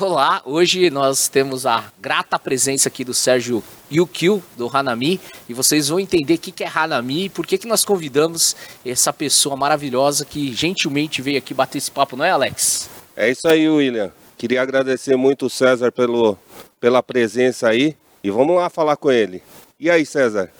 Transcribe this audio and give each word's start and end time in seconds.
Olá, 0.00 0.40
hoje 0.46 0.88
nós 0.88 1.28
temos 1.28 1.66
a 1.66 1.92
grata 2.00 2.38
presença 2.38 2.88
aqui 2.88 3.04
do 3.04 3.12
Sérgio 3.12 3.62
Yukio, 3.92 4.42
do 4.56 4.66
Hanami, 4.74 5.20
e 5.46 5.52
vocês 5.52 5.88
vão 5.88 6.00
entender 6.00 6.34
o 6.34 6.38
que 6.38 6.64
é 6.64 6.66
Hanami 6.66 7.26
e 7.26 7.28
por 7.28 7.46
que, 7.46 7.58
que 7.58 7.68
nós 7.68 7.84
convidamos 7.84 8.56
essa 8.86 9.12
pessoa 9.12 9.54
maravilhosa 9.54 10.24
que 10.24 10.50
gentilmente 10.54 11.20
veio 11.20 11.36
aqui 11.36 11.52
bater 11.52 11.76
esse 11.76 11.90
papo, 11.90 12.16
não 12.16 12.24
é, 12.24 12.30
Alex? 12.30 12.88
É 13.14 13.30
isso 13.30 13.46
aí, 13.46 13.68
William. 13.68 14.10
Queria 14.38 14.62
agradecer 14.62 15.14
muito 15.14 15.44
o 15.44 15.50
César 15.50 15.92
pelo, 15.92 16.38
pela 16.80 17.02
presença 17.02 17.68
aí 17.68 17.94
e 18.24 18.30
vamos 18.30 18.56
lá 18.56 18.70
falar 18.70 18.96
com 18.96 19.12
ele. 19.12 19.42
E 19.78 19.90
aí, 19.90 20.06
César? 20.06 20.50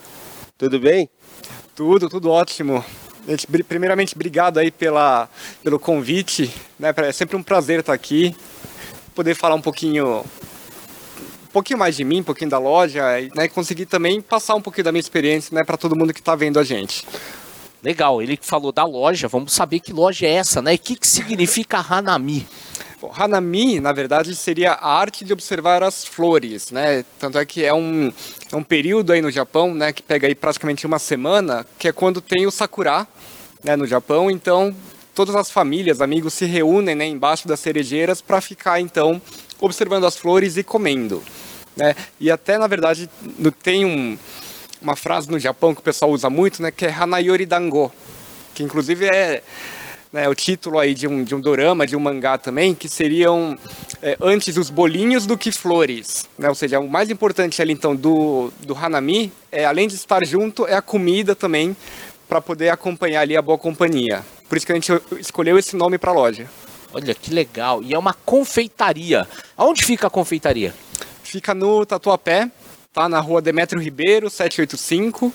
Tudo 0.59 0.79
bem? 0.79 1.09
Tudo, 1.75 2.07
tudo 2.07 2.29
ótimo. 2.29 2.85
Primeiramente, 3.67 4.13
obrigado 4.13 4.59
aí 4.59 4.69
pela, 4.69 5.27
pelo 5.63 5.79
convite. 5.79 6.53
Né? 6.77 6.93
É 6.97 7.11
sempre 7.11 7.35
um 7.35 7.41
prazer 7.41 7.79
estar 7.79 7.93
aqui 7.93 8.35
poder 9.13 9.35
falar 9.35 9.55
um 9.55 9.61
pouquinho 9.61 10.19
um 11.43 11.51
pouquinho 11.53 11.77
mais 11.77 11.95
de 11.95 12.03
mim, 12.03 12.21
um 12.21 12.23
pouquinho 12.23 12.49
da 12.49 12.57
loja, 12.57 13.19
e 13.19 13.29
né, 13.35 13.47
conseguir 13.47 13.85
também 13.85 14.21
passar 14.21 14.55
um 14.55 14.61
pouquinho 14.61 14.85
da 14.85 14.91
minha 14.91 14.99
experiência 14.99 15.53
né, 15.53 15.63
para 15.63 15.77
todo 15.77 15.95
mundo 15.95 16.13
que 16.13 16.19
está 16.19 16.35
vendo 16.35 16.59
a 16.59 16.63
gente. 16.63 17.05
Legal, 17.83 18.21
ele 18.21 18.39
falou 18.41 18.71
da 18.71 18.85
loja, 18.85 19.27
vamos 19.27 19.53
saber 19.53 19.79
que 19.79 19.91
loja 19.91 20.25
é 20.25 20.31
essa, 20.31 20.61
né? 20.61 20.71
E 20.71 20.75
o 20.77 20.79
que, 20.79 20.95
que 20.95 21.05
significa 21.05 21.77
Hanami? 21.77 22.47
Bom, 23.01 23.11
Hanami, 23.13 23.81
na 23.81 23.91
verdade, 23.91 24.33
seria 24.33 24.71
a 24.71 24.97
arte 24.97 25.25
de 25.25 25.33
observar 25.33 25.83
as 25.83 26.05
flores, 26.05 26.71
né? 26.71 27.03
Tanto 27.19 27.37
é 27.37 27.45
que 27.45 27.65
é 27.65 27.73
um, 27.73 28.11
é 28.49 28.55
um 28.55 28.63
período 28.63 29.11
aí 29.11 29.21
no 29.21 29.29
Japão, 29.29 29.75
né, 29.75 29.91
que 29.91 30.01
pega 30.01 30.25
aí 30.25 30.33
praticamente 30.33 30.87
uma 30.87 30.97
semana, 30.97 31.65
que 31.77 31.89
é 31.89 31.91
quando 31.91 32.21
tem 32.21 32.47
o 32.47 32.51
Sakura, 32.51 33.05
né, 33.61 33.75
no 33.75 33.85
Japão. 33.85 34.31
Então, 34.31 34.73
todas 35.13 35.35
as 35.35 35.51
famílias, 35.51 36.01
amigos 36.01 36.33
se 36.33 36.45
reúnem 36.45 36.95
né, 36.95 37.05
embaixo 37.05 37.47
das 37.47 37.59
cerejeiras 37.59 38.21
para 38.21 38.41
ficar 38.41 38.79
então 38.79 39.21
observando 39.59 40.05
as 40.05 40.17
flores 40.17 40.57
e 40.57 40.63
comendo. 40.63 41.21
Né? 41.75 41.95
E 42.19 42.29
até 42.29 42.57
na 42.57 42.67
verdade 42.67 43.09
tem 43.61 43.85
um, 43.85 44.17
uma 44.81 44.95
frase 44.95 45.29
no 45.29 45.39
Japão 45.39 45.73
que 45.73 45.81
o 45.81 45.83
pessoal 45.83 46.11
usa 46.11 46.29
muito, 46.29 46.61
né, 46.61 46.71
que 46.71 46.85
é 46.85 46.91
Hanayori 46.91 47.45
Dango, 47.45 47.91
que 48.53 48.63
inclusive 48.63 49.05
é 49.05 49.41
né, 50.11 50.29
o 50.29 50.35
título 50.35 50.77
aí 50.77 50.93
de 50.93 51.07
um, 51.07 51.23
de 51.23 51.33
um 51.33 51.41
dorama, 51.41 51.87
de 51.87 51.95
um 51.95 51.99
mangá 51.99 52.37
também, 52.37 52.75
que 52.75 52.87
seriam 52.87 53.57
é, 53.99 54.15
antes 54.21 54.55
os 54.57 54.69
bolinhos 54.69 55.25
do 55.25 55.35
que 55.35 55.51
flores. 55.51 56.29
Né? 56.37 56.47
Ou 56.47 56.53
seja, 56.53 56.79
o 56.79 56.87
mais 56.87 57.09
importante 57.09 57.59
ali 57.61 57.73
então 57.73 57.95
do, 57.95 58.53
do 58.59 58.77
Hanami, 58.77 59.33
é, 59.51 59.65
além 59.65 59.87
de 59.87 59.95
estar 59.95 60.23
junto, 60.23 60.67
é 60.67 60.75
a 60.75 60.83
comida 60.83 61.33
também, 61.33 61.75
para 62.33 62.41
poder 62.41 62.69
acompanhar 62.69 63.21
ali 63.21 63.37
a 63.37 63.43
boa 63.43 63.59
companhia. 63.59 64.25
Por 64.49 64.57
isso 64.57 64.65
que 64.65 64.71
a 64.71 64.75
gente 64.75 64.91
escolheu 65.19 65.55
esse 65.55 65.75
nome 65.75 65.99
para 65.99 66.09
a 66.09 66.15
loja. 66.15 66.49
Olha 66.91 67.13
que 67.13 67.31
legal. 67.31 67.83
E 67.83 67.93
é 67.93 67.99
uma 67.99 68.15
confeitaria. 68.15 69.27
Aonde 69.55 69.85
fica 69.85 70.07
a 70.07 70.09
confeitaria? 70.09 70.73
Fica 71.21 71.53
no 71.53 71.85
Tatuapé, 71.85 72.49
tá 72.91 73.07
na 73.07 73.19
rua 73.19 73.39
Demetrio 73.39 73.79
Ribeiro, 73.79 74.31
785. 74.31 75.31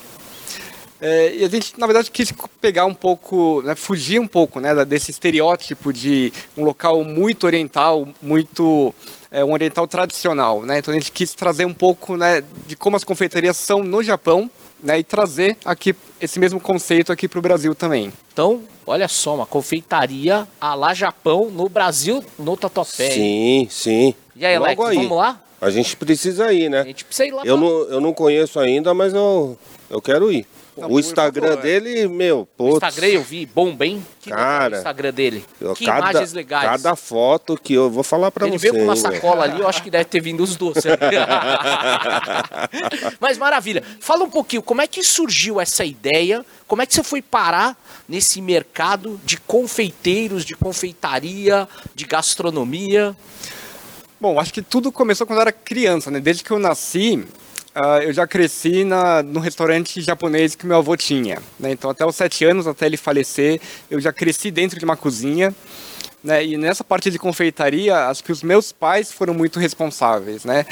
É, 1.01 1.37
e 1.37 1.45
a 1.45 1.49
gente, 1.49 1.79
na 1.79 1.87
verdade, 1.87 2.11
quis 2.11 2.35
pegar 2.61 2.85
um 2.85 2.95
pouco, 2.95 3.63
né, 3.63 3.77
fugir 3.77 4.19
um 4.19 4.27
pouco 4.27 4.59
né, 4.59 4.85
desse 4.85 5.13
estereótipo 5.13 5.93
de 5.93 6.33
um 6.57 6.65
local 6.65 7.05
muito 7.05 7.45
oriental, 7.47 8.09
muito 8.21 8.93
é, 9.31 9.45
um 9.45 9.53
oriental 9.53 9.87
tradicional. 9.87 10.63
Né? 10.63 10.79
Então 10.79 10.93
a 10.93 10.97
gente 10.97 11.13
quis 11.13 11.33
trazer 11.33 11.65
um 11.65 11.75
pouco 11.75 12.17
né, 12.17 12.43
de 12.67 12.75
como 12.75 12.97
as 12.97 13.05
confeitarias 13.05 13.57
são 13.57 13.85
no 13.85 14.03
Japão 14.03 14.51
né, 14.83 14.99
e 14.99 15.05
trazer 15.05 15.57
aqui 15.65 15.95
esse 16.21 16.39
mesmo 16.39 16.61
conceito 16.61 17.13
aqui 17.13 17.29
para 17.29 17.39
o 17.39 17.43
Brasil 17.43 17.75
também. 17.75 18.13
Então, 18.33 18.63
olha 18.87 19.09
só, 19.09 19.35
uma 19.35 19.47
confeitaria 19.47 20.47
a 20.61 20.75
lá 20.75 20.95
Japão 20.95 21.51
no 21.51 21.69
Brasil, 21.69 22.25
no 22.39 22.57
Tatuapé. 22.57 23.11
Sim, 23.11 23.69
sim. 23.71 24.15
E 24.35 24.47
aí, 24.47 24.55
Alex, 24.55 24.81
vamos 24.81 25.17
lá? 25.17 25.41
A 25.61 25.71
gente 25.71 25.97
precisa 25.97 26.53
ir, 26.53 26.69
né? 26.69 26.81
A 26.81 26.85
gente 26.85 27.05
precisa 27.05 27.27
ir 27.27 27.33
lá. 27.33 27.43
Eu, 27.45 27.59
pra... 27.59 27.67
não, 27.67 27.79
eu 27.89 28.01
não 28.01 28.13
conheço 28.13 28.61
ainda, 28.61 28.95
mas 28.95 29.13
eu, 29.13 29.59
eu 29.91 30.01
quero 30.01 30.31
ir. 30.31 30.47
Não, 30.79 30.91
o 30.91 31.01
Instagram 31.01 31.49
favor, 31.49 31.63
dele, 31.63 32.07
meu, 32.07 32.47
pô. 32.57 32.65
O 32.65 32.77
Instagram 32.77 33.07
eu 33.09 33.23
vi, 33.23 33.47
bom 33.47 33.75
bem. 33.75 34.05
Que 34.21 34.31
cara, 34.31 34.77
o 34.77 34.79
Instagram 34.79 35.13
dele. 35.13 35.45
que 35.75 35.85
cada, 35.85 36.11
imagens 36.11 36.33
legais. 36.33 36.65
Cada 36.65 36.95
foto 36.95 37.59
que 37.61 37.75
eu 37.75 37.91
vou 37.91 38.05
falar 38.05 38.31
pra 38.31 38.47
Ele 38.47 38.59
você. 38.59 38.69
Ele 38.69 38.73
veio 38.73 38.85
com 38.85 38.91
uma 38.91 38.97
sacola 38.97 39.45
ali, 39.45 39.61
eu 39.61 39.69
acho 39.69 39.83
que 39.83 39.91
deve 39.91 40.05
ter 40.05 40.21
vindo 40.21 40.43
os 40.43 40.57
doces. 40.57 40.85
Mas 43.21 43.39
maravilha. 43.39 43.83
Fala 44.01 44.25
um 44.25 44.31
pouquinho, 44.31 44.63
como 44.63 44.81
é 44.81 44.87
que 44.87 45.03
surgiu 45.03 45.61
essa 45.61 45.85
ideia? 45.85 46.45
Como 46.67 46.81
é 46.81 46.87
que 46.87 46.95
você 46.95 47.03
foi 47.03 47.21
parar 47.21 47.77
nesse 48.09 48.41
mercado 48.41 49.21
de 49.25 49.37
confeiteiros, 49.39 50.45
de 50.45 50.55
confeitaria, 50.55 51.69
de 51.95 52.05
gastronomia? 52.05 53.17
Bom, 54.21 54.41
acho 54.41 54.53
que 54.53 54.63
tudo 54.63 54.91
começou 54.91 55.27
quando 55.27 55.39
eu 55.39 55.43
era 55.43 55.53
criança, 55.53 56.11
né? 56.11 56.21
Desde 56.21 56.43
que 56.43 56.51
eu 56.51 56.59
nasci, 56.59 57.25
Uh, 57.77 58.03
eu 58.03 58.13
já 58.13 58.27
cresci 58.27 58.83
na, 58.83 59.23
no 59.23 59.41
restaurante 59.41 60.01
japonês 60.01 60.55
que 60.55 60.67
meu 60.67 60.79
avô 60.79 60.97
tinha. 60.97 61.39
Né? 61.61 61.71
Então, 61.71 61.91
até 61.91 62.05
os 62.05 62.17
sete 62.17 62.45
anos, 62.45 62.67
até 62.67 62.87
ele 62.87 62.97
falecer, 62.97 63.61
eu 63.91 64.01
já 64.01 64.13
cresci 64.13 64.51
dentro 64.51 64.79
de 64.79 64.85
uma 64.85 64.97
cozinha. 64.97 65.55
Né? 66.23 66.45
E 66.45 66.57
nessa 66.57 66.83
parte 66.83 67.11
de 67.11 67.19
confeitaria, 67.19 68.09
acho 68.09 68.25
que 68.25 68.33
os 68.33 68.43
meus 68.43 68.73
pais 68.73 69.13
foram 69.13 69.33
muito 69.33 69.61
responsáveis. 69.61 70.45
Né? 70.45 70.67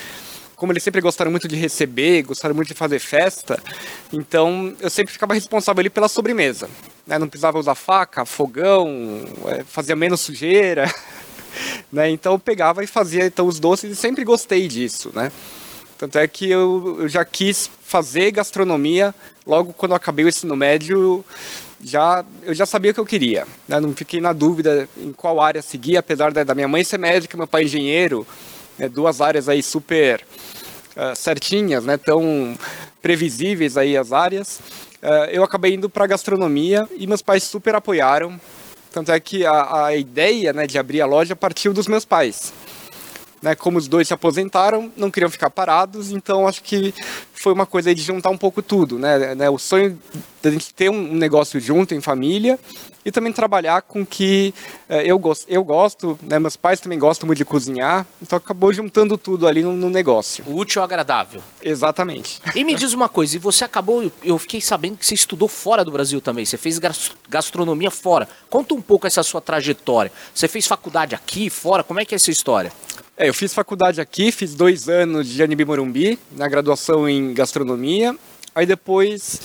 Como 0.56 0.72
eles 0.72 0.82
sempre 0.82 1.00
gostaram 1.00 1.30
muito 1.30 1.46
de 1.46 1.54
receber, 1.54 2.22
gostaram 2.22 2.54
muito 2.54 2.68
de 2.68 2.74
fazer 2.74 2.98
festa, 2.98 3.62
então 4.10 4.74
eu 4.80 4.88
sempre 4.88 5.12
ficava 5.12 5.34
responsável 5.34 5.80
ali 5.80 5.90
pela 5.90 6.08
sobremesa. 6.08 6.68
Né? 7.06 7.18
Não 7.18 7.28
precisava 7.28 7.58
usar 7.58 7.74
faca, 7.74 8.24
fogão, 8.24 9.22
é, 9.48 9.62
fazia 9.64 9.94
menos 9.94 10.20
sujeira. 10.20 10.92
né? 11.92 12.10
Então 12.10 12.32
eu 12.32 12.38
pegava 12.38 12.82
e 12.82 12.86
fazia 12.86 13.26
então, 13.26 13.46
os 13.46 13.60
doces 13.60 13.92
e 13.92 13.96
sempre 13.96 14.24
gostei 14.24 14.66
disso. 14.66 15.12
Né? 15.14 15.30
Tanto 15.98 16.18
é 16.18 16.28
que 16.28 16.50
eu, 16.50 16.98
eu 17.00 17.08
já 17.08 17.24
quis 17.24 17.70
fazer 17.82 18.30
gastronomia 18.30 19.14
logo 19.46 19.72
quando 19.72 19.94
acabei 19.94 20.24
o 20.24 20.28
ensino 20.28 20.54
médio. 20.54 21.24
Já, 21.82 22.24
eu 22.42 22.54
já 22.54 22.66
sabia 22.66 22.90
o 22.90 22.94
que 22.94 23.00
eu 23.00 23.06
queria. 23.06 23.46
Né? 23.66 23.80
Não 23.80 23.94
fiquei 23.94 24.20
na 24.20 24.32
dúvida 24.32 24.88
em 24.96 25.12
qual 25.12 25.40
área 25.40 25.62
seguir, 25.62 25.96
apesar 25.96 26.32
da, 26.32 26.44
da 26.44 26.54
minha 26.54 26.68
mãe 26.68 26.84
ser 26.84 26.98
médica, 26.98 27.36
meu 27.36 27.46
pai 27.46 27.64
engenheiro, 27.64 28.26
né? 28.78 28.88
duas 28.88 29.20
áreas 29.20 29.48
aí 29.48 29.62
super 29.62 30.22
uh, 30.96 31.16
certinhas, 31.16 31.84
né? 31.84 31.96
tão 31.96 32.58
previsíveis 33.00 33.76
aí 33.76 33.96
as 33.96 34.12
áreas. 34.12 34.60
Uh, 35.02 35.30
eu 35.30 35.44
acabei 35.44 35.74
indo 35.74 35.88
para 35.88 36.06
gastronomia 36.06 36.86
e 36.96 37.06
meus 37.06 37.22
pais 37.22 37.42
super 37.42 37.74
apoiaram. 37.74 38.38
Tanto 38.92 39.12
é 39.12 39.20
que 39.20 39.46
a, 39.46 39.86
a 39.86 39.96
ideia 39.96 40.52
né, 40.52 40.66
de 40.66 40.78
abrir 40.78 41.00
a 41.00 41.06
loja 41.06 41.36
partiu 41.36 41.72
dos 41.72 41.86
meus 41.86 42.04
pais 42.04 42.52
né, 43.46 43.54
como 43.54 43.78
os 43.78 43.86
dois 43.86 44.08
se 44.08 44.12
aposentaram, 44.12 44.90
não 44.96 45.08
queriam 45.08 45.30
ficar 45.30 45.50
parados, 45.50 46.10
então 46.10 46.48
acho 46.48 46.60
que 46.64 46.92
foi 47.32 47.52
uma 47.52 47.64
coisa 47.64 47.94
de 47.94 48.02
juntar 48.02 48.28
um 48.28 48.36
pouco 48.36 48.60
tudo, 48.60 48.98
né, 48.98 49.36
né 49.36 49.48
o 49.48 49.56
sonho 49.56 49.96
da 50.42 50.50
gente 50.50 50.74
ter 50.74 50.90
um 50.90 51.14
negócio 51.14 51.60
junto 51.60 51.94
em 51.94 52.00
família 52.00 52.58
e 53.04 53.12
também 53.12 53.32
trabalhar 53.32 53.82
com 53.82 54.04
que 54.04 54.52
eh, 54.88 55.04
eu, 55.06 55.16
gosto, 55.16 55.46
eu 55.48 55.62
gosto, 55.62 56.18
né, 56.22 56.40
meus 56.40 56.56
pais 56.56 56.80
também 56.80 56.98
gostam 56.98 57.24
muito 57.24 57.38
de 57.38 57.44
cozinhar, 57.44 58.04
então 58.20 58.36
acabou 58.36 58.72
juntando 58.72 59.16
tudo 59.16 59.46
ali 59.46 59.62
no, 59.62 59.72
no 59.74 59.88
negócio. 59.88 60.42
O 60.48 60.56
útil 60.56 60.82
ao 60.82 60.84
agradável. 60.84 61.40
Exatamente. 61.62 62.40
E 62.52 62.64
me 62.64 62.74
diz 62.74 62.92
uma 62.94 63.08
coisa, 63.08 63.36
e 63.36 63.38
você 63.38 63.64
acabou, 63.64 64.10
eu 64.24 64.38
fiquei 64.38 64.60
sabendo 64.60 64.96
que 64.96 65.06
você 65.06 65.14
estudou 65.14 65.46
fora 65.46 65.84
do 65.84 65.92
Brasil 65.92 66.20
também, 66.20 66.44
você 66.44 66.56
fez 66.56 66.80
gastronomia 67.28 67.92
fora. 67.92 68.28
Conta 68.50 68.74
um 68.74 68.82
pouco 68.82 69.06
essa 69.06 69.22
sua 69.22 69.40
trajetória. 69.40 70.10
Você 70.34 70.48
fez 70.48 70.66
faculdade 70.66 71.14
aqui, 71.14 71.48
fora, 71.48 71.84
como 71.84 72.00
é 72.00 72.04
que 72.04 72.12
é 72.12 72.16
essa 72.16 72.32
história? 72.32 72.72
É, 73.18 73.30
eu 73.30 73.32
fiz 73.32 73.54
faculdade 73.54 73.98
aqui, 73.98 74.30
fiz 74.30 74.54
dois 74.54 74.90
anos 74.90 75.26
de 75.26 75.42
Anibi 75.42 75.64
Morumbi, 75.64 76.18
na 76.32 76.46
graduação 76.46 77.08
em 77.08 77.32
gastronomia. 77.32 78.14
Aí 78.54 78.66
depois 78.66 79.40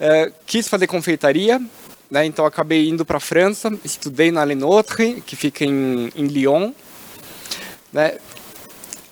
é, 0.00 0.32
quis 0.44 0.66
fazer 0.66 0.88
confeitaria, 0.88 1.60
né, 2.10 2.26
então 2.26 2.44
acabei 2.44 2.88
indo 2.88 3.04
para 3.04 3.18
a 3.18 3.20
França, 3.20 3.70
estudei 3.84 4.32
na 4.32 4.42
Lenotre, 4.42 5.22
que 5.24 5.36
fica 5.36 5.64
em, 5.64 6.10
em 6.16 6.26
Lyon. 6.26 6.72
Né, 7.92 8.18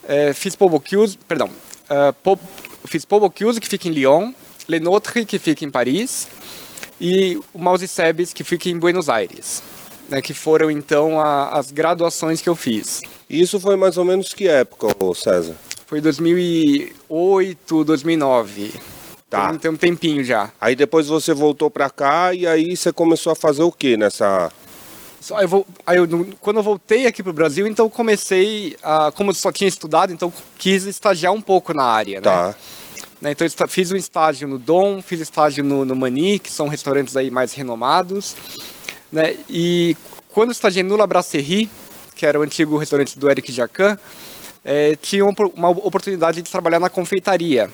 é, 0.09 0.33
fiz 0.33 0.57
Pobocuse, 0.57 1.17
perdão, 1.29 1.49
é, 1.89 2.13
fiz 2.87 3.05
Pobocuse, 3.05 3.61
que 3.61 3.69
fica 3.69 3.87
em 3.87 3.93
Lyon, 3.93 4.33
Lenotre, 4.67 5.25
que 5.25 5.39
fica 5.39 5.65
em 5.65 5.71
Paris, 5.71 6.27
e 7.01 7.39
o 7.55 7.61
Mouse 7.61 7.87
Sebes, 7.87 8.33
que 8.33 8.43
fica 8.43 8.69
em 8.69 8.77
Buenos 8.77 9.09
Aires 9.09 9.63
né, 10.11 10.21
que 10.21 10.35
foram 10.35 10.71
então 10.71 11.21
a, 11.21 11.51
as 11.51 11.71
graduações 11.71 12.43
que 12.43 12.49
eu 12.49 12.57
fiz. 12.57 13.03
Isso 13.29 13.61
foi 13.61 13.77
mais 13.77 13.97
ou 13.97 14.05
menos 14.05 14.35
que 14.35 14.49
época, 14.49 14.89
César? 15.15 15.55
Foi 15.87 16.01
2008, 16.01 17.85
2009. 17.85 18.73
Tá. 19.29 19.47
Então 19.47 19.59
tem 19.59 19.71
um 19.71 19.77
tempinho 19.77 20.25
já. 20.25 20.51
Aí 20.61 20.75
depois 20.75 21.07
você 21.07 21.33
voltou 21.33 21.71
para 21.71 21.89
cá 21.89 22.35
e 22.35 22.47
aí 22.47 22.77
você 22.77 22.93
começou 22.93 23.33
a 23.33 23.37
fazer 23.37 23.63
o 23.63 23.71
que 23.71 23.97
nessa 23.97 24.51
eu, 25.29 25.67
aí 25.87 25.99
eu, 25.99 26.09
quando 26.41 26.57
eu 26.57 26.63
voltei 26.63 27.07
aqui 27.07 27.23
para 27.23 27.31
o 27.31 27.35
Brasil, 27.35 27.67
então 27.67 27.91
comecei, 27.91 28.75
a, 28.83 29.13
como 29.13 29.31
eu 29.31 29.35
só 29.35 29.53
tinha 29.53 29.69
estudado, 29.69 30.13
então 30.13 30.33
quis 30.59 30.87
estagiar 30.87 31.33
um 31.33 31.43
pouco 31.43 31.75
na 31.75 31.85
área, 31.85 32.23
tá. 32.23 32.49
né? 32.49 32.55
né? 33.21 33.31
Então 33.33 33.69
fiz 33.69 33.93
um 33.93 33.97
estágio 33.97 34.49
no 34.49 34.59
Dom, 34.59 35.03
fiz 35.03 35.21
estágio 35.21 35.63
no, 35.63 35.85
no 35.85 35.95
Mani, 35.95 36.39
que 36.39 36.51
são 36.51 36.69
restaurantes 36.69 37.17
aí 37.17 37.31
mais 37.31 37.53
renomados. 37.53 38.35
Né? 39.13 39.37
E 39.49 39.97
quando 40.33 40.51
eu 40.51 40.53
estagiei 40.53 40.83
no 40.83 40.97
La 40.97 41.07
Brasserie, 41.07 41.71
que 42.15 42.27
era 42.27 42.39
o 42.39 42.43
antigo 42.43 42.77
restaurante 42.77 43.19
do 43.19 43.31
Eric 43.31 43.51
Jacan, 43.51 43.99
é, 44.65 44.97
tinha 44.97 45.25
uma 45.25 45.71
oportunidade 45.71 46.43
de 46.43 46.51
trabalhar 46.51 46.79
na 46.79 46.91
confeitaria 46.91 47.71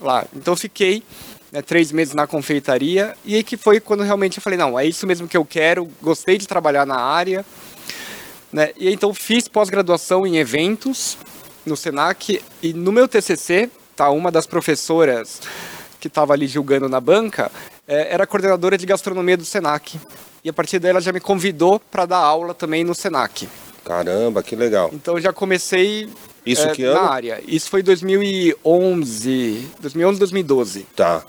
lá. 0.00 0.26
Então 0.34 0.52
eu 0.52 0.58
fiquei 0.58 1.02
né, 1.50 1.62
três 1.62 1.90
meses 1.90 2.14
na 2.14 2.26
confeitaria 2.26 3.14
e 3.24 3.34
aí 3.34 3.42
que 3.42 3.56
foi 3.56 3.80
quando 3.80 4.02
realmente 4.02 4.36
eu 4.36 4.42
falei, 4.42 4.58
não, 4.58 4.78
é 4.78 4.84
isso 4.84 5.06
mesmo 5.06 5.26
que 5.26 5.36
eu 5.36 5.44
quero, 5.44 5.90
gostei 6.02 6.38
de 6.38 6.46
trabalhar 6.46 6.86
na 6.86 6.96
área. 6.96 7.44
Né? 8.52 8.72
E 8.76 8.92
então 8.92 9.12
fiz 9.14 9.48
pós-graduação 9.48 10.26
em 10.26 10.36
eventos 10.36 11.16
no 11.64 11.76
Senac 11.76 12.40
e 12.62 12.72
no 12.72 12.92
meu 12.92 13.08
TCC, 13.08 13.70
tá, 13.96 14.10
uma 14.10 14.30
das 14.30 14.46
professoras 14.46 15.40
que 15.98 16.06
estava 16.06 16.32
ali 16.32 16.46
julgando 16.46 16.88
na 16.88 17.00
banca, 17.00 17.50
é, 17.88 18.12
era 18.12 18.26
coordenadora 18.26 18.78
de 18.78 18.86
gastronomia 18.86 19.36
do 19.36 19.44
Senac. 19.44 19.98
E 20.46 20.48
a 20.48 20.52
partir 20.52 20.78
daí 20.78 20.90
ela 20.90 21.00
já 21.00 21.12
me 21.12 21.18
convidou 21.18 21.80
para 21.80 22.06
dar 22.06 22.18
aula 22.18 22.54
também 22.54 22.84
no 22.84 22.94
Senac. 22.94 23.48
Caramba, 23.84 24.44
que 24.44 24.54
legal. 24.54 24.90
Então 24.92 25.20
já 25.20 25.32
comecei 25.32 26.08
Isso 26.46 26.68
é, 26.68 26.70
que 26.70 26.84
ano? 26.84 27.02
na 27.02 27.10
área. 27.10 27.42
Isso 27.48 27.68
foi 27.68 27.82
2011, 27.82 29.66
2011, 29.80 30.18
2012. 30.20 30.86
Tá. 30.94 31.24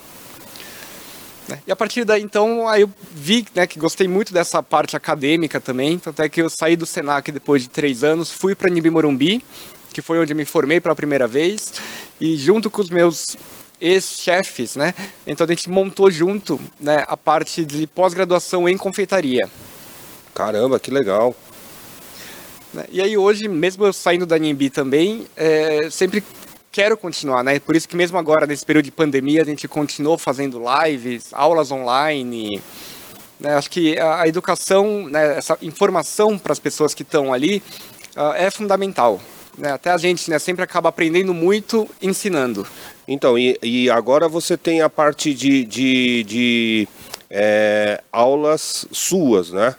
Né? 1.48 1.58
E 1.66 1.72
a 1.72 1.74
partir 1.74 2.04
daí, 2.04 2.22
então, 2.22 2.68
aí 2.68 2.82
eu 2.82 2.90
vi 3.12 3.44
né, 3.56 3.66
que 3.66 3.76
gostei 3.76 4.06
muito 4.06 4.32
dessa 4.32 4.62
parte 4.62 4.96
acadêmica 4.96 5.60
também. 5.60 5.98
Tanto 5.98 6.22
é 6.22 6.28
que 6.28 6.40
eu 6.40 6.48
saí 6.48 6.76
do 6.76 6.86
Senac 6.86 7.32
depois 7.32 7.62
de 7.62 7.68
três 7.70 8.04
anos, 8.04 8.30
fui 8.30 8.54
para 8.54 8.70
Nibi 8.70 8.88
Morumbi, 8.88 9.44
que 9.92 10.00
foi 10.00 10.20
onde 10.20 10.32
eu 10.32 10.36
me 10.36 10.44
formei 10.44 10.80
pela 10.80 10.94
primeira 10.94 11.26
vez. 11.26 11.72
E 12.20 12.36
junto 12.36 12.70
com 12.70 12.80
os 12.80 12.88
meus 12.88 13.36
ex-chefes, 13.80 14.76
né? 14.76 14.94
Então 15.26 15.44
a 15.44 15.48
gente 15.48 15.68
montou 15.68 16.10
junto 16.10 16.60
né, 16.80 17.04
a 17.06 17.16
parte 17.16 17.64
de 17.64 17.86
pós-graduação 17.86 18.68
em 18.68 18.76
confeitaria. 18.76 19.48
Caramba, 20.34 20.78
que 20.78 20.90
legal. 20.90 21.34
Né? 22.72 22.84
E 22.90 23.00
aí 23.00 23.16
hoje, 23.16 23.48
mesmo 23.48 23.84
eu 23.84 23.92
saindo 23.92 24.26
da 24.26 24.38
Nimbi 24.38 24.70
também, 24.70 25.26
é, 25.36 25.88
sempre 25.90 26.22
quero 26.70 26.96
continuar, 26.96 27.42
né? 27.42 27.58
Por 27.58 27.74
isso 27.74 27.88
que 27.88 27.96
mesmo 27.96 28.18
agora, 28.18 28.46
nesse 28.46 28.64
período 28.64 28.84
de 28.84 28.92
pandemia, 28.92 29.42
a 29.42 29.44
gente 29.44 29.66
continuou 29.66 30.18
fazendo 30.18 30.62
lives, 30.84 31.32
aulas 31.32 31.70
online. 31.70 32.62
Né? 33.40 33.54
Acho 33.54 33.70
que 33.70 33.98
a, 33.98 34.22
a 34.22 34.28
educação, 34.28 35.08
né, 35.08 35.38
essa 35.38 35.56
informação 35.62 36.38
para 36.38 36.52
as 36.52 36.58
pessoas 36.58 36.94
que 36.94 37.02
estão 37.02 37.32
ali 37.32 37.62
uh, 38.16 38.32
é 38.36 38.50
fundamental. 38.50 39.20
Né? 39.56 39.72
Até 39.72 39.90
a 39.90 39.98
gente 39.98 40.30
né, 40.30 40.38
sempre 40.38 40.62
acaba 40.62 40.88
aprendendo 40.88 41.34
muito 41.34 41.88
ensinando. 42.00 42.66
Então, 43.08 43.38
e, 43.38 43.58
e 43.62 43.88
agora 43.88 44.28
você 44.28 44.54
tem 44.54 44.82
a 44.82 44.90
parte 44.90 45.32
de, 45.32 45.64
de, 45.64 46.24
de 46.24 46.88
é, 47.30 48.02
aulas 48.12 48.86
suas, 48.92 49.50
né? 49.50 49.74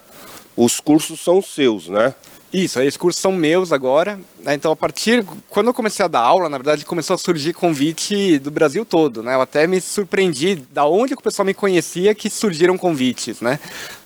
Os 0.56 0.80
cursos 0.80 1.20
são 1.20 1.40
seus, 1.40 1.88
né? 1.88 2.12
Isso, 2.52 2.80
esses 2.80 2.96
cursos 2.96 3.22
são 3.22 3.30
meus 3.30 3.72
agora. 3.72 4.18
Né? 4.40 4.54
Então, 4.54 4.72
a 4.72 4.76
partir. 4.76 5.24
Quando 5.48 5.68
eu 5.68 5.74
comecei 5.74 6.04
a 6.04 6.08
dar 6.08 6.22
aula, 6.22 6.48
na 6.48 6.58
verdade, 6.58 6.84
começou 6.84 7.14
a 7.14 7.18
surgir 7.18 7.52
convite 7.52 8.40
do 8.40 8.50
Brasil 8.50 8.84
todo. 8.84 9.22
Né? 9.22 9.36
Eu 9.36 9.40
até 9.40 9.68
me 9.68 9.80
surpreendi 9.80 10.56
da 10.56 10.84
onde 10.84 11.14
o 11.14 11.22
pessoal 11.22 11.46
me 11.46 11.54
conhecia 11.54 12.12
que 12.12 12.28
surgiram 12.28 12.76
convites. 12.76 13.40
Né? 13.40 13.60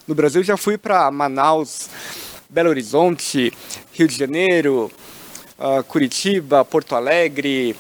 No 0.06 0.15
Brasil, 0.15 0.43
já 0.43 0.59
fui 0.59 0.76
para 0.76 1.11
Manaus, 1.11 1.88
Belo 2.50 2.69
Horizonte, 2.69 3.50
Rio 3.94 4.06
de 4.06 4.19
Janeiro, 4.19 4.93
uh, 5.59 5.82
Curitiba, 5.85 6.62
Porto 6.67 6.94
Alegre, 6.94 7.75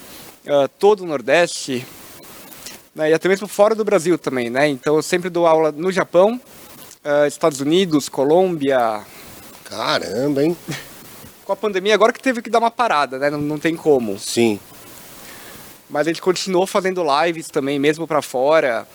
uh, 0.46 0.68
todo 0.78 1.02
o 1.02 1.06
Nordeste. 1.06 1.86
Né? 2.94 3.10
E 3.10 3.14
até 3.14 3.28
mesmo 3.28 3.48
fora 3.48 3.74
do 3.74 3.84
Brasil 3.84 4.18
também. 4.18 4.50
Né? 4.50 4.68
Então, 4.68 4.96
eu 4.96 5.02
sempre 5.02 5.28
dou 5.28 5.46
aula 5.46 5.72
no 5.72 5.90
Japão, 5.90 6.40
uh, 7.04 7.26
Estados 7.26 7.60
Unidos, 7.60 8.08
Colômbia. 8.08 9.02
Caramba, 9.64 10.42
hein? 10.42 10.56
Com 11.44 11.52
a 11.52 11.56
pandemia, 11.56 11.94
agora 11.94 12.12
que 12.12 12.22
teve 12.22 12.40
que 12.40 12.48
dar 12.48 12.58
uma 12.58 12.70
parada, 12.70 13.18
né? 13.18 13.28
Não, 13.30 13.38
não 13.38 13.58
tem 13.58 13.76
como. 13.76 14.18
Sim. 14.18 14.58
Mas 15.90 16.06
a 16.06 16.10
gente 16.10 16.22
continuou 16.22 16.66
fazendo 16.66 17.04
lives 17.22 17.48
também, 17.48 17.78
mesmo 17.78 18.06
para 18.06 18.22
fora. 18.22 18.86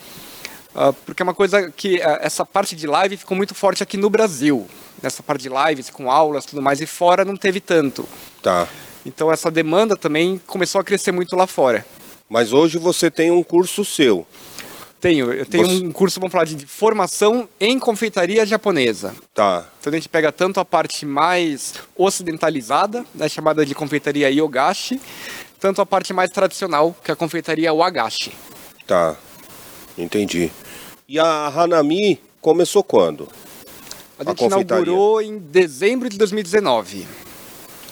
Uh, 0.73 0.93
porque 1.05 1.21
é 1.21 1.25
uma 1.25 1.33
coisa 1.33 1.71
que 1.71 1.97
uh, 1.97 2.19
essa 2.21 2.45
parte 2.45 2.75
de 2.75 2.87
live 2.87 3.17
ficou 3.17 3.35
muito 3.35 3.53
forte 3.53 3.83
aqui 3.83 3.97
no 3.97 4.09
Brasil. 4.09 4.67
Nessa 5.01 5.23
parte 5.23 5.43
de 5.43 5.49
lives, 5.49 5.89
com 5.89 6.11
aulas 6.11 6.45
tudo 6.45 6.61
mais, 6.61 6.81
e 6.81 6.85
fora 6.85 7.23
não 7.23 7.35
teve 7.37 7.59
tanto. 7.59 8.07
Tá. 8.41 8.67
Então 9.09 9.31
essa 9.31 9.49
demanda 9.49 9.97
também 9.97 10.39
começou 10.45 10.79
a 10.79 10.83
crescer 10.83 11.11
muito 11.11 11.35
lá 11.35 11.47
fora. 11.47 11.83
Mas 12.29 12.53
hoje 12.53 12.77
você 12.77 13.09
tem 13.09 13.31
um 13.31 13.41
curso 13.41 13.83
seu. 13.83 14.25
Tenho, 15.01 15.33
eu 15.33 15.45
tenho 15.45 15.65
Você- 15.65 15.83
um 15.85 15.91
curso, 15.91 16.19
vamos 16.19 16.31
falar, 16.31 16.43
de 16.45 16.65
formação 16.67 17.49
em 17.59 17.79
confeitaria 17.79 18.45
japonesa. 18.45 19.15
Tá. 19.33 19.65
Então 19.79 19.91
a 19.91 19.95
gente 19.95 20.07
pega 20.09 20.31
tanto 20.31 20.59
a 20.59 20.65
parte 20.65 21.05
mais 21.05 21.73
ocidentalizada, 21.97 23.03
né, 23.15 23.27
chamada 23.27 23.65
de 23.65 23.73
confeitaria 23.73 24.29
yogashi, 24.29 25.01
tanto 25.59 25.81
a 25.81 25.85
parte 25.85 26.13
mais 26.13 26.29
tradicional, 26.29 26.95
que 27.03 27.09
é 27.09 27.13
a 27.13 27.17
confeitaria 27.17 27.73
wagashi. 27.73 28.31
Tá. 28.85 29.15
Entendi. 29.97 30.51
E 31.07 31.17
a 31.17 31.47
Hanami 31.47 32.21
começou 32.41 32.83
quando? 32.83 33.27
A 34.19 34.23
A 34.23 34.25
gente 34.29 34.43
inaugurou 34.43 35.21
em 35.21 35.39
dezembro 35.39 36.09
de 36.09 36.17
2019. 36.17 37.07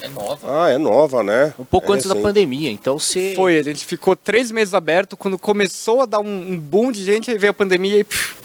É 0.08 0.10
nova. 0.10 0.64
Ah, 0.64 0.70
é 0.70 0.78
nova, 0.78 1.24
né? 1.24 1.54
Um 1.60 1.66
pouco 1.66 1.92
É 1.92 1.96
antes 1.96 2.08
da 2.08 2.16
pandemia, 2.16 2.72
então 2.72 2.98
você. 2.98 3.34
Foi, 3.36 3.60
a 3.60 3.64
gente 3.64 3.86
ficou 3.86 4.16
três 4.16 4.52
meses 4.52 4.74
aberto, 4.74 5.18
quando 5.18 5.38
começou 5.38 6.02
a 6.02 6.06
dar 6.06 6.20
um, 6.20 6.52
um 6.52 6.58
boom 6.58 6.92
de 6.92 7.04
gente, 7.04 7.30
aí 7.30 7.38
veio 7.38 7.52
a 7.52 7.54
pandemia 7.54 8.00
e 8.00 8.04
pff, 8.04 8.36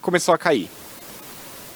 começou 0.00 0.32
a 0.32 0.38
cair. 0.38 0.68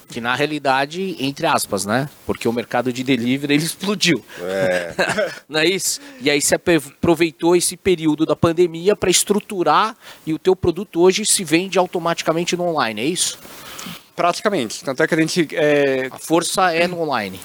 Que 0.08 0.20
na 0.20 0.34
realidade, 0.34 1.16
entre 1.18 1.46
aspas, 1.46 1.84
né? 1.84 2.08
Porque 2.26 2.46
o 2.46 2.52
mercado 2.52 2.92
de 2.92 3.02
delivery 3.02 3.54
ele 3.54 3.64
explodiu. 3.64 4.22
É. 4.40 4.94
Não 5.48 5.60
é 5.60 5.66
isso? 5.66 6.00
E 6.20 6.30
aí 6.30 6.40
você 6.40 6.54
aproveitou 6.54 7.56
esse 7.56 7.76
período 7.76 8.24
da 8.24 8.36
pandemia 8.36 8.94
para 8.94 9.10
estruturar 9.10 9.96
e 10.24 10.32
o 10.32 10.38
teu 10.38 10.54
produto 10.54 11.00
hoje 11.00 11.24
se 11.24 11.42
vende 11.42 11.78
automaticamente 11.78 12.56
no 12.56 12.64
online, 12.64 13.00
é 13.00 13.04
isso? 13.04 13.38
Praticamente. 14.14 14.84
Tanto 14.84 15.02
é 15.02 15.08
que 15.08 15.14
a 15.14 15.18
gente 15.18 15.48
é, 15.52 16.08
A 16.12 16.18
força 16.18 16.72
é 16.72 16.86
no 16.86 17.00
online. 17.00 17.40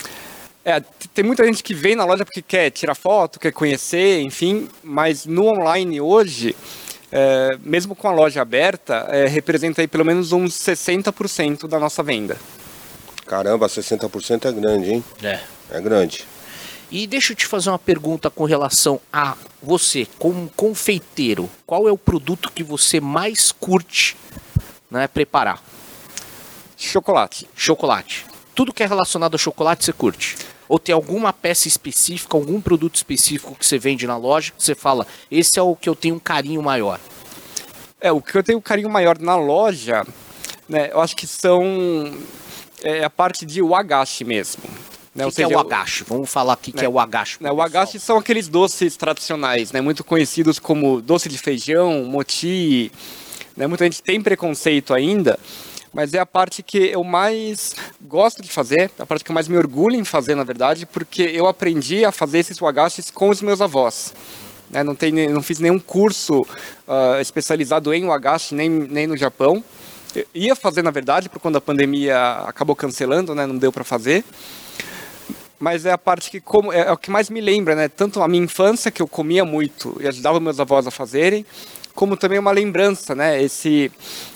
É, 0.69 0.83
tem 1.16 1.25
muita 1.25 1.44
gente 1.44 1.63
que 1.63 1.74
vem 1.74 1.95
na 1.95 2.06
loja 2.06 2.24
porque 2.24 2.44
quer 2.44 2.69
tirar 2.69 2.94
foto, 2.94 3.39
quer 3.39 3.51
conhecer, 3.51 4.21
enfim, 4.21 4.69
mas 4.83 5.25
no 5.25 5.48
online 5.48 6.00
hoje, 6.00 6.56
é, 7.12 7.57
mesmo 7.63 7.95
com 7.95 8.07
a 8.07 8.12
loja 8.12 8.39
aberta, 8.39 9.07
é, 9.10 9.25
representa 9.25 9.81
aí 9.81 9.88
pelo 9.88 10.06
menos 10.06 10.31
uns 10.31 10.54
60% 10.54 11.68
da 11.68 11.80
nossa 11.80 12.04
venda. 12.04 12.38
Caramba, 13.25 13.66
60% 13.66 14.45
é 14.45 14.51
grande, 14.51 14.92
hein? 14.92 15.04
É. 15.24 15.39
É 15.71 15.81
grande. 15.81 16.24
E 16.92 17.07
deixa 17.07 17.33
eu 17.33 17.36
te 17.36 17.48
fazer 17.48 17.71
uma 17.71 17.80
pergunta 17.80 18.30
com 18.30 18.44
relação 18.44 19.02
a 19.11 19.35
você, 19.64 20.07
como 20.19 20.52
confeiteiro. 20.56 21.49
Qual 21.66 21.88
é 21.88 21.92
o 21.92 21.97
produto 21.97 22.52
que 22.52 22.64
você 22.64 22.99
mais 22.99 23.52
curte 23.52 24.16
né, 24.90 25.07
preparar? 25.07 25.64
Chocolate. 26.78 27.49
Chocolate. 27.56 28.28
Tudo 28.54 28.71
que 28.71 28.83
é 28.83 28.85
relacionado 28.85 29.33
a 29.33 29.38
chocolate 29.40 29.83
você 29.83 29.94
curte? 29.94 30.38
Ou 30.69 30.78
tem 30.78 30.94
alguma 30.94 31.33
peça 31.33 31.68
específica, 31.68 32.38
algum 32.38 32.61
produto 32.61 32.95
específico 32.95 33.56
que 33.56 33.66
você 33.66 33.80
vende 33.80 34.06
na 34.06 34.16
loja 34.16 34.54
que 34.56 34.64
você 34.64 34.76
fala, 34.76 35.07
esse 35.31 35.57
é 35.57 35.61
o 35.61 35.76
que 35.76 35.90
eu 35.90 35.95
tenho 35.95 36.16
um 36.16 36.19
carinho 36.19 36.61
maior? 36.61 36.99
É, 37.99 38.11
o 38.11 38.21
que 38.21 38.38
eu 38.38 38.44
tenho 38.44 38.61
carinho 38.61 38.90
maior 38.90 39.18
na 39.18 39.35
loja, 39.35 40.06
né, 40.69 40.92
eu 40.94 41.02
acho 41.02 41.16
que 41.16 41.26
são 41.26 42.14
é, 42.83 43.04
a 43.04 43.09
parte 43.09 43.45
de 43.45 43.61
wagashi 43.64 44.23
mesmo. 44.23 44.61
Né, 45.14 45.26
O 45.26 45.30
que, 45.30 45.38
que 45.38 45.42
é 45.42 45.45
seja, 45.47 45.57
o 45.57 45.59
agache? 45.59 46.04
Vamos 46.07 46.30
falar 46.30 46.54
aqui 46.54 46.71
que 46.71 46.78
né, 46.78 46.85
é 46.85 46.90
o 46.90 46.99
agache. 46.99 47.38
Né, 47.42 47.52
o 47.52 47.61
agashi 47.61 47.99
são 47.99 48.18
aqueles 48.18 48.47
doces 48.47 48.95
tradicionais, 48.95 49.71
né, 49.71 49.81
muito 49.81 50.04
conhecidos 50.04 50.59
como 50.59 51.02
doce 51.02 51.28
de 51.28 51.38
feijão, 51.38 52.04
moti. 52.06 52.92
Né, 53.57 53.66
muita 53.66 53.85
gente 53.85 54.04
tem 54.04 54.21
preconceito 54.21 54.94
ainda, 54.94 55.38
mas 55.94 56.14
é 56.14 56.19
a 56.19 56.26
parte 56.26 56.62
que 56.62 56.78
eu 56.78 57.04
mais 57.04 57.76
gosto 58.02 58.42
de 58.42 58.50
fazer, 58.50 58.92
a 59.00 59.06
parte 59.06 59.24
que 59.24 59.31
eu 59.31 59.34
mais 59.34 59.48
me 59.48 59.58
orgulho 59.58 59.96
em 59.96 60.04
fazer, 60.04 60.36
na 60.36 60.44
verdade, 60.44 60.86
porque 60.86 61.24
eu 61.24 61.48
aprendi 61.48 62.06
a 62.06 62.12
fazer 62.12 62.40
esses 62.40 62.60
wagashis 62.60 63.10
com 63.10 63.30
os 63.30 63.42
meus 63.42 63.62
avós. 63.62 64.14
Né, 64.69 64.84
não, 64.84 64.94
tem, 64.94 65.12
não 65.30 65.42
fiz 65.42 65.60
nenhum 65.60 65.80
curso 65.80 66.46
ah, 66.88 67.18
especializado 67.19 67.92
em 67.94 68.06
wagashi, 68.06 68.54
nem, 68.54 68.69
nem 68.69 69.08
no 69.08 69.18
Japão. 69.18 69.64
Eu 70.16 70.26
ia 70.34 70.56
fazer, 70.56 70.84
na 70.84 70.92
verdade, 70.92 71.28
por 71.28 71.40
quando 71.40 71.56
a 71.56 71.62
pandemia 71.62 72.18
acabou 72.46 72.76
cancelando, 72.76 73.34
né, 73.34 73.48
não 73.48 73.58
deu 73.58 73.72
para 73.72 73.84
fazer 73.84 74.24
mas 75.60 75.86
é 75.86 75.92
a 75.92 75.98
parte 75.98 76.31
que 76.31 76.40
como 76.40 76.72
é, 76.72 76.88
é 76.88 76.92
o 76.92 76.98
que 76.98 77.12
mais 77.12 77.30
me 77.30 77.42
lembra, 77.42 77.76
né? 77.76 77.90
Tanto 77.90 78.24
a 78.24 78.28
minha 78.28 78.44
infância 78.44 78.90
que 78.90 79.02
eu 79.02 79.08
comia 79.08 79.44
muito 79.44 79.98
e 80.00 80.08
ajudava 80.08 80.40
meus 80.40 80.60
avós 80.60 80.88
a 80.88 80.92
fazerem, 80.92 81.46
como 82.00 82.16
também 82.16 82.40
uma 82.40 82.52
lembrança, 82.52 83.14
né? 83.14 83.44
Esse 83.44 83.92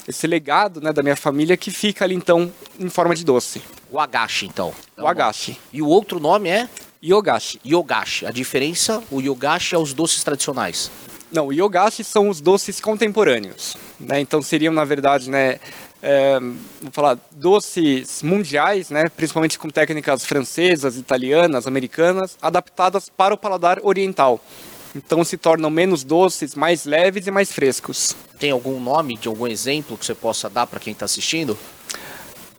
esse 0.06 0.28
legado, 0.28 0.82
né, 0.82 0.92
da 0.92 1.02
minha 1.02 1.16
família 1.16 1.56
que 1.56 1.72
fica 1.72 2.04
ali 2.04 2.14
então 2.14 2.52
em 2.78 2.90
forma 2.90 3.16
de 3.16 3.24
doce. 3.24 3.62
O 3.90 3.98
agache, 4.02 4.46
então. 4.46 4.74
O 4.98 5.08
agashi, 5.08 5.58
E 5.72 5.82
o 5.82 5.88
outro 5.88 6.20
nome 6.20 6.50
é 6.50 6.68
yogashi. 7.02 7.62
yogashi. 7.66 8.26
A 8.26 8.32
diferença, 8.32 9.02
o 9.10 9.22
yogashi 9.22 9.76
é 9.76 9.78
os 9.78 9.94
doces 9.94 10.22
tradicionais. 10.26 10.92
Não, 11.32 11.48
o 11.48 11.54
yogashi 11.54 12.04
são 12.04 12.28
os 12.28 12.42
doces 12.42 12.82
contemporâneos, 12.82 13.78
né? 13.98 14.20
Então 14.20 14.42
seriam 14.42 14.74
na 14.74 14.84
verdade, 14.84 15.30
né, 15.30 15.58
é, 16.02 16.38
vou 16.82 16.92
falar, 16.92 17.18
doces 17.32 18.22
mundiais, 18.22 18.90
né, 18.90 19.08
principalmente 19.08 19.58
com 19.58 19.70
técnicas 19.70 20.26
francesas, 20.26 20.98
italianas, 20.98 21.66
americanas, 21.66 22.38
adaptadas 22.42 23.08
para 23.08 23.34
o 23.34 23.38
paladar 23.38 23.80
oriental. 23.84 24.42
Então 24.96 25.24
se 25.24 25.38
tornam 25.38 25.70
menos 25.70 26.04
doces, 26.04 26.56
mais 26.56 26.86
leves 26.86 27.26
e 27.26 27.32
mais 27.32 27.52
frescos. 27.52 28.16
Tem 28.38 28.52
algum 28.52 28.80
nome 28.80 29.18
de 29.18 29.28
algum 29.28 29.48
exemplo 29.48 29.98
que 29.98 30.06
você 30.06 30.14
possa 30.14 30.50
dar 30.50 30.68
para 30.68 30.80
quem 30.80 30.94
está 30.94 31.06
assistindo? 31.06 31.58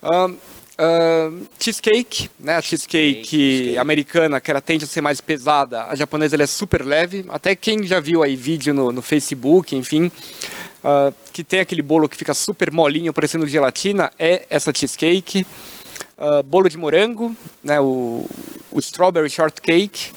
Um, 0.02 0.32
uh, 0.32 1.46
cheesecake, 1.58 2.28
né? 2.38 2.56
A 2.56 2.62
cheesecake, 2.62 3.24
Cheesecake. 3.24 3.78
americana, 3.78 4.40
que 4.40 4.50
ela 4.50 4.60
tende 4.60 4.84
a 4.84 4.88
ser 4.88 5.00
mais 5.00 5.20
pesada, 5.20 5.84
a 5.84 5.94
japonesa 5.94 6.36
ela 6.36 6.42
é 6.42 6.46
super 6.46 6.84
leve. 6.84 7.24
Até 7.28 7.54
quem 7.54 7.84
já 7.84 8.00
viu 8.00 8.22
aí 8.22 8.34
vídeo 8.34 8.74
no, 8.74 8.90
no 8.90 9.02
Facebook, 9.02 9.76
enfim, 9.76 10.06
uh, 10.82 11.14
que 11.32 11.44
tem 11.44 11.60
aquele 11.60 11.82
bolo 11.82 12.08
que 12.08 12.16
fica 12.16 12.34
super 12.34 12.70
molinho, 12.70 13.12
parecendo 13.12 13.46
gelatina, 13.46 14.10
é 14.18 14.44
essa 14.50 14.72
cheesecake. 14.74 15.46
Uh, 16.18 16.42
bolo 16.42 16.68
de 16.68 16.76
morango, 16.76 17.34
né? 17.62 17.80
O, 17.80 18.26
o 18.70 18.78
strawberry 18.78 19.30
shortcake, 19.30 20.12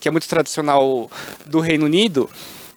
que 0.00 0.08
é 0.08 0.10
muito 0.10 0.26
tradicional 0.26 1.10
do 1.46 1.60
Reino 1.60 1.84
Unido. 1.84 2.28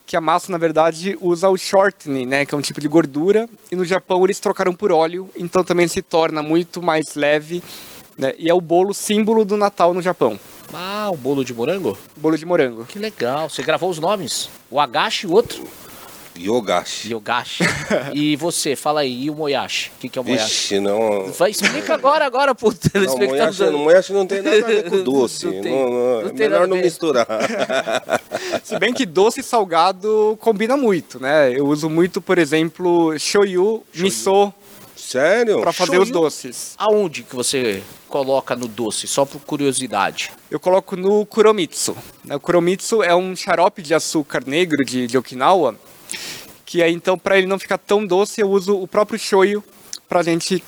Que 0.05 0.17
a 0.17 0.21
massa, 0.21 0.51
na 0.51 0.57
verdade, 0.57 1.17
usa 1.21 1.49
o 1.49 1.57
shortening, 1.57 2.25
né? 2.25 2.45
Que 2.45 2.53
é 2.53 2.57
um 2.57 2.61
tipo 2.61 2.81
de 2.81 2.87
gordura. 2.87 3.49
E 3.71 3.75
no 3.75 3.85
Japão 3.85 4.23
eles 4.25 4.39
trocaram 4.39 4.73
por 4.73 4.91
óleo, 4.91 5.29
então 5.35 5.63
também 5.63 5.87
se 5.87 6.01
torna 6.01 6.43
muito 6.43 6.81
mais 6.81 7.15
leve. 7.15 7.63
Né? 8.17 8.33
E 8.37 8.49
é 8.49 8.53
o 8.53 8.61
bolo 8.61 8.93
símbolo 8.93 9.45
do 9.45 9.57
Natal 9.57 9.93
no 9.93 10.01
Japão. 10.01 10.37
Ah, 10.73 11.09
o 11.11 11.17
bolo 11.17 11.43
de 11.45 11.53
morango? 11.53 11.97
Bolo 12.17 12.37
de 12.37 12.45
morango. 12.45 12.85
Que 12.85 12.99
legal. 12.99 13.49
Você 13.49 13.63
gravou 13.63 13.89
os 13.89 13.99
nomes? 13.99 14.49
O 14.69 14.79
Agashi 14.79 15.25
e 15.25 15.29
o 15.29 15.33
outro? 15.33 15.67
Yogashi. 16.37 17.11
Yogashi. 17.13 17.63
e 18.13 18.35
você, 18.35 18.75
fala 18.75 19.01
aí, 19.01 19.25
e 19.25 19.29
o 19.29 19.35
Moyashi? 19.35 19.91
O 19.95 19.99
que, 19.99 20.09
que 20.09 20.17
é 20.17 20.21
o 20.21 20.25
Moyashi? 20.25 20.43
Vixe, 20.49 20.79
não. 20.79 21.31
Vai, 21.31 21.51
explica 21.51 21.93
agora, 21.93 22.25
agora 22.25 22.55
pro 22.55 22.73
telespectador. 22.73 23.71
não, 23.71 23.79
moyashi 23.79 24.13
não 24.13 24.25
tem 24.25 24.41
nada 24.41 24.57
a 24.57 24.61
ver 24.61 24.89
com 24.89 25.03
doce. 25.03 25.45
Não 25.45 25.61
tem- 25.61 25.71
Não, 25.71 25.89
não, 25.89 26.21
não 26.21 26.29
é 26.29 26.33
melhor 26.33 26.67
não 26.67 26.77
misturar. 26.77 27.27
Se 28.63 28.77
bem 28.79 28.93
que 28.93 29.05
doce 29.05 29.39
e 29.41 29.43
salgado 29.43 30.37
combina 30.41 30.75
muito, 30.77 31.19
né? 31.21 31.51
Eu 31.57 31.67
uso 31.67 31.89
muito, 31.89 32.21
por 32.21 32.37
exemplo, 32.37 33.17
shoyu, 33.19 33.83
miso 33.95 34.53
Sério? 34.95 35.61
para 35.61 35.73
fazer 35.73 35.91
Shoyu? 35.91 36.01
os 36.03 36.09
doces. 36.09 36.73
Aonde 36.77 37.23
que 37.23 37.35
você 37.35 37.83
coloca 38.07 38.55
no 38.55 38.67
doce? 38.67 39.05
Só 39.07 39.25
por 39.25 39.39
curiosidade. 39.41 40.31
Eu 40.49 40.59
coloco 40.59 40.95
no 40.95 41.25
kuromitsu. 41.25 41.95
né? 42.25 42.35
O 42.35 42.39
kuromitsu 42.39 43.03
é 43.03 43.13
um 43.15 43.35
xarope 43.35 43.81
de 43.81 43.93
açúcar 43.93 44.43
negro 44.45 44.83
de, 44.85 45.05
de 45.07 45.17
Okinawa, 45.17 45.75
que 46.65 46.82
aí 46.82 46.93
então 46.93 47.17
para 47.17 47.38
ele 47.38 47.48
não 47.48 47.60
ficar 47.60 47.77
tão 47.77 48.05
doce, 48.05 48.41
eu 48.41 48.50
uso 48.50 48.75
o 48.77 48.88
próprio 48.88 49.20
shoyu 49.20 49.63
pra 50.08 50.24
gente 50.24 50.63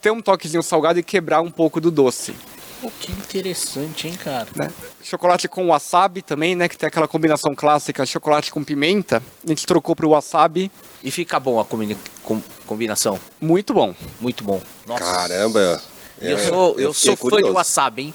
ter 0.00 0.10
um 0.10 0.20
toquezinho 0.20 0.62
salgado 0.62 0.98
e 0.98 1.02
quebrar 1.02 1.40
um 1.40 1.50
pouco 1.50 1.80
do 1.80 1.90
doce. 1.90 2.34
Pô, 2.80 2.90
que 3.00 3.10
interessante, 3.12 4.06
hein, 4.08 4.14
cara? 4.22 4.46
né? 4.54 4.70
Chocolate 5.02 5.48
com 5.48 5.68
wasabi 5.68 6.20
também, 6.20 6.54
né? 6.54 6.68
Que 6.68 6.76
tem 6.76 6.86
aquela 6.86 7.08
combinação 7.08 7.54
clássica, 7.54 8.04
chocolate 8.04 8.52
com 8.52 8.62
pimenta. 8.62 9.22
A 9.42 9.48
gente 9.48 9.64
trocou 9.64 9.96
pro 9.96 10.10
wasabi. 10.10 10.70
E 11.02 11.10
fica 11.10 11.40
bom 11.40 11.58
a 11.58 11.64
combina- 11.64 11.96
com- 12.22 12.42
combinação. 12.66 13.18
Muito 13.40 13.72
bom. 13.72 13.94
Muito 14.20 14.44
bom. 14.44 14.60
Nossa. 14.86 15.02
Caramba. 15.02 15.80
Eu 16.20 16.36
é, 16.36 16.46
sou, 16.48 16.78
eu 16.78 16.92
fiquei 16.92 17.16
sou 17.16 17.16
fã 17.16 17.24
de 17.24 17.30
curioso. 17.30 17.54
wasabi, 17.54 18.02
hein? 18.02 18.14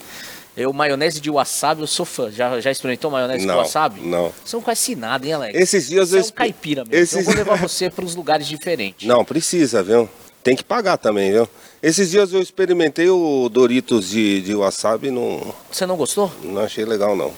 Eu, 0.58 0.74
maionese 0.74 1.22
de 1.22 1.30
wasabi, 1.30 1.82
eu 1.82 1.88
sou 1.88 2.06
fã. 2.06 2.30
Já, 2.32 2.60
já 2.60 2.70
experimentou 2.72 3.10
maionese 3.10 3.46
Não, 3.46 3.56
com 3.56 3.60
wasabi? 3.62 4.02
não. 4.02 4.34
Você 4.44 4.56
não 4.56 4.64
conhece 4.64 4.96
nada, 4.96 5.26
hein, 5.26 5.34
Alex? 5.34 5.58
Esses 5.60 5.88
dias 5.88 6.10
Você 6.10 6.18
eu 6.18 6.22
é 6.22 6.26
um 6.26 6.32
caipira 6.32 6.84
mesmo. 6.84 6.96
Esses- 7.04 7.18
Eu 7.20 7.24
vou 7.24 7.34
levar 7.36 7.56
você 7.58 7.90
para 7.90 8.04
uns 8.04 8.16
lugares 8.16 8.48
diferentes. 8.48 9.08
Não, 9.08 9.24
precisa, 9.24 9.82
viu? 9.82 10.10
Tem 10.44 10.56
que 10.56 10.64
pagar 10.64 10.98
também, 10.98 11.32
viu? 11.32 11.48
Esses 11.82 12.10
dias 12.12 12.34
eu 12.34 12.42
experimentei 12.42 13.10
o 13.10 13.48
Doritos 13.50 14.10
de, 14.10 14.42
de 14.42 14.54
wasabi, 14.56 15.12
não, 15.12 15.54
Você 15.72 15.86
não 15.86 15.96
gostou? 15.96 16.30
não 16.44 16.62
achei 16.62 16.84
legal, 16.84 17.16
não. 17.16 17.32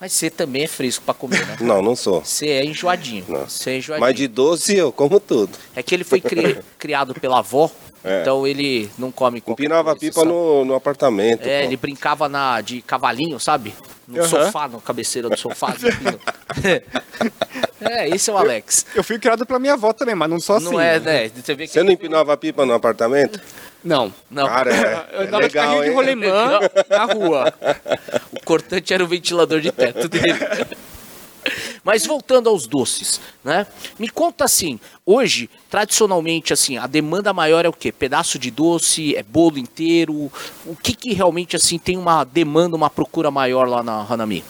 Mas 0.00 0.12
você 0.12 0.28
também 0.30 0.62
é 0.64 0.66
fresco 0.66 1.02
para 1.04 1.14
comer, 1.14 1.46
né? 1.46 1.56
Não, 1.60 1.80
não 1.80 1.96
sou. 1.96 2.20
Você 2.22 2.48
é 2.48 2.64
enjoadinho. 2.64 3.24
Não. 3.28 3.48
Você 3.48 3.70
é 3.70 3.76
enjoadinho. 3.78 4.06
Mas 4.06 4.14
de 4.14 4.28
doce 4.28 4.76
eu 4.76 4.92
como 4.92 5.18
tudo. 5.18 5.56
É 5.74 5.82
que 5.82 5.94
ele 5.94 6.04
foi 6.04 6.20
cri- 6.20 6.58
criado 6.78 7.14
pela 7.14 7.38
avó, 7.38 7.70
É. 8.06 8.20
então 8.20 8.46
ele 8.46 8.88
não 8.96 9.10
come 9.10 9.42
Empinava 9.44 9.96
coisa, 9.96 9.98
pipa 9.98 10.24
no, 10.24 10.64
no 10.64 10.74
apartamento. 10.76 11.44
É, 11.44 11.62
pô. 11.62 11.66
ele 11.66 11.76
brincava 11.76 12.28
na, 12.28 12.60
de 12.60 12.80
cavalinho, 12.80 13.40
sabe? 13.40 13.74
No 14.06 14.20
Aham. 14.20 14.28
sofá, 14.28 14.68
na 14.68 14.78
cabeceira 14.78 15.28
do 15.28 15.36
sofá. 15.36 15.74
é, 17.80 18.08
esse 18.08 18.30
é 18.30 18.32
o 18.32 18.38
Alex. 18.38 18.86
Eu 18.94 19.02
fui 19.02 19.18
criado 19.18 19.44
pela 19.44 19.58
minha 19.58 19.72
avó 19.72 19.92
também, 19.92 20.14
mas 20.14 20.30
não 20.30 20.38
sou 20.38 20.56
assim. 20.56 20.66
Não 20.66 20.80
é, 20.80 21.00
né? 21.00 21.28
Você 21.30 21.56
vê 21.56 21.66
que 21.66 21.72
Você 21.72 21.82
não 21.82 21.90
empinava 21.90 22.36
pipa 22.36 22.64
no 22.64 22.72
apartamento? 22.72 23.40
Não. 23.82 24.14
Não. 24.30 24.46
Cara, 24.46 24.72
é, 24.72 25.06
Eu 25.12 25.22
é 25.22 25.26
andava 25.26 25.48
de 25.48 25.54
carrinho 25.54 25.82
de 25.82 25.90
rolemã 25.90 26.60
na 26.88 27.04
rua. 27.04 27.54
O 28.32 28.44
cortante 28.44 28.94
era 28.94 29.02
o 29.02 29.08
ventilador 29.08 29.60
de 29.60 29.72
teto 29.72 30.08
dele. 30.08 30.34
Mas 31.86 32.04
voltando 32.04 32.48
aos 32.48 32.66
doces, 32.66 33.20
né? 33.44 33.64
Me 33.96 34.08
conta 34.08 34.44
assim, 34.44 34.80
hoje, 35.06 35.48
tradicionalmente, 35.70 36.52
assim, 36.52 36.76
a 36.76 36.84
demanda 36.88 37.32
maior 37.32 37.64
é 37.64 37.68
o 37.68 37.72
quê? 37.72 37.92
Pedaço 37.92 38.40
de 38.40 38.50
doce, 38.50 39.14
é 39.14 39.22
bolo 39.22 39.56
inteiro? 39.56 40.12
O 40.66 40.74
que 40.74 40.96
que 40.96 41.14
realmente, 41.14 41.54
assim, 41.54 41.78
tem 41.78 41.96
uma 41.96 42.24
demanda, 42.24 42.74
uma 42.74 42.90
procura 42.90 43.30
maior 43.30 43.68
lá 43.68 43.84
na 43.84 44.04
Hanami? 44.04 44.42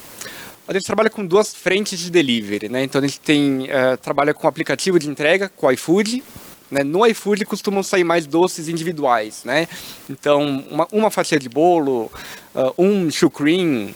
A 0.66 0.72
gente 0.72 0.86
trabalha 0.86 1.10
com 1.10 1.26
duas 1.26 1.54
frentes 1.54 1.98
de 1.98 2.10
delivery, 2.10 2.70
né? 2.70 2.82
Então 2.82 3.02
a 3.02 3.06
gente 3.06 3.20
tem 3.20 3.66
eh, 3.68 3.98
trabalha 3.98 4.32
com 4.32 4.48
aplicativo 4.48 4.98
de 4.98 5.06
entrega, 5.06 5.50
com 5.50 5.66
o 5.66 5.70
iFood. 5.72 6.24
Né? 6.70 6.82
No 6.82 7.06
iFood 7.06 7.44
costumam 7.44 7.82
sair 7.82 8.02
mais 8.02 8.26
doces 8.26 8.66
individuais, 8.66 9.44
né? 9.44 9.68
Então 10.08 10.64
uma, 10.70 10.88
uma 10.90 11.10
fatia 11.10 11.38
de 11.38 11.50
bolo, 11.50 12.10
ah, 12.54 12.72
um 12.78 13.10
sucream, 13.10 13.94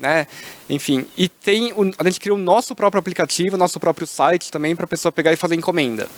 né? 0.00 0.26
Enfim, 0.68 1.06
e 1.16 1.28
tem 1.28 1.72
o, 1.72 1.92
a 1.98 2.04
gente 2.04 2.18
criou 2.18 2.38
o 2.38 2.40
nosso 2.40 2.74
próprio 2.74 2.98
aplicativo, 2.98 3.56
nosso 3.56 3.78
próprio 3.78 4.06
site 4.06 4.50
também 4.50 4.74
para 4.74 4.86
a 4.86 4.88
pessoa 4.88 5.12
pegar 5.12 5.32
e 5.32 5.36
fazer 5.36 5.54
encomenda. 5.54 6.08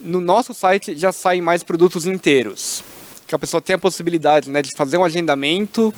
No 0.00 0.20
nosso 0.20 0.52
site 0.52 0.96
já 0.96 1.12
saem 1.12 1.40
mais 1.40 1.62
produtos 1.62 2.04
inteiros, 2.04 2.82
que 3.26 3.34
a 3.34 3.38
pessoa 3.38 3.60
tem 3.60 3.74
a 3.74 3.78
possibilidade, 3.78 4.50
né, 4.50 4.60
de 4.60 4.72
fazer 4.76 4.98
um 4.98 5.04
agendamento 5.04 5.94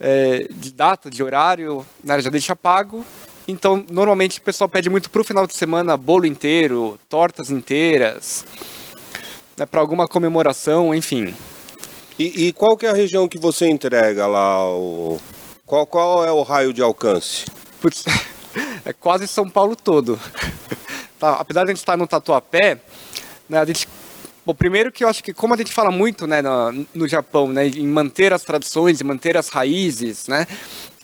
é, 0.00 0.48
de 0.50 0.72
data, 0.72 1.08
de 1.08 1.22
horário, 1.22 1.86
né, 2.02 2.20
já 2.20 2.28
deixa 2.28 2.56
pago. 2.56 3.04
Então, 3.46 3.84
normalmente 3.90 4.38
o 4.38 4.42
pessoal 4.42 4.68
pede 4.68 4.90
muito 4.90 5.08
pro 5.08 5.22
final 5.22 5.46
de 5.46 5.54
semana 5.54 5.96
bolo 5.96 6.26
inteiro, 6.26 6.98
tortas 7.08 7.50
inteiras, 7.50 8.44
né, 9.56 9.64
para 9.64 9.80
alguma 9.80 10.08
comemoração, 10.08 10.92
enfim. 10.92 11.32
E, 12.18 12.48
e 12.48 12.52
qual 12.52 12.76
que 12.76 12.86
é 12.86 12.90
a 12.90 12.94
região 12.94 13.28
que 13.28 13.38
você 13.38 13.68
entrega 13.68 14.26
lá? 14.26 14.68
O... 14.68 15.20
Qual, 15.72 15.86
qual 15.86 16.22
é 16.22 16.30
o 16.30 16.42
raio 16.42 16.70
de 16.70 16.82
alcance? 16.82 17.46
Putz, 17.80 18.04
é 18.84 18.92
quase 18.92 19.26
São 19.26 19.48
Paulo 19.48 19.74
todo. 19.74 20.20
Tá, 21.18 21.34
apesar 21.34 21.60
de 21.60 21.70
a 21.70 21.72
gente 21.72 21.78
estar 21.78 21.96
no 21.96 22.04
Tatuapé, 22.04 22.80
né, 23.48 23.60
a 23.60 23.64
gente 23.64 23.88
Bom, 24.44 24.52
primeiro 24.52 24.90
que 24.90 25.04
eu 25.04 25.08
acho 25.08 25.22
que 25.22 25.32
como 25.32 25.54
a 25.54 25.56
gente 25.56 25.72
fala 25.72 25.88
muito 25.88 26.26
né, 26.26 26.42
no, 26.42 26.84
no 26.92 27.06
Japão, 27.06 27.46
né, 27.46 27.68
em 27.68 27.86
manter 27.86 28.32
as 28.32 28.42
tradições, 28.42 29.00
em 29.00 29.04
manter 29.04 29.36
as 29.36 29.48
raízes, 29.48 30.26
né, 30.26 30.48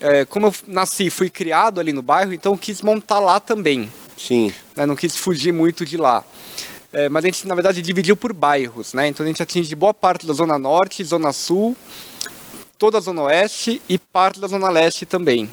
é, 0.00 0.24
como 0.24 0.48
eu 0.48 0.54
nasci, 0.66 1.08
fui 1.08 1.30
criado 1.30 1.78
ali 1.78 1.92
no 1.92 2.02
bairro, 2.02 2.32
então 2.32 2.52
eu 2.52 2.58
quis 2.58 2.82
montar 2.82 3.20
lá 3.20 3.38
também. 3.38 3.88
Sim. 4.16 4.52
né, 4.76 4.84
não 4.84 4.96
quis 4.96 5.16
fugir 5.16 5.52
muito 5.52 5.86
de 5.86 5.96
lá. 5.96 6.24
É, 6.92 7.08
mas 7.08 7.24
a 7.24 7.28
gente, 7.28 7.46
na 7.46 7.54
verdade, 7.54 7.80
dividiu 7.80 8.16
por 8.16 8.32
bairros, 8.32 8.92
né? 8.92 9.06
Então 9.06 9.24
a 9.24 9.26
gente 9.28 9.42
atinge 9.42 9.72
boa 9.74 9.94
parte 9.94 10.26
da 10.26 10.32
Zona 10.32 10.58
Norte, 10.58 11.04
Zona 11.04 11.32
Sul, 11.32 11.76
toda 12.78 12.98
a 12.98 13.00
Zona 13.00 13.22
Oeste 13.22 13.82
e 13.88 13.98
parte 13.98 14.40
da 14.40 14.46
Zona 14.46 14.70
Leste 14.70 15.04
também. 15.04 15.50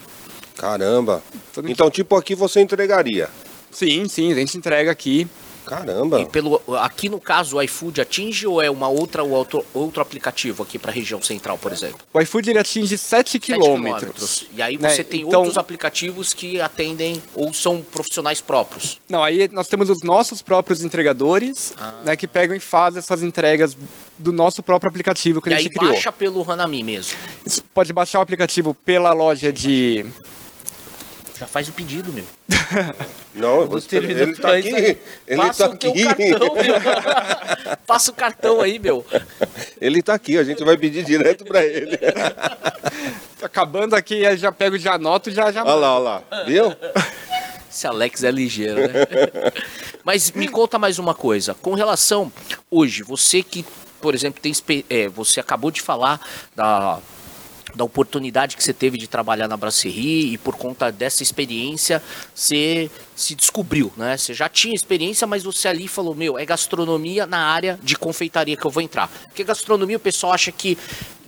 Caramba. 0.56 1.22
Então, 1.66 1.90
tipo, 1.90 2.16
aqui 2.16 2.36
você 2.36 2.62
entregaria. 2.62 3.30
Sim, 3.72 4.08
sim, 4.08 4.32
a 4.32 4.36
gente 4.36 4.58
entrega 4.58 4.92
aqui. 4.92 5.28
Caramba. 5.66 6.20
E 6.22 6.26
pelo, 6.26 6.62
aqui 6.80 7.10
no 7.10 7.20
caso, 7.20 7.58
o 7.58 7.62
iFood 7.62 8.02
atinge 8.02 8.46
ou 8.48 8.62
é 8.62 8.70
uma 8.70 8.88
outra, 8.88 9.24
ou 9.24 9.32
outro, 9.32 9.66
outro 9.74 10.02
aplicativo 10.02 10.64
aqui 10.64 10.78
para 10.80 10.92
a 10.92 10.94
região 10.94 11.22
central, 11.22 11.58
por 11.58 11.72
exemplo? 11.72 11.98
O 12.14 12.22
iFood 12.22 12.50
ele 12.50 12.60
atinge 12.60 12.98
7 12.98 13.26
Sete 13.26 13.40
quilômetros. 13.40 14.46
E 14.54 14.62
aí 14.62 14.78
né? 14.78 14.90
você 14.90 15.04
tem 15.04 15.22
Então- 15.22 15.40
outros 15.40 15.58
aplicativos 15.58 16.34
que 16.34 16.62
atendem 16.62 17.22
ou 17.34 17.54
são 17.54 17.82
profissionais 17.82 18.40
próprios. 18.42 19.00
Não, 19.10 19.24
aí 19.24 19.50
nós 19.52 19.68
temos 19.68 19.90
os 19.90 20.02
nossos 20.04 20.42
próprios 20.42 20.84
entregadores, 20.84 21.74
Ah. 21.78 22.02
né, 22.06 22.16
que 22.16 22.28
pegam 22.28 22.56
e 22.56 22.60
fazem 22.60 23.00
essas 23.00 23.24
entregas 23.24 23.76
do 24.18 24.32
nosso 24.32 24.62
próprio 24.62 24.90
aplicativo 24.90 25.42
que 25.42 25.50
e 25.50 25.54
a 25.54 25.58
aí 25.58 25.64
gente 25.64 25.74
criou. 25.78 25.92
baixa 25.94 26.12
pelo 26.12 26.50
Hanami 26.50 26.84
mesmo. 26.84 27.18
Você 27.46 27.62
pode 27.74 27.92
baixar 27.92 28.20
o 28.20 28.22
aplicativo 28.22 28.74
pela 28.74 29.12
loja 29.14 29.52
de 29.52 30.06
Já 31.38 31.46
faz 31.46 31.68
o 31.68 31.74
pedido, 31.74 32.14
meu. 32.14 32.24
Não, 33.36 33.62
eu 33.62 33.68
vou 33.68 33.78
esperar. 33.78 34.10
ele 34.10 34.36
tá 34.36 34.56
aqui. 34.56 34.98
Ele 35.28 35.38
Passa 35.38 35.68
tá 35.68 35.74
o 35.74 35.78
teu 35.78 35.92
aqui. 35.92 36.04
cartão, 36.06 36.56
meu. 36.56 36.76
Passa 37.86 38.12
o 38.12 38.14
cartão 38.14 38.62
aí, 38.62 38.80
meu. 38.80 39.06
Ele 39.82 40.02
tá 40.02 40.14
aqui, 40.14 40.38
a 40.38 40.44
gente 40.44 40.64
vai 40.64 40.78
pedir 40.78 41.04
direto 41.04 41.44
pra 41.44 41.64
ele. 41.66 42.00
acabando 43.44 43.94
aqui, 43.94 44.26
aí 44.26 44.38
já 44.38 44.52
pego, 44.52 44.78
já 44.78 44.96
anoto, 44.96 45.30
já 45.30 45.52
já 45.52 45.64
Olha 45.64 45.76
lá, 45.76 45.96
olha 45.96 46.04
lá. 46.04 46.44
Viu? 46.46 46.76
Esse 47.70 47.86
Alex 47.86 48.24
é 48.24 48.32
ligeiro, 48.32 48.82
né? 48.82 49.06
Mas 50.04 50.32
me 50.32 50.48
conta 50.48 50.80
mais 50.80 50.98
uma 50.98 51.14
coisa. 51.14 51.54
Com 51.54 51.74
relação, 51.74 52.32
hoje, 52.72 53.04
você 53.04 53.44
que, 53.44 53.66
por 54.02 54.16
exemplo, 54.16 54.42
tem, 54.42 54.54
é, 54.90 55.08
você 55.10 55.40
acabou 55.40 55.70
de 55.70 55.82
falar 55.82 56.20
da 56.56 57.00
da 57.76 57.84
oportunidade 57.84 58.56
que 58.56 58.64
você 58.64 58.74
teve 58.74 58.98
de 58.98 59.08
trabalhar 59.08 59.48
na 59.48 59.58
Brasserie 59.58 60.34
e 60.34 60.38
por 60.38 60.56
conta 60.56 60.92
dessa 60.92 61.22
experiência 61.22 62.02
você 62.34 62.90
se 63.16 63.36
descobriu, 63.36 63.92
né? 63.96 64.18
Você 64.18 64.34
já 64.34 64.50
tinha 64.50 64.74
experiência, 64.74 65.28
mas 65.28 65.44
você 65.44 65.68
ali 65.68 65.88
falou, 65.88 66.16
meu, 66.16 66.38
é 66.38 66.46
gastronomia 66.46 67.26
na 67.26 67.40
área 67.40 67.80
de 67.82 67.96
confeitaria 67.98 68.58
que 68.58 68.66
eu 68.66 68.72
vou 68.72 68.82
entrar. 68.82 69.10
Porque 69.26 69.44
gastronomia 69.44 69.98
o 69.98 70.00
pessoal 70.00 70.34
acha 70.34 70.52
que 70.52 70.78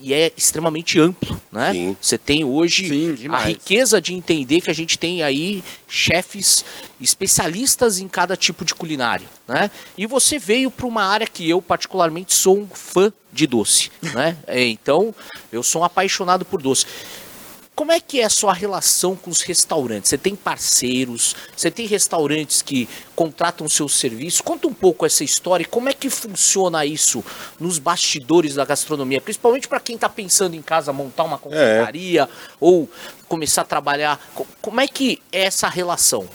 e 0.00 0.14
é 0.14 0.32
extremamente 0.36 0.98
amplo, 0.98 1.40
né? 1.50 1.72
Sim. 1.72 1.96
Você 2.00 2.18
tem 2.18 2.44
hoje 2.44 2.88
Sim, 2.88 3.28
a 3.28 3.38
riqueza 3.38 4.00
de 4.00 4.14
entender 4.14 4.60
que 4.60 4.70
a 4.70 4.74
gente 4.74 4.98
tem 4.98 5.22
aí 5.22 5.62
chefes 5.88 6.64
especialistas 7.00 7.98
em 7.98 8.08
cada 8.08 8.36
tipo 8.36 8.64
de 8.64 8.74
culinária, 8.74 9.26
né? 9.46 9.70
E 9.96 10.06
você 10.06 10.38
veio 10.38 10.70
para 10.70 10.86
uma 10.86 11.04
área 11.04 11.26
que 11.26 11.48
eu 11.48 11.60
particularmente 11.60 12.34
sou 12.34 12.58
um 12.58 12.68
fã 12.68 13.12
de 13.32 13.46
doce, 13.46 13.90
né? 14.02 14.36
É, 14.46 14.66
então, 14.66 15.14
eu 15.52 15.62
sou 15.62 15.82
um 15.82 15.84
apaixonado 15.84 16.44
por 16.44 16.62
doce. 16.62 16.86
Como 17.78 17.92
é 17.92 18.00
que 18.00 18.20
é 18.20 18.24
a 18.24 18.28
sua 18.28 18.52
relação 18.52 19.14
com 19.14 19.30
os 19.30 19.40
restaurantes? 19.42 20.08
Você 20.08 20.18
tem 20.18 20.34
parceiros? 20.34 21.36
Você 21.56 21.70
tem 21.70 21.86
restaurantes 21.86 22.60
que 22.60 22.88
contratam 23.14 23.64
o 23.68 23.70
seu 23.70 23.88
serviço? 23.88 24.42
Conta 24.42 24.66
um 24.66 24.74
pouco 24.74 25.06
essa 25.06 25.22
história 25.22 25.62
e 25.62 25.64
como 25.64 25.88
é 25.88 25.92
que 25.92 26.10
funciona 26.10 26.84
isso 26.84 27.24
nos 27.60 27.78
bastidores 27.78 28.56
da 28.56 28.64
gastronomia, 28.64 29.20
principalmente 29.20 29.68
para 29.68 29.78
quem 29.78 29.94
está 29.94 30.08
pensando 30.08 30.56
em 30.56 30.60
casa 30.60 30.92
montar 30.92 31.22
uma 31.22 31.38
confeitaria 31.38 32.22
é. 32.22 32.28
ou 32.58 32.90
começar 33.28 33.62
a 33.62 33.64
trabalhar. 33.64 34.20
Como 34.60 34.80
é 34.80 34.88
que 34.88 35.22
é 35.30 35.44
essa 35.44 35.68
relação? 35.68 36.28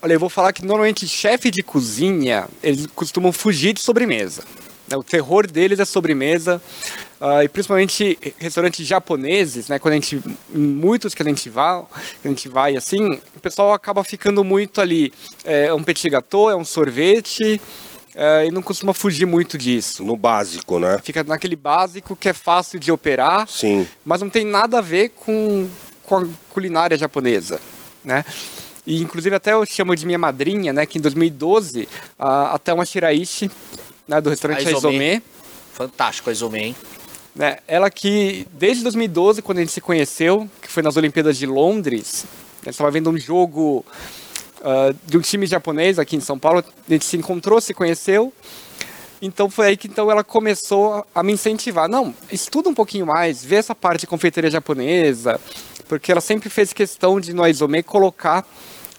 Olha, 0.00 0.14
eu 0.14 0.20
vou 0.20 0.30
falar 0.30 0.54
que 0.54 0.64
normalmente 0.64 1.06
chefe 1.06 1.50
de 1.50 1.62
cozinha, 1.62 2.48
eles 2.62 2.86
costumam 2.86 3.32
fugir 3.32 3.74
de 3.74 3.82
sobremesa. 3.82 4.44
Né? 4.90 4.96
O 4.96 5.02
terror 5.02 5.46
deles 5.46 5.78
é 5.78 5.84
sobremesa. 5.84 6.60
Uh, 7.20 7.42
e 7.44 7.48
principalmente 7.50 8.18
restaurantes 8.38 8.86
japoneses, 8.86 9.68
né? 9.68 9.78
Quando 9.78 9.92
a 9.92 9.96
gente, 9.96 10.22
muitos 10.48 11.14
que 11.14 11.22
a 11.22 11.26
gente 11.26 11.50
vai, 11.50 11.84
a 12.24 12.28
gente 12.28 12.48
vai 12.48 12.76
assim, 12.76 13.20
o 13.36 13.40
pessoal 13.40 13.74
acaba 13.74 14.02
ficando 14.02 14.42
muito 14.42 14.80
ali. 14.80 15.12
É 15.44 15.72
um 15.74 15.82
petit 15.84 16.08
gâteau, 16.08 16.50
é 16.50 16.56
um 16.56 16.64
sorvete, 16.64 17.60
é, 18.14 18.46
e 18.46 18.50
não 18.50 18.62
costuma 18.62 18.92
fugir 18.92 19.26
muito 19.26 19.56
disso. 19.56 20.02
No 20.02 20.16
básico, 20.16 20.78
né? 20.78 20.98
Fica 21.02 21.22
naquele 21.22 21.56
básico 21.56 22.16
que 22.16 22.28
é 22.28 22.32
fácil 22.32 22.80
de 22.80 22.90
operar, 22.90 23.46
Sim. 23.48 23.86
mas 24.04 24.20
não 24.20 24.30
tem 24.30 24.44
nada 24.44 24.78
a 24.78 24.80
ver 24.80 25.10
com, 25.10 25.68
com 26.04 26.16
a 26.16 26.26
culinária 26.48 26.96
japonesa, 26.96 27.60
né? 28.04 28.24
E 28.86 29.00
inclusive 29.00 29.36
até 29.36 29.52
eu 29.52 29.64
chamo 29.66 29.94
de 29.94 30.06
minha 30.06 30.18
madrinha, 30.18 30.72
né? 30.72 30.86
Que 30.86 30.98
em 30.98 31.00
2012 31.00 31.88
a, 32.18 32.54
até 32.54 32.72
uma 32.72 32.84
Shiraishi, 32.84 33.50
né, 34.10 34.20
do 34.20 34.28
restaurante 34.28 34.66
Aizome. 34.66 35.22
Fantástico, 35.72 36.28
Aizome, 36.28 36.58
hein? 36.58 36.76
Né? 37.32 37.58
Ela 37.68 37.88
que, 37.88 38.44
desde 38.52 38.82
2012, 38.82 39.40
quando 39.40 39.58
a 39.58 39.60
gente 39.60 39.72
se 39.72 39.80
conheceu, 39.80 40.50
que 40.60 40.68
foi 40.68 40.82
nas 40.82 40.96
Olimpíadas 40.96 41.38
de 41.38 41.46
Londres, 41.46 42.26
a 42.60 42.64
gente 42.64 42.74
estava 42.74 42.90
vendo 42.90 43.08
um 43.08 43.16
jogo 43.16 43.84
uh, 44.62 44.94
de 45.06 45.16
um 45.16 45.20
time 45.20 45.46
japonês 45.46 46.00
aqui 46.00 46.16
em 46.16 46.20
São 46.20 46.36
Paulo, 46.36 46.58
a 46.58 46.92
gente 46.92 47.04
se 47.04 47.16
encontrou, 47.16 47.60
se 47.60 47.72
conheceu, 47.72 48.32
então 49.22 49.48
foi 49.48 49.68
aí 49.68 49.76
que 49.76 49.86
então 49.86 50.10
ela 50.10 50.24
começou 50.24 51.06
a 51.14 51.22
me 51.22 51.32
incentivar. 51.32 51.88
Não, 51.88 52.12
estuda 52.32 52.68
um 52.68 52.74
pouquinho 52.74 53.06
mais, 53.06 53.44
vê 53.44 53.56
essa 53.56 53.76
parte 53.76 54.00
de 54.00 54.06
confeitaria 54.08 54.50
japonesa, 54.50 55.40
porque 55.88 56.10
ela 56.10 56.20
sempre 56.20 56.50
fez 56.50 56.72
questão 56.72 57.20
de 57.20 57.32
no 57.32 57.44
Aizome 57.44 57.80
colocar 57.84 58.44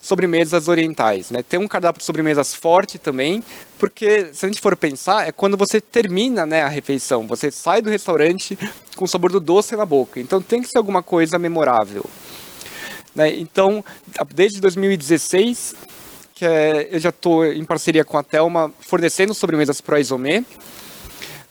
sobremesas 0.02 0.68
orientais. 0.68 1.30
Né? 1.30 1.44
Tem 1.44 1.60
um 1.60 1.68
cardápio 1.68 2.00
de 2.00 2.06
sobremesas 2.06 2.56
forte 2.56 2.98
também, 2.98 3.44
porque 3.78 4.34
se 4.34 4.46
a 4.46 4.50
gente 4.50 4.60
for 4.60 4.76
pensar, 4.76 5.28
é 5.28 5.32
quando 5.32 5.56
você 5.56 5.80
termina 5.80 6.46
né, 6.46 6.64
a 6.64 6.68
refeição, 6.68 7.28
você 7.28 7.52
sai 7.52 7.82
do 7.82 7.90
restaurante 7.90 8.58
com 8.96 9.06
o 9.06 9.08
sabor 9.08 9.32
do 9.32 9.40
doce 9.40 9.76
na 9.76 9.86
boca. 9.86 10.20
Então 10.20 10.42
tem 10.42 10.62
que 10.62 10.68
ser 10.68 10.78
alguma 10.78 11.04
coisa 11.04 11.38
memorável. 11.38 12.04
Né? 13.14 13.38
Então, 13.38 13.84
desde 14.34 14.60
2016, 14.60 15.76
que 16.34 16.46
é, 16.46 16.88
eu 16.92 17.00
já 17.00 17.10
estou 17.10 17.46
em 17.46 17.64
parceria 17.64 18.04
com 18.04 18.18
a 18.18 18.24
Telma 18.24 18.74
fornecendo 18.80 19.34
sobremesas 19.34 19.80
para 19.80 19.96
o 19.96 20.00
Isomé. 20.00 20.44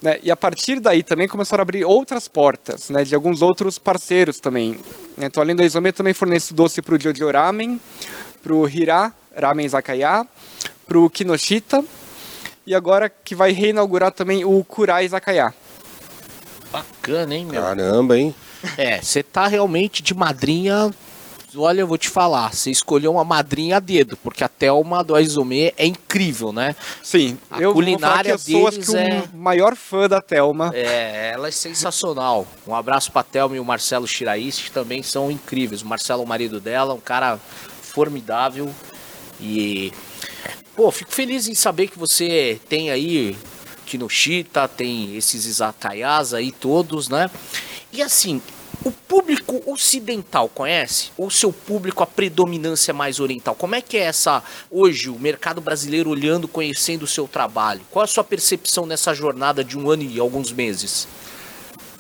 Né? 0.03 0.19
E 0.23 0.31
a 0.31 0.37
partir 0.37 0.81
daí 0.81 1.03
também 1.03 1.29
começaram 1.29 1.61
a 1.61 1.63
abrir 1.63 1.85
outras 1.85 2.27
portas, 2.27 2.89
né? 2.89 3.05
de 3.05 3.15
alguns 3.15 3.43
outros 3.43 3.79
parceiros 3.79 4.41
também. 4.41 4.79
Então, 5.19 5.43
além 5.43 5.55
do 5.55 5.63
Isomé, 5.63 5.93
também 5.93 6.15
forneço 6.15 6.55
doce 6.55 6.81
para 6.81 6.95
o 6.95 7.01
Jojo 7.01 7.31
Ramen, 7.31 7.79
para 8.43 8.55
o 8.55 8.69
Hira 8.69 9.13
Ramen 9.37 9.67
Izakaya, 9.67 10.27
para 10.87 10.99
o 10.99 11.09
Kinoshita 11.09 11.85
e 12.67 12.75
agora 12.75 13.09
que 13.09 13.35
vai 13.35 13.53
reinaugurar 13.53 14.13
também 14.13 14.45
o 14.45 14.63
Kurai 14.65 15.05
Izakaya. 15.05 15.55
Bacana, 16.71 17.35
hein, 17.35 17.47
meu? 17.47 17.61
Caramba, 17.61 18.17
hein? 18.17 18.35
É, 18.77 19.01
você 19.01 19.23
tá 19.23 19.47
realmente 19.47 20.03
de 20.03 20.15
madrinha. 20.15 20.93
Olha, 21.57 21.81
eu 21.81 21.87
vou 21.87 21.99
te 21.99 22.09
falar, 22.09 22.55
você 22.55 22.71
escolheu 22.71 23.11
uma 23.11 23.25
madrinha 23.25 23.79
a 23.79 23.81
dedo, 23.81 24.17
porque 24.19 24.45
a 24.45 24.49
Thelma 24.49 25.03
do 25.03 25.17
Aizome 25.17 25.75
é 25.77 25.85
incrível, 25.85 26.53
né? 26.53 26.77
Sim, 27.03 27.37
a 27.51 27.61
eu 27.61 27.73
culinária 27.73 28.37
vou 28.37 28.71
eu 28.71 28.83
sou, 28.85 28.97
é... 28.97 29.25
o 29.35 29.37
maior 29.37 29.75
fã 29.75 30.09
da 30.09 30.21
Thelma. 30.21 30.71
É, 30.73 31.33
ela 31.35 31.49
é 31.49 31.51
sensacional. 31.51 32.47
Um 32.65 32.75
abraço 32.75 33.11
pra 33.11 33.25
Thelma 33.25 33.57
e 33.57 33.59
o 33.59 33.65
Marcelo 33.65 34.07
Chiraís, 34.07 34.61
que 34.61 34.71
também 34.71 35.03
são 35.03 35.29
incríveis. 35.29 35.83
O 35.83 35.87
Marcelo, 35.87 36.23
o 36.23 36.27
marido 36.27 36.61
dela, 36.61 36.95
um 36.95 37.01
cara 37.01 37.41
formidável. 37.91 38.73
E, 39.41 39.93
pô, 40.75 40.91
fico 40.91 41.13
feliz 41.13 41.49
em 41.49 41.55
saber 41.55 41.89
que 41.89 41.99
você 41.99 42.61
tem 42.69 42.91
aí 42.91 43.37
Kinoshita, 43.87 44.69
tem 44.69 45.17
esses 45.17 45.45
izakayas 45.47 46.33
aí 46.33 46.53
todos, 46.53 47.09
né? 47.09 47.31
E 47.93 48.01
assim, 48.01 48.41
o 48.85 48.91
público 48.91 49.63
ocidental 49.67 50.49
conhece? 50.49 51.11
Ou 51.17 51.31
seu 51.31 51.53
público 51.53 52.03
a 52.03 52.07
predominância 52.07 52.95
mais 52.95 53.21
oriental? 53.21 53.55
Como 53.55 53.75
é 53.75 53.81
que 53.81 53.97
é 53.97 54.03
essa 54.03 54.43
hoje 54.71 55.11
o 55.11 55.19
mercado 55.19 55.61
brasileiro 55.61 56.09
olhando, 56.09 56.49
conhecendo 56.49 57.03
o 57.03 57.09
seu 57.09 57.27
trabalho? 57.27 57.83
Qual 57.91 58.03
a 58.03 58.07
sua 58.07 58.25
percepção 58.25 58.87
nessa 58.87 59.13
jornada 59.13 59.65
de 59.65 59.77
um 59.77 59.91
ano 59.91 60.03
e 60.03 60.19
alguns 60.19 60.53
meses? 60.53 61.09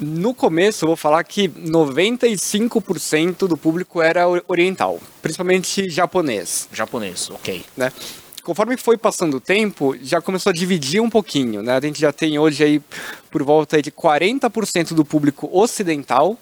No 0.01 0.33
começo, 0.33 0.85
eu 0.85 0.87
vou 0.87 0.97
falar 0.97 1.23
que 1.25 1.47
95% 1.47 3.47
do 3.47 3.55
público 3.55 4.01
era 4.01 4.25
oriental, 4.49 4.99
principalmente 5.21 5.91
japonês. 5.91 6.67
Japonês, 6.73 7.29
ok. 7.29 7.63
Né? 7.77 7.93
Conforme 8.43 8.79
foi 8.79 8.97
passando 8.97 9.37
o 9.37 9.41
tempo, 9.41 9.95
já 10.03 10.23
começou 10.23 10.51
a 10.51 10.55
dividir 10.55 11.03
um 11.03 11.11
pouquinho, 11.11 11.63
né? 11.63 11.77
A 11.77 11.81
gente 11.81 12.01
já 12.01 12.11
tem 12.11 12.39
hoje 12.39 12.65
aí 12.65 12.83
por 13.31 13.43
volta 13.43 13.83
de 13.83 13.91
40% 13.91 14.95
do 14.95 15.05
público 15.05 15.51
ocidental, 15.53 16.39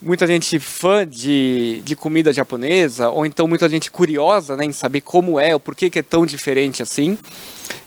muita 0.00 0.24
gente 0.24 0.60
fã 0.60 1.04
de, 1.04 1.82
de 1.84 1.96
comida 1.96 2.32
japonesa, 2.32 3.10
ou 3.10 3.26
então 3.26 3.48
muita 3.48 3.68
gente 3.68 3.90
curiosa 3.90 4.56
né, 4.56 4.64
em 4.64 4.72
saber 4.72 5.00
como 5.00 5.40
é, 5.40 5.54
o 5.54 5.60
porquê 5.60 5.90
que 5.90 5.98
é 5.98 6.02
tão 6.02 6.24
diferente 6.24 6.80
assim, 6.80 7.18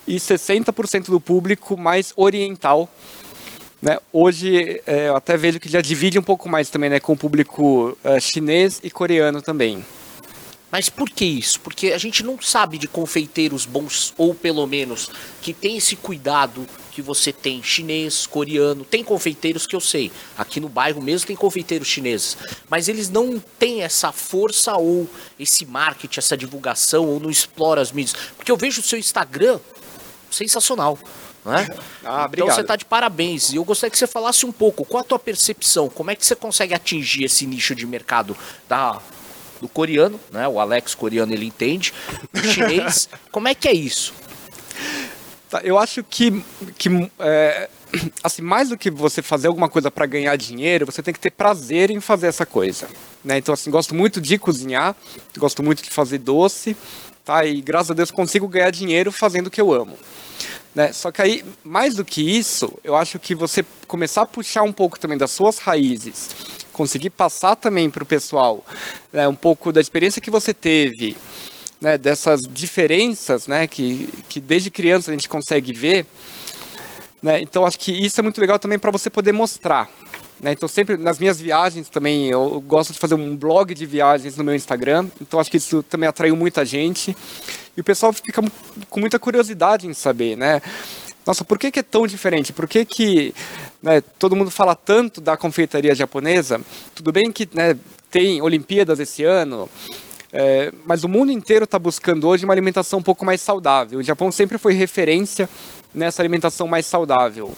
e 0.05 0.17
60% 0.17 1.05
do 1.05 1.21
público 1.21 1.77
mais 1.77 2.11
oriental, 2.17 2.89
né? 3.83 3.99
Hoje 4.13 4.81
é, 4.87 5.09
eu 5.09 5.15
até 5.15 5.35
vejo 5.35 5.59
que 5.59 5.67
já 5.67 5.81
divide 5.81 6.17
um 6.17 6.23
pouco 6.23 6.47
mais 6.47 6.69
também 6.69 6.89
né, 6.89 7.01
com 7.01 7.11
o 7.11 7.17
público 7.17 7.97
uh, 8.03 8.21
chinês 8.21 8.79
e 8.81 8.89
coreano 8.89 9.41
também. 9.41 9.83
Mas 10.71 10.89
por 10.89 11.09
que 11.09 11.25
isso? 11.25 11.59
Porque 11.59 11.91
a 11.91 11.97
gente 11.97 12.23
não 12.23 12.41
sabe 12.41 12.77
de 12.79 12.87
confeiteiros 12.87 13.65
bons, 13.65 14.13
ou 14.17 14.33
pelo 14.33 14.65
menos 14.65 15.11
que 15.41 15.53
tem 15.53 15.77
esse 15.77 15.95
cuidado 15.97 16.65
que 16.91 17.01
você 17.01 17.31
tem 17.31 17.61
chinês, 17.61 18.25
coreano. 18.25 18.83
Tem 18.85 19.03
confeiteiros 19.03 19.67
que 19.67 19.75
eu 19.75 19.81
sei. 19.81 20.11
Aqui 20.35 20.59
no 20.59 20.69
bairro 20.69 21.01
mesmo 21.01 21.27
tem 21.27 21.35
confeiteiros 21.35 21.87
chineses. 21.87 22.37
Mas 22.69 22.87
eles 22.87 23.09
não 23.09 23.37
têm 23.59 23.83
essa 23.83 24.11
força 24.11 24.75
ou 24.75 25.07
esse 25.39 25.65
marketing, 25.65 26.19
essa 26.19 26.37
divulgação, 26.37 27.05
ou 27.05 27.19
não 27.19 27.29
exploram 27.29 27.81
as 27.81 27.91
mídias. 27.91 28.15
Porque 28.35 28.51
eu 28.51 28.57
vejo 28.57 28.81
o 28.81 28.83
seu 28.83 28.97
Instagram 28.97 29.59
sensacional. 30.31 30.97
Né? 31.45 31.67
Ah, 32.03 32.29
então 32.31 32.47
você 32.47 32.61
está 32.61 32.75
de 32.75 32.85
parabéns. 32.85 33.51
E 33.51 33.57
eu 33.57 33.65
gostaria 33.65 33.91
que 33.91 33.97
você 33.97 34.07
falasse 34.07 34.45
um 34.45 34.51
pouco, 34.51 34.85
qual 34.85 35.01
a 35.01 35.05
tua 35.05 35.19
percepção? 35.19 35.89
Como 35.89 36.11
é 36.11 36.15
que 36.15 36.25
você 36.25 36.35
consegue 36.35 36.73
atingir 36.73 37.25
esse 37.25 37.45
nicho 37.45 37.75
de 37.75 37.85
mercado 37.85 38.35
da, 38.67 39.01
do 39.61 39.67
coreano, 39.67 40.19
né? 40.31 40.47
O 40.47 40.59
Alex 40.59 40.95
coreano 40.95 41.33
ele 41.33 41.45
entende. 41.45 41.93
O 42.33 42.39
chinês, 42.39 43.09
como 43.31 43.47
é 43.47 43.55
que 43.55 43.67
é 43.67 43.73
isso? 43.73 44.13
Tá, 45.49 45.61
eu 45.63 45.77
acho 45.77 46.03
que, 46.03 46.43
que 46.77 46.89
é, 47.19 47.69
assim, 48.23 48.41
mais 48.41 48.69
do 48.69 48.77
que 48.77 48.89
você 48.89 49.21
fazer 49.21 49.47
alguma 49.47 49.69
coisa 49.69 49.91
para 49.91 50.05
ganhar 50.05 50.35
dinheiro, 50.35 50.85
você 50.85 51.01
tem 51.01 51.13
que 51.13 51.19
ter 51.19 51.31
prazer 51.31 51.89
em 51.89 51.99
fazer 51.99 52.27
essa 52.27 52.45
coisa. 52.45 52.87
Né? 53.23 53.37
Então, 53.37 53.53
assim, 53.53 53.69
gosto 53.69 53.95
muito 53.95 54.19
de 54.19 54.37
cozinhar, 54.37 54.95
gosto 55.37 55.63
muito 55.63 55.83
de 55.83 55.89
fazer 55.89 56.17
doce, 56.17 56.75
tá? 57.23 57.45
E 57.45 57.61
graças 57.61 57.91
a 57.91 57.93
Deus 57.93 58.11
consigo 58.11 58.47
ganhar 58.47 58.71
dinheiro 58.71 59.11
fazendo 59.11 59.47
o 59.47 59.51
que 59.51 59.61
eu 59.61 59.71
amo. 59.73 59.97
Né? 60.75 60.91
Só 60.91 61.11
que 61.11 61.21
aí, 61.21 61.45
mais 61.63 61.95
do 61.95 62.03
que 62.03 62.21
isso, 62.21 62.73
eu 62.83 62.95
acho 62.95 63.19
que 63.19 63.35
você 63.35 63.63
começar 63.87 64.23
a 64.23 64.25
puxar 64.25 64.63
um 64.63 64.73
pouco 64.73 64.99
também 64.99 65.17
das 65.17 65.31
suas 65.31 65.59
raízes, 65.59 66.29
conseguir 66.71 67.11
passar 67.11 67.55
também 67.55 67.89
para 67.89 68.03
o 68.03 68.05
pessoal 68.05 68.65
né, 69.11 69.27
um 69.27 69.35
pouco 69.35 69.71
da 69.71 69.79
experiência 69.79 70.21
que 70.21 70.31
você 70.31 70.51
teve, 70.53 71.15
né, 71.79 71.97
dessas 71.97 72.41
diferenças, 72.41 73.45
né, 73.45 73.67
que, 73.67 74.09
que 74.27 74.39
desde 74.39 74.71
criança 74.71 75.11
a 75.11 75.13
gente 75.13 75.29
consegue 75.29 75.71
ver. 75.73 76.07
Né, 77.23 77.41
então 77.41 77.65
acho 77.65 77.79
que 77.79 77.89
isso 77.89 78.19
é 78.19 78.21
muito 78.21 78.41
legal 78.41 78.59
também 78.59 78.77
para 78.77 78.91
você 78.91 79.09
poder 79.09 79.31
mostrar. 79.31 79.89
Né, 80.41 80.51
então 80.51 80.67
sempre 80.67 80.97
nas 80.97 81.17
minhas 81.17 81.39
viagens 81.39 81.87
também 81.87 82.29
eu 82.29 82.59
gosto 82.59 82.91
de 82.91 82.99
fazer 82.99 83.15
um 83.15 83.33
blog 83.33 83.73
de 83.73 83.85
viagens 83.85 84.35
no 84.35 84.43
meu 84.43 84.53
Instagram. 84.53 85.07
Então 85.21 85.39
acho 85.39 85.49
que 85.49 85.55
isso 85.55 85.81
também 85.83 86.09
atraiu 86.09 86.35
muita 86.35 86.65
gente 86.65 87.15
e 87.77 87.79
o 87.79 87.83
pessoal 87.83 88.11
fica 88.11 88.43
com 88.89 88.99
muita 88.99 89.17
curiosidade 89.17 89.87
em 89.87 89.93
saber, 89.93 90.35
né? 90.35 90.61
Nossa, 91.25 91.45
por 91.45 91.57
que, 91.57 91.71
que 91.71 91.79
é 91.79 91.83
tão 91.83 92.05
diferente? 92.05 92.51
Por 92.51 92.67
que, 92.67 92.83
que 92.83 93.33
né, 93.81 94.01
todo 94.19 94.35
mundo 94.35 94.51
fala 94.51 94.75
tanto 94.75 95.21
da 95.21 95.37
confeitaria 95.37 95.95
japonesa? 95.95 96.59
Tudo 96.93 97.13
bem 97.13 97.31
que 97.31 97.47
né, 97.53 97.77
tem 98.11 98.41
Olimpíadas 98.41 98.99
esse 98.99 99.23
ano, 99.23 99.69
é, 100.35 100.73
mas 100.83 101.03
o 101.03 101.07
mundo 101.07 101.31
inteiro 101.31 101.65
está 101.65 101.77
buscando 101.77 102.27
hoje 102.27 102.43
uma 102.43 102.53
alimentação 102.53 102.97
um 102.97 103.03
pouco 103.03 103.23
mais 103.23 103.39
saudável. 103.39 103.99
O 103.99 104.03
Japão 104.03 104.31
sempre 104.31 104.57
foi 104.57 104.73
referência 104.73 105.47
nessa 105.93 106.23
alimentação 106.23 106.67
mais 106.67 106.87
saudável. 106.87 107.53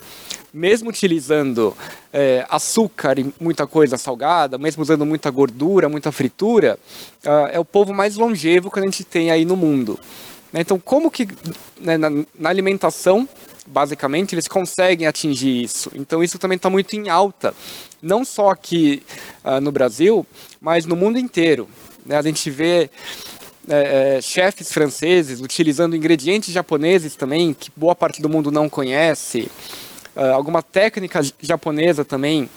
Mesmo 0.53 0.89
utilizando 0.89 1.75
é, 2.11 2.45
açúcar 2.49 3.17
e 3.17 3.33
muita 3.39 3.65
coisa 3.65 3.97
salgada, 3.97 4.57
mesmo 4.57 4.83
usando 4.83 5.05
muita 5.05 5.31
gordura, 5.31 5.88
muita 5.88 6.11
fritura, 6.11 6.77
uh, 7.25 7.47
é 7.51 7.59
o 7.59 7.65
povo 7.65 7.93
mais 7.93 8.15
longevo 8.17 8.69
que 8.69 8.79
a 8.79 8.83
gente 8.83 9.03
tem 9.05 9.31
aí 9.31 9.45
no 9.45 9.55
mundo. 9.55 9.97
Né, 10.51 10.61
então, 10.61 10.79
como 10.79 11.09
que 11.09 11.27
né, 11.79 11.97
na, 11.97 12.09
na 12.38 12.49
alimentação 12.49 13.27
basicamente, 13.65 14.35
eles 14.35 14.47
conseguem 14.47 15.07
atingir 15.07 15.63
isso. 15.63 15.91
Então, 15.95 16.23
isso 16.23 16.38
também 16.38 16.55
está 16.55 16.69
muito 16.69 16.95
em 16.95 17.09
alta, 17.09 17.53
não 18.01 18.23
só 18.23 18.49
aqui 18.49 19.01
uh, 19.43 19.59
no 19.59 19.71
Brasil, 19.71 20.25
mas 20.61 20.85
no 20.85 20.95
mundo 20.95 21.17
inteiro. 21.17 21.67
Né? 22.06 22.18
A 22.18 22.22
gente 22.22 22.50
vê 22.50 22.89
é, 23.68 24.18
é, 24.18 24.22
chefes 24.22 24.72
franceses 24.72 25.41
utilizando 25.41 25.96
ingredientes 25.96 26.54
japoneses 26.54 27.15
também, 27.15 27.54
que 27.54 27.72
boa 27.76 27.96
parte 27.96 28.22
do 28.22 28.30
mundo 28.30 28.52
não 28.52 28.70
conhece, 28.70 29.50
uh, 30.15 30.34
alguma 30.34 30.62
técnica 30.62 31.22
japonesa 31.41 32.06
também, 32.06 32.50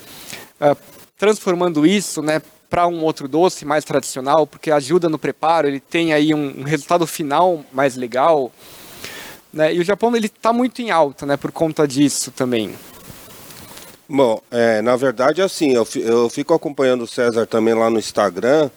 uh, 0.61 0.77
transformando 1.17 1.87
isso 1.87 2.21
né, 2.21 2.43
para 2.69 2.87
um 2.87 3.03
outro 3.03 3.27
doce 3.27 3.65
mais 3.65 3.85
tradicional, 3.85 4.47
porque 4.47 4.71
ajuda 4.71 5.09
no 5.09 5.19
preparo, 5.19 5.67
ele 5.67 5.81
tem 5.81 6.13
aí 6.13 6.35
um, 6.35 6.61
um 6.61 6.63
resultado 6.63 7.07
final 7.07 7.65
mais 7.73 7.97
legal. 7.97 8.53
Né? 9.51 9.75
E 9.75 9.81
o 9.81 9.85
Japão 9.85 10.15
ele 10.15 10.27
está 10.27 10.53
muito 10.53 10.83
em 10.83 10.91
alta, 10.91 11.25
né, 11.25 11.39
por 11.39 11.51
conta 11.51 11.89
disso 11.89 12.31
também. 12.31 12.75
Bom, 14.07 14.41
é, 14.51 14.81
na 14.83 14.97
verdade, 14.97 15.43
assim, 15.43 15.73
eu, 15.73 15.87
eu 15.97 16.31
fico 16.31 16.55
acompanhando 16.55 17.03
o 17.03 17.07
César 17.07 17.47
também 17.47 17.75
lá 17.75 17.91
no 17.91 17.99
Instagram, 17.99 18.71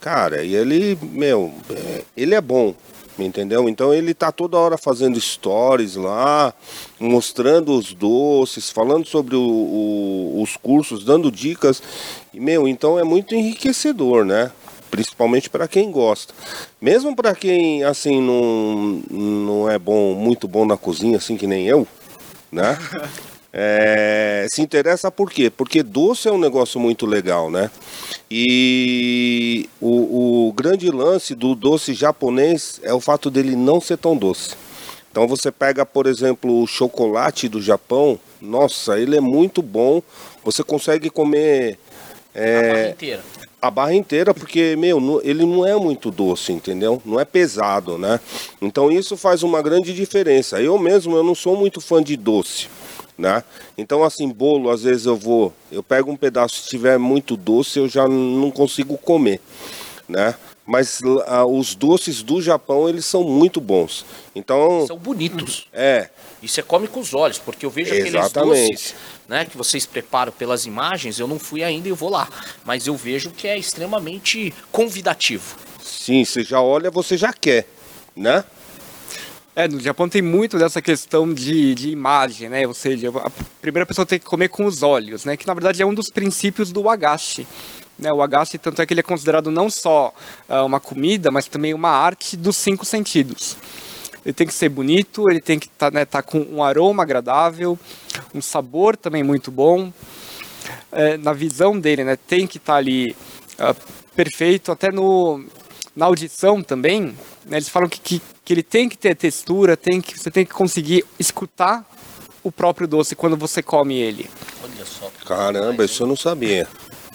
cara, 0.00 0.42
e 0.44 0.54
ele, 0.54 0.98
meu, 1.02 1.52
é, 1.70 2.02
ele 2.16 2.34
é 2.34 2.40
bom, 2.40 2.74
entendeu? 3.18 3.68
Então 3.68 3.92
ele 3.92 4.14
tá 4.14 4.30
toda 4.30 4.58
hora 4.58 4.76
fazendo 4.76 5.20
stories 5.20 5.96
lá, 5.96 6.52
mostrando 6.98 7.72
os 7.72 7.92
doces, 7.92 8.70
falando 8.70 9.06
sobre 9.06 9.36
o, 9.36 9.40
o, 9.40 10.42
os 10.42 10.56
cursos, 10.56 11.04
dando 11.04 11.30
dicas, 11.30 11.82
e, 12.32 12.40
meu, 12.40 12.68
então 12.68 12.98
é 12.98 13.04
muito 13.04 13.34
enriquecedor, 13.34 14.24
né? 14.24 14.50
principalmente 14.90 15.50
para 15.50 15.68
quem 15.68 15.90
gosta. 15.90 16.32
Mesmo 16.80 17.14
para 17.14 17.34
quem 17.34 17.84
assim 17.84 18.20
não, 18.20 19.02
não 19.10 19.70
é 19.70 19.78
bom, 19.78 20.14
muito 20.14 20.48
bom 20.48 20.64
na 20.64 20.76
cozinha, 20.76 21.18
assim 21.18 21.36
que 21.36 21.46
nem 21.46 21.66
eu, 21.66 21.86
né? 22.50 22.78
É, 23.58 24.46
se 24.50 24.60
interessa 24.60 25.10
por 25.10 25.30
quê? 25.30 25.48
Porque 25.48 25.82
doce 25.82 26.28
é 26.28 26.30
um 26.30 26.36
negócio 26.36 26.78
muito 26.78 27.06
legal, 27.06 27.50
né? 27.50 27.70
E 28.30 29.66
o, 29.80 30.48
o 30.48 30.52
grande 30.52 30.90
lance 30.90 31.34
do 31.34 31.54
doce 31.54 31.94
japonês 31.94 32.78
é 32.82 32.92
o 32.92 33.00
fato 33.00 33.30
dele 33.30 33.56
não 33.56 33.80
ser 33.80 33.96
tão 33.96 34.14
doce. 34.14 34.54
Então 35.10 35.26
você 35.26 35.50
pega, 35.50 35.86
por 35.86 36.06
exemplo, 36.06 36.62
o 36.62 36.66
chocolate 36.66 37.48
do 37.48 37.62
Japão, 37.62 38.20
nossa, 38.42 39.00
ele 39.00 39.16
é 39.16 39.20
muito 39.22 39.62
bom. 39.62 40.02
Você 40.44 40.62
consegue 40.62 41.08
comer 41.08 41.78
é, 42.34 42.58
a 42.58 42.60
barra 42.60 42.88
inteira 42.90 43.22
a 43.66 43.70
barra 43.70 43.94
inteira, 43.94 44.34
porque, 44.34 44.76
meu, 44.76 45.20
ele 45.24 45.44
não 45.46 45.66
é 45.66 45.74
muito 45.74 46.10
doce, 46.10 46.52
entendeu? 46.52 47.00
Não 47.04 47.18
é 47.18 47.24
pesado, 47.24 47.96
né? 47.96 48.20
Então 48.60 48.92
isso 48.92 49.16
faz 49.16 49.42
uma 49.42 49.62
grande 49.62 49.94
diferença. 49.94 50.60
Eu 50.60 50.78
mesmo, 50.78 51.16
eu 51.16 51.24
não 51.24 51.34
sou 51.34 51.56
muito 51.56 51.80
fã 51.80 52.02
de 52.02 52.16
doce, 52.16 52.68
né? 53.18 53.42
Então, 53.76 54.04
assim, 54.04 54.28
bolo, 54.28 54.70
às 54.70 54.82
vezes 54.82 55.06
eu 55.06 55.16
vou, 55.16 55.52
eu 55.70 55.82
pego 55.82 56.10
um 56.10 56.16
pedaço, 56.16 56.62
se 56.62 56.68
tiver 56.68 56.98
muito 56.98 57.36
doce, 57.36 57.78
eu 57.78 57.88
já 57.88 58.06
não 58.06 58.50
consigo 58.50 58.96
comer, 58.98 59.40
né? 60.08 60.34
Mas 60.66 61.00
os 61.48 61.76
doces 61.76 62.22
do 62.22 62.42
Japão, 62.42 62.88
eles 62.88 63.04
são 63.04 63.22
muito 63.22 63.60
bons. 63.60 64.04
Então... 64.34 64.84
São 64.84 64.98
bonitos. 64.98 65.68
É. 65.72 66.08
E 66.42 66.48
você 66.48 66.60
come 66.60 66.88
com 66.88 66.98
os 66.98 67.14
olhos, 67.14 67.38
porque 67.38 67.64
eu 67.64 67.70
vejo 67.70 67.94
Exatamente. 67.94 68.38
aqueles 68.40 68.70
doces 68.72 68.94
né, 69.28 69.44
que 69.44 69.56
vocês 69.56 69.86
preparam 69.86 70.32
pelas 70.32 70.66
imagens, 70.66 71.18
eu 71.18 71.28
não 71.28 71.38
fui 71.38 71.62
ainda 71.62 71.88
e 71.88 71.92
vou 71.92 72.10
lá. 72.10 72.28
Mas 72.64 72.86
eu 72.86 72.96
vejo 72.96 73.30
que 73.30 73.46
é 73.46 73.56
extremamente 73.56 74.52
convidativo. 74.72 75.56
Sim, 75.80 76.24
você 76.24 76.42
já 76.42 76.60
olha, 76.60 76.90
você 76.90 77.16
já 77.16 77.32
quer, 77.32 77.66
né? 78.14 78.44
É, 79.56 79.66
no 79.66 79.80
Japão 79.80 80.06
tem 80.06 80.20
muito 80.20 80.58
dessa 80.58 80.82
questão 80.82 81.32
de, 81.32 81.74
de 81.74 81.88
imagem, 81.88 82.50
né? 82.50 82.66
Ou 82.66 82.74
seja, 82.74 83.08
a 83.08 83.30
primeira 83.60 83.86
pessoa 83.86 84.04
tem 84.04 84.18
que 84.18 84.26
comer 84.26 84.48
com 84.48 84.66
os 84.66 84.82
olhos, 84.82 85.24
né? 85.24 85.34
Que 85.34 85.46
na 85.46 85.54
verdade 85.54 85.80
é 85.82 85.86
um 85.86 85.94
dos 85.94 86.10
princípios 86.10 86.70
do 86.70 86.88
agashi. 86.90 87.46
Né? 87.98 88.12
O 88.12 88.20
agashi, 88.20 88.58
tanto 88.58 88.82
é 88.82 88.86
que 88.86 88.92
ele 88.92 89.00
é 89.00 89.02
considerado 89.02 89.50
não 89.50 89.70
só 89.70 90.12
uh, 90.46 90.66
uma 90.66 90.78
comida, 90.78 91.30
mas 91.30 91.48
também 91.48 91.72
uma 91.72 91.88
arte 91.88 92.36
dos 92.36 92.54
cinco 92.58 92.84
sentidos 92.84 93.56
ele 94.26 94.32
tem 94.32 94.46
que 94.46 94.54
ser 94.54 94.68
bonito, 94.68 95.30
ele 95.30 95.40
tem 95.40 95.56
que 95.56 95.66
estar 95.66 95.92
tá, 95.92 95.96
né, 95.96 96.04
tá 96.04 96.20
com 96.20 96.40
um 96.40 96.60
aroma 96.60 97.04
agradável, 97.04 97.78
um 98.34 98.42
sabor 98.42 98.96
também 98.96 99.22
muito 99.22 99.52
bom. 99.52 99.92
É, 100.90 101.16
na 101.16 101.32
visão 101.32 101.78
dele, 101.78 102.02
né, 102.02 102.16
tem 102.16 102.44
que 102.44 102.58
estar 102.58 102.72
tá 102.72 102.78
ali 102.78 103.14
uh, 103.60 103.76
perfeito, 104.16 104.72
até 104.72 104.90
no, 104.90 105.44
na 105.96 106.06
audição 106.06 106.62
também. 106.62 107.16
Né, 107.44 107.56
eles 107.56 107.68
falam 107.68 107.88
que, 107.88 107.98
que, 107.98 108.22
que, 108.44 108.52
ele 108.52 108.62
tem 108.62 108.88
que 108.88 108.98
ter 108.98 109.16
textura, 109.16 109.76
tem 109.76 110.00
que, 110.00 110.18
você 110.18 110.30
tem 110.30 110.44
que 110.44 110.52
conseguir 110.52 111.04
escutar 111.18 111.84
o 112.44 112.52
próprio 112.52 112.86
doce 112.86 113.16
quando 113.16 113.36
você 113.36 113.62
come 113.62 113.96
ele. 113.96 114.28
Olha 114.62 114.84
só. 114.84 115.10
Caramba, 115.24 115.84
isso 115.84 116.02
eu 116.02 116.06
não 116.06 116.16
sabia. 116.16 116.68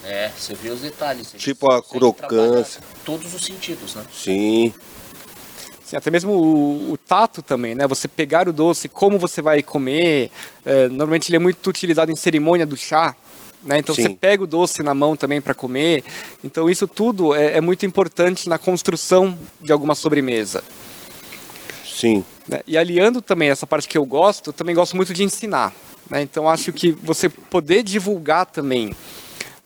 É, 0.03 0.31
você 0.35 0.55
vê 0.55 0.69
os 0.69 0.81
detalhes. 0.81 1.31
Tipo 1.37 1.71
a 1.71 1.81
crocância. 1.81 2.81
Todos 3.05 3.33
os 3.33 3.45
sentidos, 3.45 3.95
né? 3.95 4.03
Sim. 4.11 4.73
Sim, 5.85 5.97
até 5.97 6.09
mesmo 6.09 6.31
o, 6.31 6.93
o, 6.93 6.97
tato 6.97 7.41
também, 7.41 7.75
né? 7.75 7.85
Você 7.85 8.07
pegar 8.07 8.47
o 8.47 8.53
doce, 8.53 8.89
como 8.89 9.19
você 9.19 9.41
vai 9.41 9.61
comer. 9.61 10.31
É, 10.65 10.87
normalmente 10.87 11.29
ele 11.29 11.35
é 11.35 11.39
muito 11.39 11.69
utilizado 11.69 12.11
em 12.11 12.15
cerimônia 12.15 12.65
do 12.65 12.75
chá. 12.75 13.15
Né? 13.63 13.79
Então 13.79 13.93
Sim. 13.93 14.03
você 14.03 14.09
pega 14.09 14.43
o 14.43 14.47
doce 14.47 14.81
na 14.81 14.93
mão 14.93 15.15
também 15.15 15.39
para 15.39 15.53
comer. 15.53 16.03
Então 16.43 16.69
isso 16.69 16.87
tudo 16.87 17.35
é, 17.35 17.57
é, 17.57 17.61
muito 17.61 17.85
importante 17.85 18.49
na 18.49 18.57
construção 18.57 19.37
de 19.59 19.71
alguma 19.71 19.95
sobremesa. 19.95 20.63
Sim. 21.85 22.25
Né? 22.47 22.61
E 22.65 22.77
aliando 22.77 23.21
também 23.21 23.49
essa 23.49 23.67
parte 23.67 23.87
que 23.87 23.97
eu 23.97 24.05
gosto, 24.05 24.51
também 24.51 24.73
gosto 24.73 24.95
muito 24.95 25.13
de 25.13 25.23
ensinar. 25.23 25.73
Né? 26.09 26.21
Então 26.21 26.49
acho 26.49 26.73
que 26.73 26.91
você 26.91 27.29
poder 27.29 27.83
divulgar 27.83 28.47
também 28.47 28.91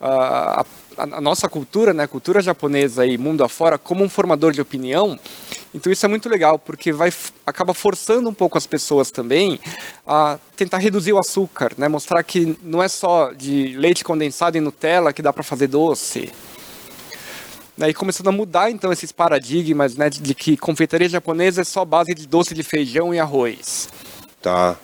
uh, 0.00 0.04
a, 0.04 0.64
a, 0.98 1.20
nossa 1.20 1.48
cultura, 1.48 1.94
né, 1.94 2.04
a 2.04 2.08
cultura 2.08 2.40
japonesa 2.40 3.06
e 3.06 3.16
mundo 3.16 3.42
afora, 3.42 3.78
como 3.78 4.04
um 4.04 4.08
formador 4.08 4.52
de 4.52 4.60
opinião, 4.60 5.18
então 5.76 5.92
isso 5.92 6.06
é 6.06 6.08
muito 6.08 6.26
legal, 6.26 6.58
porque 6.58 6.90
vai 6.90 7.12
acaba 7.44 7.74
forçando 7.74 8.30
um 8.30 8.34
pouco 8.34 8.56
as 8.56 8.66
pessoas 8.66 9.10
também 9.10 9.60
a 10.06 10.38
tentar 10.56 10.78
reduzir 10.78 11.12
o 11.12 11.18
açúcar, 11.18 11.74
né? 11.76 11.86
Mostrar 11.86 12.22
que 12.22 12.56
não 12.62 12.82
é 12.82 12.88
só 12.88 13.32
de 13.32 13.76
leite 13.76 14.02
condensado 14.02 14.56
e 14.56 14.60
Nutella 14.60 15.12
que 15.12 15.20
dá 15.20 15.34
para 15.34 15.42
fazer 15.42 15.66
doce. 15.66 16.32
Né? 17.76 17.90
E 17.90 17.94
começando 17.94 18.28
a 18.28 18.32
mudar 18.32 18.70
então 18.70 18.90
esses 18.90 19.12
paradigmas, 19.12 19.96
né, 19.96 20.08
de 20.08 20.34
que 20.34 20.56
confeitaria 20.56 21.10
japonesa 21.10 21.60
é 21.60 21.64
só 21.64 21.84
base 21.84 22.14
de 22.14 22.26
doce 22.26 22.54
de 22.54 22.62
feijão 22.62 23.14
e 23.14 23.18
arroz. 23.18 23.90
Tá, 24.40 24.76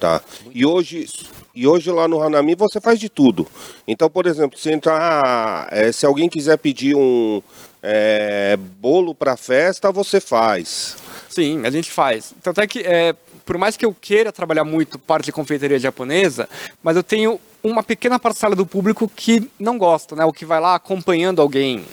tá. 0.00 0.22
E 0.54 0.64
hoje 0.64 1.06
e 1.54 1.66
hoje 1.66 1.90
lá 1.90 2.08
no 2.08 2.22
Hanami 2.22 2.54
você 2.54 2.80
faz 2.80 2.98
de 2.98 3.10
tudo. 3.10 3.46
Então, 3.86 4.08
por 4.08 4.26
exemplo, 4.26 4.58
se 4.58 4.70
entrar, 4.70 5.68
é, 5.70 5.92
se 5.92 6.06
alguém 6.06 6.26
quiser 6.26 6.56
pedir 6.56 6.96
um 6.96 7.42
é, 7.82 8.56
bolo 8.56 9.14
para 9.14 9.36
festa, 9.36 9.92
você 9.92 10.20
faz. 10.20 10.96
Sim, 11.28 11.64
a 11.64 11.70
gente 11.70 11.90
faz. 11.90 12.34
Tanto 12.42 12.60
é 12.60 12.66
que, 12.66 12.80
é, 12.80 13.14
por 13.44 13.58
mais 13.58 13.76
que 13.76 13.84
eu 13.84 13.94
queira 13.94 14.32
trabalhar 14.32 14.64
muito 14.64 14.98
parte 14.98 15.26
de 15.26 15.32
confeitaria 15.32 15.78
japonesa, 15.78 16.48
mas 16.82 16.96
eu 16.96 17.02
tenho 17.02 17.40
uma 17.62 17.82
pequena 17.82 18.18
parcela 18.18 18.54
do 18.54 18.66
público 18.66 19.10
que 19.14 19.50
não 19.58 19.78
gosta, 19.78 20.14
né? 20.16 20.24
O 20.24 20.32
que 20.32 20.44
vai 20.44 20.60
lá 20.60 20.74
acompanhando 20.74 21.40
alguém. 21.40 21.84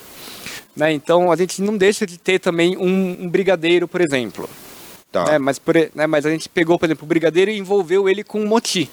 Né? 0.76 0.92
Então 0.92 1.32
a 1.32 1.36
gente 1.36 1.62
não 1.62 1.78
deixa 1.78 2.06
de 2.06 2.18
ter 2.18 2.40
também 2.40 2.76
um, 2.78 3.24
um 3.24 3.30
brigadeiro, 3.30 3.88
por 3.88 4.02
exemplo. 4.02 4.50
Tá. 5.12 5.26
Né? 5.26 5.38
Mas, 5.40 5.58
por, 5.58 5.76
né? 5.94 6.08
mas 6.08 6.26
a 6.26 6.30
gente 6.30 6.50
pegou, 6.50 6.78
por 6.78 6.86
exemplo, 6.86 7.06
o 7.06 7.08
brigadeiro 7.08 7.50
e 7.50 7.58
envolveu 7.58 8.10
ele 8.10 8.24
com 8.24 8.42
um 8.42 8.48
moti. 8.48 8.90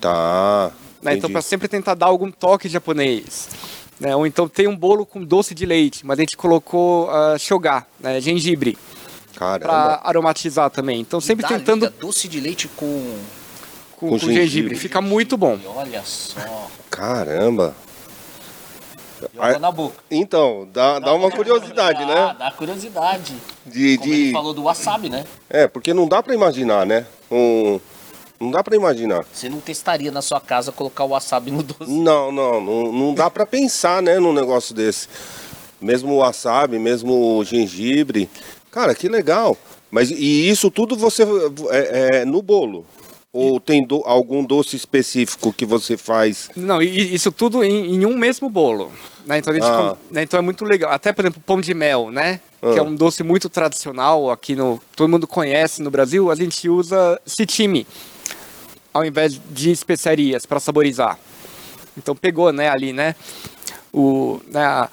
Tá. 0.00 0.70
Né? 1.02 1.16
Então, 1.16 1.30
para 1.30 1.42
sempre 1.42 1.66
tentar 1.66 1.94
dar 1.94 2.06
algum 2.06 2.30
toque 2.30 2.68
japonês. 2.68 3.48
Né? 3.98 4.14
Ou 4.14 4.26
então 4.26 4.46
tem 4.48 4.68
um 4.68 4.76
bolo 4.76 5.06
com 5.06 5.24
doce 5.24 5.54
de 5.54 5.64
leite, 5.64 6.04
mas 6.04 6.18
a 6.18 6.22
gente 6.22 6.36
colocou 6.36 7.08
uh, 7.08 7.38
shogar, 7.38 7.86
né? 7.98 8.20
gengibre, 8.20 8.76
para 9.38 10.00
aromatizar 10.04 10.70
também. 10.70 11.00
Então 11.00 11.20
sempre 11.20 11.42
Dá 11.42 11.48
tentando 11.48 11.86
liga, 11.86 11.96
doce 12.00 12.28
de 12.28 12.38
leite 12.40 12.68
com. 12.68 12.86
com, 13.96 14.08
com 14.08 14.08
com 14.10 14.18
gengibre. 14.18 14.42
gengibre. 14.44 14.76
Fica 14.76 15.00
muito 15.00 15.36
bom. 15.36 15.58
E 15.62 15.66
Olha 15.66 16.02
só. 16.04 16.68
Caramba. 16.90 17.74
Joga 19.34 19.46
Ai- 19.46 19.58
na 19.58 19.70
boca. 19.72 19.96
Então, 20.10 20.68
dá, 20.72 20.98
dá 20.98 21.14
uma 21.14 21.30
curiosidade, 21.30 22.02
Ah, 22.02 22.06
né? 22.06 22.36
Dá 22.38 22.50
curiosidade. 22.50 23.34
De, 23.64 23.96
Como 23.96 24.12
ele 24.12 24.26
de... 24.26 24.32
falou 24.32 24.52
do 24.52 24.64
wasabi, 24.64 25.08
né? 25.08 25.24
É, 25.48 25.66
porque 25.66 25.94
não 25.94 26.06
dá 26.06 26.22
pra 26.22 26.34
imaginar, 26.34 26.84
né? 26.84 27.06
Um... 27.30 27.80
Não 28.38 28.50
dá 28.50 28.62
pra 28.62 28.76
imaginar. 28.76 29.24
Você 29.32 29.48
não 29.48 29.60
testaria 29.60 30.10
na 30.10 30.20
sua 30.20 30.40
casa 30.40 30.70
colocar 30.70 31.04
o 31.04 31.08
wasabi 31.08 31.50
no 31.50 31.62
doce. 31.62 31.90
Não, 31.90 32.30
não, 32.30 32.60
não, 32.60 32.92
não 32.92 33.14
dá 33.14 33.30
pra 33.30 33.46
pensar, 33.46 34.02
né, 34.02 34.18
num 34.18 34.32
negócio 34.32 34.74
desse. 34.74 35.08
Mesmo 35.80 36.14
o 36.14 36.18
wasabi, 36.18 36.78
mesmo 36.78 37.38
o 37.38 37.44
gengibre. 37.44 38.28
Cara, 38.70 38.94
que 38.94 39.08
legal. 39.08 39.56
Mas 39.90 40.10
e 40.10 40.48
isso 40.50 40.70
tudo 40.70 40.96
você 40.96 41.22
é, 41.70 42.20
é 42.20 42.24
no 42.24 42.42
bolo? 42.42 42.84
Ou 43.32 43.60
tem 43.60 43.86
do- 43.86 44.02
algum 44.06 44.42
doce 44.44 44.76
específico 44.76 45.52
que 45.52 45.66
você 45.66 45.96
faz? 45.96 46.48
Não, 46.56 46.80
e 46.82 47.14
isso 47.14 47.30
tudo 47.30 47.62
em, 47.62 47.94
em 47.96 48.06
um 48.06 48.16
mesmo 48.16 48.48
bolo. 48.48 48.90
Né? 49.26 49.38
Então, 49.38 49.52
a 49.52 49.54
gente 49.56 49.66
Ah. 49.66 49.94
com- 50.08 50.14
né? 50.14 50.22
então 50.22 50.38
é 50.38 50.42
muito 50.42 50.64
legal. 50.64 50.90
Até, 50.90 51.12
por 51.12 51.22
exemplo, 51.24 51.42
pão 51.44 51.60
de 51.60 51.74
mel, 51.74 52.10
né? 52.10 52.40
Que 52.60 52.78
é 52.78 52.78
Ah. 52.78 52.82
um 52.82 52.94
doce 52.94 53.22
muito 53.22 53.48
tradicional 53.50 54.30
aqui 54.30 54.54
no. 54.56 54.80
Todo 54.94 55.08
mundo 55.10 55.26
conhece 55.26 55.82
no 55.82 55.90
Brasil. 55.90 56.30
A 56.30 56.34
gente 56.34 56.66
usa 56.68 57.20
citime 57.26 57.86
ao 58.96 59.04
invés 59.04 59.40
de 59.50 59.70
especiarias 59.70 60.44
para 60.46 60.58
saborizar. 60.60 61.18
Então 61.96 62.14
pegou, 62.14 62.52
né, 62.52 62.68
ali, 62.68 62.92
né? 62.92 63.14
O, 63.92 64.40
né, 64.48 64.64
a- 64.64 64.88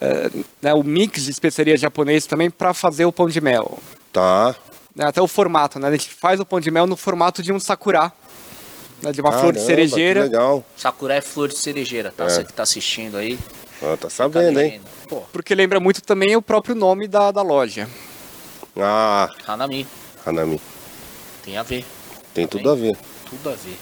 eh, 0.00 0.30
né, 0.62 0.74
o 0.74 0.82
mix 0.82 1.24
de 1.24 1.30
especiarias 1.30 1.80
japonês 1.80 2.26
também 2.26 2.50
para 2.50 2.72
fazer 2.74 3.04
o 3.04 3.12
pão 3.12 3.28
de 3.28 3.40
mel. 3.40 3.78
Tá. 4.12 4.54
né, 4.94 5.04
até 5.04 5.20
o 5.20 5.26
formato, 5.28 5.78
né? 5.78 5.88
A 5.88 5.90
gente 5.92 6.08
faz 6.08 6.40
o 6.40 6.46
pão 6.46 6.58
de 6.58 6.70
mel 6.70 6.86
no 6.86 6.96
formato 6.96 7.42
de 7.42 7.52
um 7.52 7.60
sakura, 7.60 8.10
né, 9.02 9.12
de 9.12 9.20
uma 9.20 9.30
flor 9.30 9.52
de 9.52 9.58
Caramba, 9.58 9.66
cerejeira. 9.66 10.22
Que 10.22 10.28
legal. 10.30 10.64
Sakura 10.74 11.14
é 11.14 11.20
flor 11.20 11.48
de 11.48 11.58
cerejeira, 11.58 12.10
tá? 12.16 12.24
É. 12.24 12.28
Você 12.30 12.42
que 12.44 12.52
tá 12.52 12.62
assistindo 12.62 13.18
aí. 13.18 13.38
Ah, 13.82 13.94
tá 14.00 14.08
sabendo, 14.08 14.58
hein? 14.58 14.80
Pô, 15.06 15.20
Porque 15.32 15.54
lembra 15.54 15.78
muito 15.78 16.00
também 16.02 16.34
o 16.34 16.40
próprio 16.40 16.74
nome 16.74 17.06
da, 17.06 17.30
da 17.30 17.42
loja. 17.42 17.86
Ah, 18.74 19.28
Hanami. 19.46 19.86
Hanami. 20.24 20.58
Tem 21.44 21.58
a 21.58 21.62
ver. 21.62 21.84
Tem 22.36 22.46
tudo 22.46 22.70
a 22.70 22.74
ver. 22.74 22.94
Tudo 23.30 23.48
a 23.48 23.54
ver. 23.54 23.78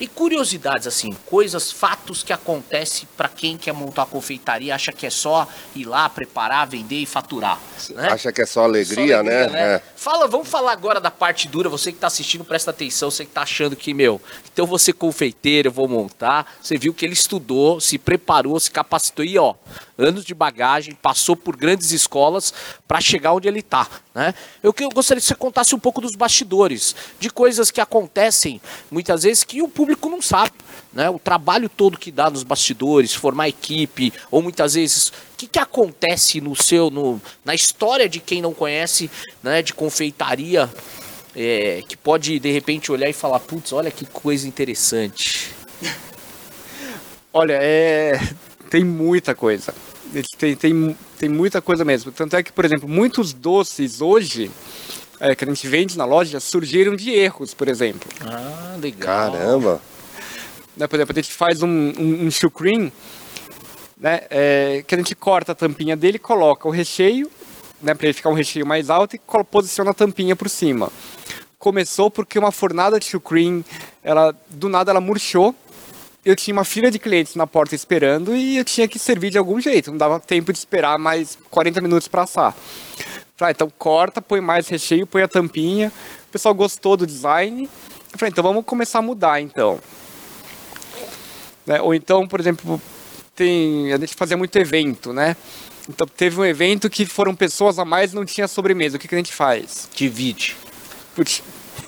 E 0.00 0.06
curiosidades, 0.06 0.86
assim, 0.86 1.14
coisas, 1.26 1.70
fatos 1.70 2.22
que 2.22 2.32
acontecem 2.32 3.08
para 3.16 3.28
quem 3.28 3.56
quer 3.56 3.72
montar 3.72 4.02
uma 4.02 4.08
confeitaria, 4.08 4.74
acha 4.74 4.92
que 4.92 5.06
é 5.06 5.10
só 5.10 5.46
ir 5.74 5.84
lá, 5.84 6.08
preparar, 6.08 6.66
vender 6.66 6.96
e 6.96 7.06
faturar. 7.06 7.58
Né? 7.90 8.08
Acha 8.08 8.30
que 8.30 8.42
é 8.42 8.46
só 8.46 8.64
alegria, 8.64 9.14
Só 9.14 9.20
alegria, 9.20 9.48
né? 9.48 9.74
É. 9.74 9.82
Fala, 9.94 10.26
vamos 10.26 10.48
falar 10.48 10.72
agora 10.72 11.00
da 11.00 11.10
parte 11.10 11.48
dura. 11.48 11.68
Você 11.68 11.92
que 11.92 11.98
tá 11.98 12.06
assistindo, 12.06 12.44
presta 12.44 12.70
atenção. 12.70 13.10
Você 13.10 13.24
que 13.24 13.30
tá 13.30 13.42
achando 13.42 13.74
que, 13.74 13.94
meu, 13.94 14.20
então 14.52 14.64
eu 14.64 14.66
vou 14.66 14.78
ser 14.78 14.92
confeiteiro, 14.92 15.68
eu 15.68 15.72
vou 15.72 15.88
montar. 15.88 16.56
Você 16.62 16.76
viu 16.76 16.92
que 16.92 17.04
ele 17.04 17.14
estudou, 17.14 17.80
se 17.80 17.96
preparou, 17.96 18.58
se 18.60 18.70
capacitou 18.70 19.24
e, 19.24 19.38
ó, 19.38 19.54
anos 19.98 20.24
de 20.24 20.34
bagagem, 20.34 20.94
passou 20.94 21.36
por 21.36 21.56
grandes 21.56 21.90
escolas 21.90 22.52
para 22.86 23.00
chegar 23.00 23.32
onde 23.32 23.48
ele 23.48 23.62
tá, 23.62 23.88
né? 24.14 24.34
Eu, 24.62 24.74
eu 24.78 24.88
gostaria 24.90 25.20
que 25.20 25.26
você 25.26 25.34
contasse 25.34 25.74
um 25.74 25.78
pouco 25.78 26.00
dos 26.00 26.14
bastidores, 26.14 26.94
de 27.18 27.30
coisas 27.30 27.70
que 27.70 27.80
acontecem 27.80 28.60
muitas 28.90 29.22
vezes 29.22 29.44
que 29.44 29.62
o 29.62 29.68
público 29.68 30.08
não 30.08 30.20
sabe, 30.20 30.52
né? 30.92 31.08
O 31.10 31.18
trabalho 31.18 31.68
todo 31.68 31.98
que 31.98 32.10
dá 32.10 32.30
nos 32.30 32.42
bastidores, 32.42 33.14
formar 33.14 33.48
equipe, 33.48 34.12
ou 34.30 34.42
muitas 34.42 34.74
vezes 34.74 35.08
o 35.08 35.36
que, 35.36 35.46
que 35.46 35.58
acontece 35.58 36.40
no 36.40 36.56
seu, 36.56 36.90
no, 36.90 37.20
na 37.44 37.54
história 37.54 38.08
de 38.08 38.20
quem 38.20 38.40
não 38.40 38.54
conhece, 38.54 39.10
né, 39.42 39.62
de 39.62 39.74
confeitaria, 39.74 40.70
é, 41.34 41.82
que 41.86 41.96
pode 41.96 42.38
de 42.38 42.50
repente 42.50 42.90
olhar 42.90 43.10
e 43.10 43.12
falar, 43.12 43.40
putz, 43.40 43.72
olha 43.72 43.90
que 43.90 44.06
coisa 44.06 44.48
interessante. 44.48 45.54
Olha, 47.30 47.58
é... 47.60 48.18
tem 48.70 48.84
muita 48.84 49.34
coisa. 49.34 49.74
Tem, 50.38 50.56
tem, 50.56 50.96
tem 51.18 51.28
muita 51.28 51.60
coisa 51.60 51.84
mesmo. 51.84 52.12
Tanto 52.12 52.36
é 52.36 52.42
que, 52.42 52.52
por 52.52 52.64
exemplo, 52.64 52.88
muitos 52.88 53.32
doces 53.32 54.00
hoje 54.00 54.50
é, 55.20 55.34
que 55.34 55.44
a 55.44 55.48
gente 55.48 55.66
vende 55.66 55.96
na 55.96 56.04
loja 56.04 56.40
surgiram 56.40 56.94
de 56.94 57.10
erros, 57.10 57.54
por 57.54 57.68
exemplo. 57.68 58.08
Ah, 58.20 58.76
legal. 58.80 59.32
Caramba. 59.32 59.80
né? 60.76 60.86
Por 60.86 60.96
exemplo, 60.96 61.12
a 61.12 61.20
gente 61.20 61.32
faz 61.32 61.62
um, 61.62 61.68
um, 61.68 62.26
um 62.26 62.30
sucream, 62.30 62.92
né? 63.98 64.20
é, 64.30 64.84
que 64.86 64.94
a 64.94 64.98
gente 64.98 65.14
corta 65.14 65.52
a 65.52 65.54
tampinha 65.54 65.96
dele, 65.96 66.18
coloca 66.18 66.68
o 66.68 66.70
recheio, 66.70 67.30
né? 67.82 67.94
Para 67.94 68.06
ele 68.06 68.14
ficar 68.14 68.30
um 68.30 68.34
recheio 68.34 68.66
mais 68.66 68.90
alto 68.90 69.16
e 69.16 69.20
posiciona 69.50 69.90
a 69.90 69.94
tampinha 69.94 70.36
por 70.36 70.48
cima. 70.48 70.90
Começou 71.58 72.10
porque 72.10 72.38
uma 72.38 72.52
fornada 72.52 72.98
de 72.98 73.06
sucream, 73.06 73.64
ela 74.02 74.34
do 74.50 74.68
nada 74.68 74.90
ela 74.90 75.00
murchou. 75.00 75.54
Eu 76.26 76.34
tinha 76.34 76.52
uma 76.52 76.64
fila 76.64 76.90
de 76.90 76.98
clientes 76.98 77.36
na 77.36 77.46
porta 77.46 77.76
esperando 77.76 78.34
e 78.34 78.56
eu 78.56 78.64
tinha 78.64 78.88
que 78.88 78.98
servir 78.98 79.30
de 79.30 79.38
algum 79.38 79.60
jeito. 79.60 79.92
Não 79.92 79.96
dava 79.96 80.18
tempo 80.18 80.52
de 80.52 80.58
esperar 80.58 80.98
mais 80.98 81.38
40 81.52 81.80
minutos 81.80 82.08
para 82.08 82.22
assar. 82.22 82.52
Falei, 83.36 83.50
ah, 83.50 83.54
então 83.54 83.72
corta, 83.78 84.20
põe 84.20 84.40
mais 84.40 84.66
recheio, 84.66 85.06
põe 85.06 85.22
a 85.22 85.28
tampinha. 85.28 85.92
O 86.28 86.32
pessoal 86.32 86.52
gostou 86.52 86.96
do 86.96 87.06
design. 87.06 87.70
Eu 88.12 88.18
falei, 88.18 88.32
então 88.32 88.42
vamos 88.42 88.64
começar 88.64 88.98
a 88.98 89.02
mudar 89.02 89.40
então. 89.40 89.78
Né? 91.64 91.80
Ou 91.80 91.94
então, 91.94 92.26
por 92.26 92.40
exemplo, 92.40 92.82
tem, 93.36 93.92
a 93.92 93.96
gente 93.96 94.16
fazia 94.16 94.36
muito 94.36 94.58
evento, 94.58 95.12
né? 95.12 95.36
Então 95.88 96.08
teve 96.08 96.40
um 96.40 96.44
evento 96.44 96.90
que 96.90 97.06
foram 97.06 97.36
pessoas 97.36 97.78
a 97.78 97.84
mais 97.84 98.12
e 98.12 98.16
não 98.16 98.24
tinha 98.24 98.48
sobremesa. 98.48 98.96
O 98.96 98.98
que, 98.98 99.06
que 99.06 99.14
a 99.14 99.18
gente 99.18 99.32
faz? 99.32 99.88
Divide. 99.94 100.56
Putz, 101.14 101.40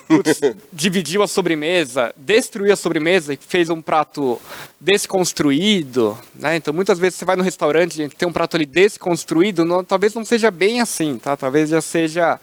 putz, 0.09 0.40
dividiu 0.73 1.23
a 1.23 1.29
sobremesa, 1.29 2.12
destruiu 2.16 2.73
a 2.73 2.77
sobremesa 2.77 3.35
e 3.35 3.37
fez 3.37 3.71
um 3.71 3.81
prato 3.83 4.40
desconstruído, 4.81 6.18
né? 6.35 6.57
Então 6.57 6.73
muitas 6.73 6.99
vezes 6.99 7.18
você 7.18 7.25
vai 7.25 7.37
no 7.37 7.42
restaurante, 7.42 7.94
gente, 7.97 8.16
tem 8.16 8.27
um 8.29 8.33
prato 8.33 8.57
ali 8.57 8.66
desconstruído, 8.66 9.64
não- 9.64 9.85
talvez 9.85 10.14
não 10.14 10.25
seja 10.25 10.51
bem 10.51 10.81
assim, 10.81 11.18
tá? 11.18 11.37
Talvez 11.37 11.68
já 11.71 11.81
seja 11.81 12.40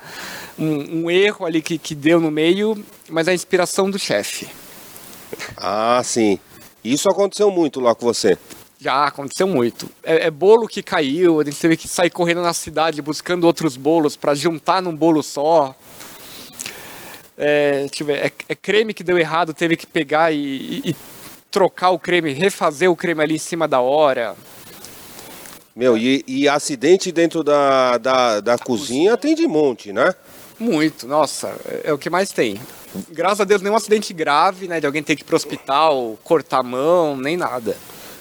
um, 0.58 1.04
um 1.04 1.12
erro 1.12 1.45
ali 1.45 1.62
que, 1.62 1.78
que 1.78 1.95
deu 1.95 2.19
no 2.19 2.32
meio, 2.32 2.78
mas 3.10 3.28
é 3.28 3.32
a 3.32 3.36
inspiração 3.36 3.89
do 3.89 3.99
chefe. 3.99 4.47
Ah, 5.58 6.01
sim. 6.04 6.39
Isso 6.84 7.10
aconteceu 7.10 7.49
muito 7.49 7.80
lá 7.80 7.95
com 7.95 8.06
você. 8.06 8.38
Já 8.80 9.06
aconteceu 9.06 9.47
muito. 9.47 9.89
É, 10.04 10.28
é 10.28 10.32
bolo 10.32 10.67
que 10.67 10.84
caiu, 10.84 11.39
a 11.39 11.43
gente 11.43 11.58
teve 11.60 11.75
que 11.78 11.88
sair 11.88 12.10
correndo 12.10 12.41
na 12.41 12.54
cidade 12.54 13.01
buscando 13.01 13.45
outros 13.45 13.75
bolos 13.78 14.15
para 14.15 14.36
juntar 14.36 14.82
num 14.82 14.95
bolo 14.95 15.23
só. 15.23 15.75
É, 17.38 17.80
deixa 17.88 18.04
eu 18.04 18.08
ver, 18.08 18.17
é, 18.26 18.32
é 18.50 18.56
creme 18.56 18.93
que 18.93 19.04
deu 19.04 19.17
errado, 19.17 19.54
teve 19.54 19.76
que 19.76 19.86
pegar 19.86 20.32
e, 20.32 20.38
e- 20.38 20.89
e 20.91 20.95
trocar 21.52 21.89
o 21.89 22.00
creme, 22.00 22.32
refazer 22.34 22.89
o 22.89 22.95
creme 22.95 23.21
ali 23.21 23.36
em 23.36 23.39
cima 23.39 23.67
da 23.67 23.80
hora. 23.82 24.36
Meu, 25.76 25.98
e, 25.98 26.24
e 26.26 26.48
acidente 26.48 27.12
dentro 27.12 27.43
da, 27.43 27.98
da, 27.98 28.39
da 28.39 28.58
cozinha 28.58 29.17
tem 29.17 29.36
de 29.36 29.45
monte, 29.48 29.91
né? 29.91 30.13
Muito, 30.58 31.06
nossa, 31.06 31.54
é, 31.65 31.89
é 31.89 31.93
o 31.93 31.98
que 31.98 32.10
mais 32.10 32.32
tem. 32.32 32.58
Graças 33.10 33.41
a 33.41 33.43
Deus, 33.43 33.62
nenhum 33.62 33.76
acidente 33.76 34.13
grave, 34.13 34.69
né? 34.69 34.80
De 34.80 34.86
alguém 34.86 35.04
ter 35.04 35.17
que 35.17 35.21
ir 35.21 35.26
pro 35.26 35.36
hospital, 35.36 36.17
cortar 36.24 36.60
a 36.60 36.63
mão, 36.63 37.17
nem 37.17 37.36
nada. 37.36 37.76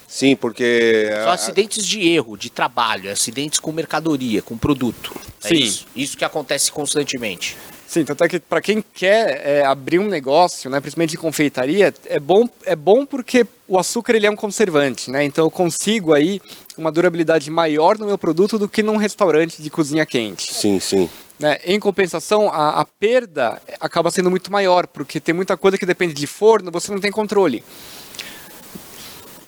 Sim, 0.09 0.35
porque. 0.35 1.09
São 1.23 1.31
acidentes 1.31 1.87
de 1.87 2.09
erro, 2.09 2.37
de 2.37 2.51
trabalho, 2.51 3.11
acidentes 3.11 3.61
com 3.61 3.71
mercadoria, 3.71 4.43
com 4.43 4.59
produto. 4.59 5.15
É 5.45 5.49
Sim. 5.49 5.55
Isso, 5.55 5.87
isso 5.95 6.17
que 6.17 6.25
acontece 6.25 6.73
constantemente. 6.73 7.57
Sim, 7.95 8.05
tanto 8.05 8.25
é 8.25 8.29
que 8.29 8.41
para 8.41 8.61
quem 8.61 8.83
quer 8.93 9.41
é, 9.47 9.65
abrir 9.65 10.01
um 10.01 10.09
negócio, 10.09 10.69
né, 10.69 10.81
principalmente 10.81 11.11
de 11.11 11.17
confeitaria, 11.17 11.95
é 12.07 12.19
bom, 12.19 12.49
é 12.67 12.75
bom 12.75 13.07
porque 13.07 13.47
o 13.69 13.79
açúcar 13.79 14.17
ele 14.17 14.27
é 14.27 14.31
um 14.31 14.35
conservante, 14.35 15.13
né? 15.13 15.23
Então 15.23 15.45
eu 15.45 15.51
consigo 15.51 16.13
aí 16.13 16.43
uma 16.77 16.91
durabilidade 16.91 17.49
maior 17.53 17.97
no 17.97 18.07
meu 18.07 18.19
produto 18.19 18.59
do 18.59 18.69
que 18.69 18.83
num 18.83 18.97
restaurante 18.97 19.63
de 19.63 19.71
cozinha 19.71 20.05
quente. 20.05 20.53
Sim, 20.53 20.81
sim. 20.81 21.09
né? 21.39 21.61
Em 21.65 21.79
compensação, 21.79 22.51
a, 22.51 22.81
a 22.81 22.85
perda 22.85 23.63
acaba 23.79 24.11
sendo 24.11 24.29
muito 24.29 24.51
maior, 24.51 24.89
porque 24.89 25.21
tem 25.21 25.33
muita 25.33 25.57
coisa 25.57 25.79
que 25.79 25.87
depende 25.87 26.15
de 26.15 26.27
forno, 26.27 26.73
você 26.73 26.91
não 26.91 26.99
tem 26.99 27.13
controle. 27.13 27.63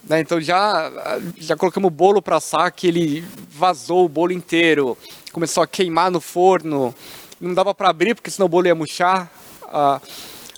Né, 0.08 0.20
Então 0.20 0.40
já, 0.40 1.20
já 1.36 1.56
colocamos 1.56 1.88
o 1.88 1.90
bolo 1.90 2.22
para 2.22 2.36
assar, 2.36 2.70
que 2.70 2.86
ele 2.86 3.24
vazou 3.50 4.04
o 4.04 4.08
bolo 4.08 4.30
inteiro, 4.30 4.96
começou 5.32 5.64
a 5.64 5.66
queimar 5.66 6.12
no 6.12 6.20
forno, 6.20 6.94
não 7.40 7.54
dava 7.54 7.74
para 7.74 7.88
abrir 7.88 8.14
porque 8.14 8.30
senão 8.30 8.46
o 8.46 8.48
bolo 8.48 8.66
ia 8.66 8.74
murchar. 8.74 9.30
A, 9.64 10.00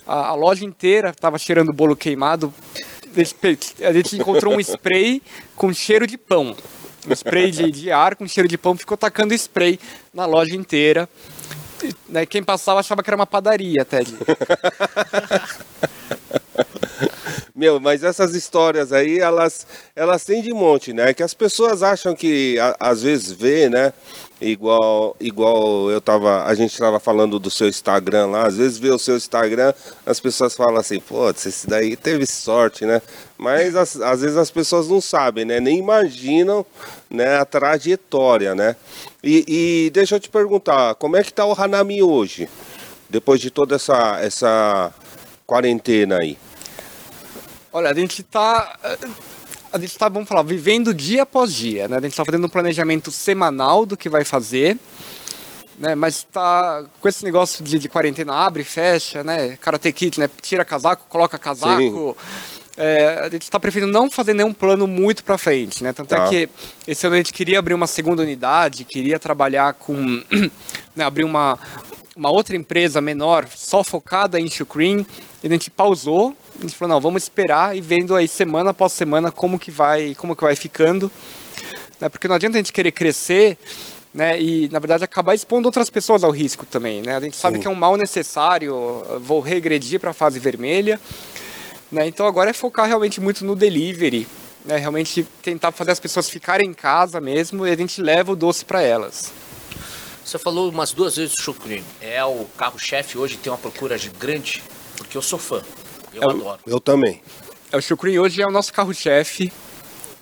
a, 0.05 0.27
a 0.29 0.33
loja 0.33 0.65
inteira 0.65 1.09
estava 1.09 1.37
cheirando 1.37 1.73
bolo 1.73 1.95
queimado. 1.95 2.53
A 3.81 3.93
gente 3.93 4.15
encontrou 4.15 4.55
um 4.55 4.59
spray 4.59 5.21
com 5.55 5.73
cheiro 5.73 6.05
de 6.05 6.17
pão. 6.17 6.55
Um 7.07 7.13
spray 7.13 7.51
de, 7.51 7.71
de 7.71 7.91
ar 7.91 8.15
com 8.15 8.27
cheiro 8.27 8.47
de 8.47 8.57
pão, 8.57 8.75
ficou 8.75 8.97
tacando 8.97 9.33
spray 9.33 9.79
na 10.13 10.25
loja 10.25 10.55
inteira. 10.55 11.09
E, 11.83 11.95
né, 12.09 12.25
quem 12.25 12.43
passava 12.43 12.79
achava 12.81 13.01
que 13.01 13.09
era 13.09 13.15
uma 13.15 13.25
padaria 13.25 13.81
até. 13.81 14.01
Meu, 17.55 17.79
mas 17.79 18.03
essas 18.03 18.33
histórias 18.35 18.91
aí, 18.93 19.19
elas, 19.19 19.65
elas 19.95 20.23
têm 20.23 20.41
de 20.41 20.53
monte, 20.53 20.93
né? 20.93 21.13
Que 21.13 21.23
as 21.23 21.33
pessoas 21.33 21.83
acham 21.83 22.15
que 22.15 22.57
a- 22.59 22.75
às 22.79 23.01
vezes 23.03 23.31
vê, 23.31 23.69
né? 23.69 23.93
Igual, 24.41 25.15
igual 25.19 25.91
eu 25.91 25.99
tava, 25.99 26.45
a 26.45 26.53
gente 26.53 26.77
tava 26.77 26.97
falando 26.99 27.37
do 27.39 27.49
seu 27.49 27.67
Instagram 27.67 28.27
lá, 28.27 28.47
às 28.47 28.55
vezes 28.55 28.77
vê 28.77 28.89
o 28.89 28.97
seu 28.97 29.17
Instagram, 29.17 29.73
as 30.05 30.17
pessoas 30.21 30.55
falam 30.55 30.77
assim, 30.77 30.97
pô, 30.99 31.29
esse 31.29 31.67
daí 31.67 31.97
teve 31.97 32.25
sorte, 32.25 32.85
né? 32.85 33.01
Mas 33.37 33.75
as- 33.75 33.99
às 33.99 34.21
vezes 34.21 34.37
as 34.37 34.49
pessoas 34.49 34.87
não 34.87 35.01
sabem, 35.01 35.43
né? 35.43 35.59
Nem 35.59 35.77
imaginam 35.79 36.65
né, 37.09 37.37
a 37.37 37.43
trajetória, 37.45 38.55
né? 38.55 38.75
E, 39.23 39.43
e 39.87 39.89
deixa 39.89 40.15
eu 40.15 40.19
te 40.19 40.29
perguntar, 40.29 40.95
como 40.95 41.17
é 41.17 41.23
que 41.23 41.33
tá 41.33 41.45
o 41.45 41.53
Hanami 41.53 42.01
hoje? 42.01 42.47
Depois 43.09 43.41
de 43.41 43.49
toda 43.51 43.75
essa, 43.75 44.19
essa 44.21 44.93
quarentena 45.45 46.17
aí. 46.21 46.37
Olha, 47.71 47.89
a 47.89 47.93
gente 47.93 48.21
está. 48.21 48.77
A 49.71 49.77
gente 49.77 49.91
está, 49.91 50.09
vamos 50.09 50.27
falar, 50.27 50.41
vivendo 50.41 50.93
dia 50.93 51.23
após 51.23 51.53
dia, 51.53 51.87
né? 51.87 51.97
A 51.97 52.01
gente 52.01 52.11
está 52.11 52.25
fazendo 52.25 52.45
um 52.45 52.49
planejamento 52.49 53.11
semanal 53.11 53.85
do 53.85 53.95
que 53.95 54.09
vai 54.09 54.25
fazer, 54.25 54.77
né? 55.77 55.93
Mas 55.93 56.17
está 56.17 56.83
com 56.99 57.07
esse 57.07 57.23
negócio 57.23 57.63
de, 57.63 57.77
de 57.77 57.87
quarentena, 57.87 58.33
abre, 58.33 58.63
fecha, 58.63 59.23
né? 59.23 59.57
Karate 59.61 59.91
Kid, 59.91 60.19
né? 60.19 60.29
Tira 60.41 60.65
casaco, 60.65 61.05
coloca 61.07 61.37
casaco. 61.37 62.17
É, 62.75 63.19
a 63.25 63.29
gente 63.29 63.43
está 63.43 63.59
preferindo 63.59 63.91
não 63.91 64.09
fazer 64.09 64.33
nenhum 64.33 64.53
plano 64.53 64.87
muito 64.87 65.23
para 65.23 65.37
frente, 65.37 65.83
né? 65.83 65.93
Tanto 65.93 66.09
Tá. 66.09 66.25
é 66.25 66.29
que 66.29 66.49
esse 66.87 67.05
ano 67.05 67.15
a 67.15 67.17
gente 67.17 67.33
queria 67.33 67.59
abrir 67.59 67.73
uma 67.73 67.87
segunda 67.87 68.23
unidade, 68.23 68.85
queria 68.85 69.19
trabalhar 69.19 69.73
com, 69.73 70.23
né, 70.95 71.03
abrir 71.03 71.25
uma 71.25 71.59
uma 72.19 72.29
outra 72.29 72.55
empresa 72.55 72.99
menor, 72.99 73.47
só 73.55 73.81
focada 73.81 74.37
em 74.39 74.49
Shukrin, 74.49 75.05
e 75.41 75.47
a 75.47 75.49
gente 75.49 75.71
pausou, 75.71 76.35
a 76.59 76.61
gente 76.61 76.75
falou, 76.75 76.95
não, 76.95 77.01
vamos 77.01 77.23
esperar 77.23 77.75
e 77.75 77.81
vendo 77.81 78.15
aí 78.15 78.27
semana 78.27 78.71
após 78.71 78.91
semana 78.91 79.31
como 79.31 79.57
que 79.57 79.71
vai, 79.71 80.13
como 80.15 80.35
que 80.35 80.43
vai 80.43 80.55
ficando, 80.55 81.09
né? 81.99 82.09
Porque 82.09 82.27
não 82.27 82.35
adianta 82.35 82.57
a 82.57 82.59
gente 82.59 82.73
querer 82.73 82.91
crescer, 82.91 83.57
né, 84.13 84.41
e 84.41 84.67
na 84.69 84.79
verdade 84.79 85.03
acabar 85.03 85.35
expondo 85.35 85.67
outras 85.67 85.89
pessoas 85.89 86.23
ao 86.23 86.31
risco 86.31 86.65
também, 86.65 87.01
né? 87.01 87.15
A 87.15 87.19
gente 87.19 87.37
sabe 87.37 87.57
Sim. 87.57 87.61
que 87.61 87.67
é 87.67 87.69
um 87.69 87.75
mal 87.75 87.95
necessário, 87.95 88.75
vou 89.21 89.39
regredir 89.39 89.99
para 89.99 90.11
a 90.11 90.13
fase 90.13 90.39
vermelha, 90.39 90.99
né? 91.91 92.07
Então 92.07 92.25
agora 92.27 92.49
é 92.49 92.53
focar 92.53 92.87
realmente 92.87 93.21
muito 93.21 93.45
no 93.45 93.55
delivery, 93.55 94.27
né? 94.65 94.77
Realmente 94.77 95.25
tentar 95.41 95.71
fazer 95.71 95.91
as 95.91 95.99
pessoas 95.99 96.29
ficarem 96.29 96.69
em 96.69 96.73
casa 96.73 97.21
mesmo 97.21 97.65
e 97.65 97.71
a 97.71 97.75
gente 97.75 98.01
leva 98.01 98.31
o 98.31 98.35
doce 98.35 98.65
para 98.65 98.81
elas. 98.81 99.31
Você 100.25 100.37
falou 100.37 100.69
umas 100.69 100.91
duas 100.91 101.15
vezes 101.15 101.33
do 101.35 101.41
Chucrim. 101.41 101.83
É 102.01 102.23
o 102.23 102.45
carro-chefe 102.57 103.17
hoje, 103.17 103.37
tem 103.37 103.51
uma 103.51 103.57
procura 103.57 103.97
de 103.97 104.09
grande, 104.09 104.61
porque 104.95 105.17
eu 105.17 105.21
sou 105.21 105.39
fã. 105.39 105.63
Eu 106.13 106.21
É 106.23 106.25
o- 106.25 106.29
adoro. 106.29 106.59
Eu 106.65 106.79
também. 106.79 107.21
É, 107.71 107.77
O 107.77 107.81
chucrim 107.81 108.17
hoje 108.17 108.41
é 108.41 108.47
o 108.47 108.51
nosso 108.51 108.73
carro-chefe, 108.73 109.51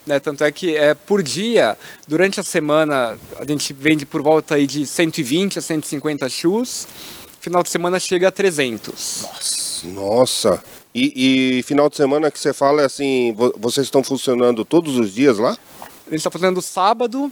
né? 0.05 0.19
Tanto 0.19 0.43
é 0.43 0.51
que 0.51 0.75
é 0.75 0.93
por 0.93 1.23
dia, 1.23 1.77
durante 2.07 2.39
a 2.39 2.43
semana, 2.43 3.17
a 3.37 3.45
gente 3.45 3.71
vende 3.73 4.05
por 4.05 4.21
volta 4.21 4.55
aí 4.55 4.67
de 4.67 4.85
120 4.85 5.57
a 5.59 5.61
150 5.61 6.27
chus. 6.29 6.87
Final 7.39 7.63
de 7.63 7.69
semana 7.69 7.99
chega 7.99 8.27
a 8.27 8.31
300. 8.31 9.21
Nossa. 9.23 9.87
Nossa. 9.87 10.63
E, 10.93 11.59
e 11.59 11.63
final 11.63 11.89
de 11.89 11.95
semana 11.95 12.29
que 12.31 12.39
você 12.39 12.51
fala 12.51 12.81
é 12.81 12.85
assim, 12.85 13.33
vo- 13.33 13.53
vocês 13.57 13.85
estão 13.87 14.03
funcionando 14.03 14.65
todos 14.65 14.97
os 14.97 15.13
dias 15.13 15.37
lá? 15.37 15.51
A 16.07 16.09
gente 16.09 16.17
está 16.17 16.31
fazendo 16.31 16.61
sábado, 16.61 17.31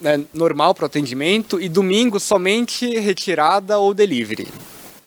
né, 0.00 0.22
normal 0.32 0.74
para 0.74 0.86
atendimento, 0.86 1.60
e 1.60 1.68
domingo 1.68 2.20
somente 2.20 2.88
retirada 3.00 3.78
ou 3.78 3.92
delivery. 3.92 4.46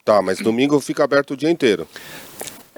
Tá, 0.03 0.21
mas 0.21 0.39
domingo 0.39 0.79
fica 0.81 1.03
aberto 1.03 1.31
o 1.31 1.37
dia 1.37 1.49
inteiro. 1.49 1.87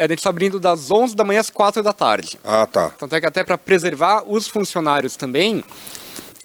A 0.04 0.08
gente 0.08 0.18
está 0.20 0.30
abrindo 0.30 0.60
das 0.60 0.92
11 0.92 1.16
da 1.16 1.24
manhã 1.24 1.40
às 1.40 1.50
4 1.50 1.82
da 1.82 1.94
tarde. 1.94 2.38
Ah, 2.44 2.68
tá. 2.68 2.90
Tanto 2.90 3.16
é 3.16 3.22
que 3.22 3.26
até 3.26 3.42
para 3.42 3.58
preservar 3.58 4.24
os 4.28 4.50
funcionários 4.50 5.16
também, 5.16 5.64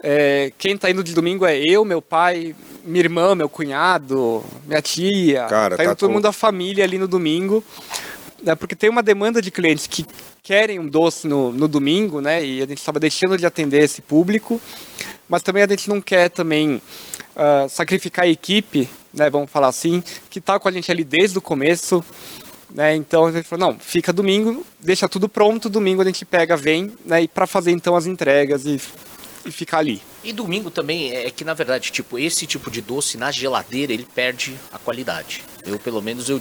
é, 0.01 0.53
quem 0.57 0.75
está 0.77 0.88
indo 0.88 1.03
de 1.03 1.12
domingo 1.12 1.44
é 1.44 1.59
eu, 1.59 1.85
meu 1.85 2.01
pai, 2.01 2.55
minha 2.85 3.03
irmã, 3.03 3.35
meu 3.35 3.49
cunhado, 3.49 4.44
minha 4.64 4.81
tia. 4.81 5.47
Cara, 5.47 5.77
tá 5.77 5.83
indo 5.83 5.90
tá 5.90 5.97
todo 5.97 6.09
com- 6.09 6.14
mundo 6.14 6.23
da 6.23 6.33
família 6.33 6.85
ali 6.85 6.99
no 6.99 7.09
domingo. 7.09 7.64
Né, 8.40 8.55
porque 8.55 8.77
tem 8.77 8.88
uma 8.88 9.03
demanda 9.03 9.42
de 9.42 9.51
clientes 9.51 9.88
que 9.88 10.07
querem 10.44 10.79
um 10.79 10.87
doce 10.87 11.27
no, 11.27 11.51
no 11.51 11.66
domingo, 11.66 12.21
né? 12.21 12.44
E 12.44 12.62
a 12.62 12.66
gente 12.66 12.79
estava 12.79 13.01
deixando 13.01 13.37
de 13.37 13.44
atender 13.44 13.83
esse 13.83 14.01
público. 14.01 14.61
Mas 15.29 15.42
também 15.42 15.64
a 15.64 15.66
gente 15.66 15.88
não 15.88 16.01
quer 16.01 16.31
também 16.31 16.81
ah, 17.35 17.66
sacrificar 17.68 18.25
a 18.27 18.29
equipe, 18.29 18.88
né? 19.12 19.29
Vamos 19.29 19.51
falar 19.51 19.66
assim, 19.66 20.01
que 20.31 20.38
está 20.38 20.57
com 20.61 20.68
a 20.68 20.73
gente 20.73 20.88
ali 20.92 21.03
desde 21.03 21.37
o 21.37 21.40
começo. 21.42 22.05
Né? 22.70 22.94
Então 22.96 23.26
a 23.26 23.33
gente 23.33 23.46
falou, 23.46 23.72
não, 23.72 23.78
fica 23.78 24.12
domingo, 24.12 24.64
deixa 24.81 25.09
tudo 25.09 25.28
pronto, 25.28 25.68
domingo 25.68 26.02
a 26.02 26.04
gente 26.04 26.24
pega, 26.24 26.57
vem, 26.57 26.92
né? 27.04 27.22
E 27.22 27.28
para 27.28 27.46
fazer 27.46 27.70
então 27.70 27.96
as 27.96 28.07
entregas 28.07 28.66
e, 28.66 28.81
e 29.46 29.50
ficar 29.50 29.78
ali. 29.78 30.02
E 30.22 30.33
domingo 30.33 30.70
também 30.70 31.12
é 31.12 31.31
que, 31.31 31.44
na 31.44 31.54
verdade, 31.54 31.90
tipo, 31.90 32.18
esse 32.18 32.46
tipo 32.46 32.70
de 32.70 32.83
doce 32.83 33.16
na 33.16 33.31
geladeira, 33.31 33.92
ele 33.92 34.07
perde 34.14 34.54
a 34.72 34.78
qualidade. 34.78 35.42
Eu, 35.64 35.78
pelo 35.78 36.02
menos, 36.02 36.28
eu. 36.28 36.40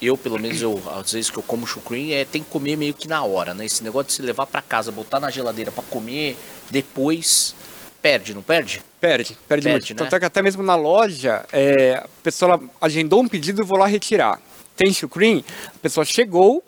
Eu, 0.00 0.16
pelo 0.16 0.38
menos, 0.38 0.62
eu, 0.62 0.80
às 0.94 1.10
vezes 1.10 1.28
que 1.28 1.38
eu 1.38 1.42
como 1.42 1.66
chucrim, 1.66 2.12
é, 2.12 2.24
tem 2.24 2.40
que 2.40 2.48
comer 2.48 2.76
meio 2.76 2.94
que 2.94 3.08
na 3.08 3.24
hora, 3.24 3.52
né? 3.52 3.66
Esse 3.66 3.82
negócio 3.82 4.06
de 4.06 4.12
se 4.12 4.22
levar 4.22 4.46
pra 4.46 4.62
casa, 4.62 4.92
botar 4.92 5.18
na 5.18 5.28
geladeira 5.28 5.72
pra 5.72 5.82
comer 5.82 6.36
depois, 6.70 7.52
perde, 8.00 8.32
não 8.32 8.40
perde? 8.40 8.80
Perde, 9.00 9.36
perde, 9.48 9.64
Perde, 9.64 9.68
muito. 9.70 9.90
né? 9.90 9.96
Tanto 9.96 10.14
é 10.14 10.20
que 10.20 10.24
até 10.24 10.40
mesmo 10.40 10.62
na 10.62 10.76
loja, 10.76 11.44
é, 11.52 11.94
a 11.96 12.06
pessoa 12.22 12.60
agendou 12.80 13.20
um 13.20 13.26
pedido 13.26 13.60
e 13.60 13.64
vou 13.64 13.76
lá 13.76 13.88
retirar. 13.88 14.40
Tem 14.78 14.92
chucrim, 14.92 15.44
a 15.66 15.78
pessoa 15.80 16.04
chegou, 16.04 16.64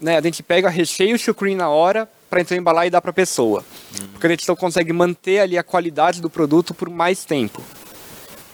né, 0.00 0.18
a 0.18 0.20
gente 0.20 0.42
pega, 0.42 0.68
recheia 0.68 1.14
o 1.14 1.18
chucrim 1.18 1.54
na 1.54 1.68
hora 1.68 2.10
para 2.28 2.40
então 2.40 2.58
embalar 2.58 2.88
e 2.88 2.90
dar 2.90 3.00
para 3.00 3.12
a 3.12 3.14
pessoa. 3.14 3.64
Uhum. 4.00 4.08
Porque 4.08 4.26
a 4.26 4.30
gente 4.30 4.48
não 4.48 4.56
consegue 4.56 4.92
manter 4.92 5.38
ali 5.38 5.56
a 5.56 5.62
qualidade 5.62 6.20
do 6.20 6.28
produto 6.28 6.74
por 6.74 6.90
mais 6.90 7.24
tempo. 7.24 7.62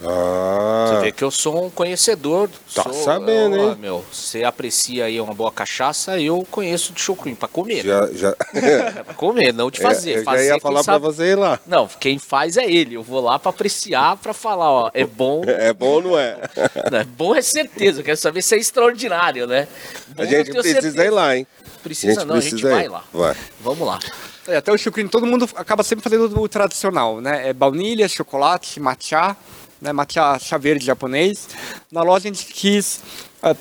Você 0.00 0.06
Ah, 0.08 0.98
vê 1.02 1.10
que 1.10 1.24
eu 1.24 1.30
sou 1.30 1.66
um 1.66 1.70
conhecedor. 1.70 2.48
Tá 2.72 2.84
sou, 2.84 2.92
sabendo, 2.92 3.58
ó, 3.58 3.70
hein? 3.70 3.76
Meu, 3.80 4.04
você 4.12 4.44
aprecia 4.44 5.06
aí 5.06 5.20
uma 5.20 5.34
boa 5.34 5.50
cachaça, 5.50 6.20
eu 6.20 6.46
conheço 6.50 6.92
de 6.92 7.00
chucrim 7.00 7.34
pra 7.34 7.48
comer. 7.48 7.82
já, 7.84 8.06
já, 8.12 8.36
É 8.54 8.90
pra 9.02 9.14
comer, 9.14 9.52
não 9.52 9.70
de 9.70 9.80
fazer. 9.80 10.12
eu 10.12 10.18
já 10.18 10.24
fazer 10.24 10.44
ia 10.46 10.52
quem 10.52 10.60
falar 10.60 10.84
pra 10.84 10.94
sabe- 10.94 11.04
você 11.04 11.24
ir 11.32 11.34
lá. 11.34 11.58
Não, 11.66 11.88
quem 11.98 12.16
faz 12.18 12.56
é 12.56 12.64
ele. 12.70 12.94
Eu 12.94 13.02
vou 13.02 13.20
lá 13.20 13.38
pra 13.40 13.50
apreciar, 13.50 14.16
pra 14.18 14.32
falar, 14.32 14.70
ó, 14.70 14.90
é 14.94 15.04
bom. 15.04 15.42
É 15.48 15.72
bom 15.72 15.86
ou 15.94 16.02
não 16.02 16.18
é? 16.18 16.36
Não, 16.92 16.98
é 16.98 17.04
bom 17.04 17.34
é 17.34 17.42
certeza, 17.42 18.00
eu 18.00 18.04
quero 18.04 18.16
saber 18.16 18.42
se 18.42 18.54
é 18.54 18.58
extraordinário, 18.58 19.46
né? 19.46 19.66
Bom, 20.08 20.22
A 20.22 20.26
eu 20.26 20.30
gente 20.30 20.50
precisa 20.52 20.80
certeza. 20.80 21.04
ir 21.04 21.10
lá, 21.10 21.36
hein? 21.36 21.46
Precisa 21.82 22.24
não, 22.24 22.36
a 22.36 22.40
gente 22.40 22.50
precisa 22.50 22.70
vai 22.74 22.84
ir. 22.84 22.88
lá. 22.88 23.02
Vai. 23.12 23.36
Vamos 23.60 23.86
lá. 23.86 23.98
É, 24.46 24.56
até 24.56 24.72
o 24.72 24.78
chucrim, 24.78 25.06
todo 25.08 25.26
mundo 25.26 25.48
acaba 25.56 25.82
sempre 25.82 26.02
fazendo 26.02 26.40
o 26.40 26.48
tradicional, 26.48 27.20
né? 27.20 27.48
É 27.48 27.52
baunilha, 27.52 28.08
chocolate, 28.08 28.80
matcha, 28.80 29.36
né? 29.80 29.92
Matcha 29.92 30.38
chá 30.38 30.58
verde 30.58 30.84
japonês. 30.84 31.48
Na 31.90 32.02
loja 32.02 32.28
a 32.28 32.32
gente 32.32 32.46
quis 32.46 33.00
ah, 33.42 33.54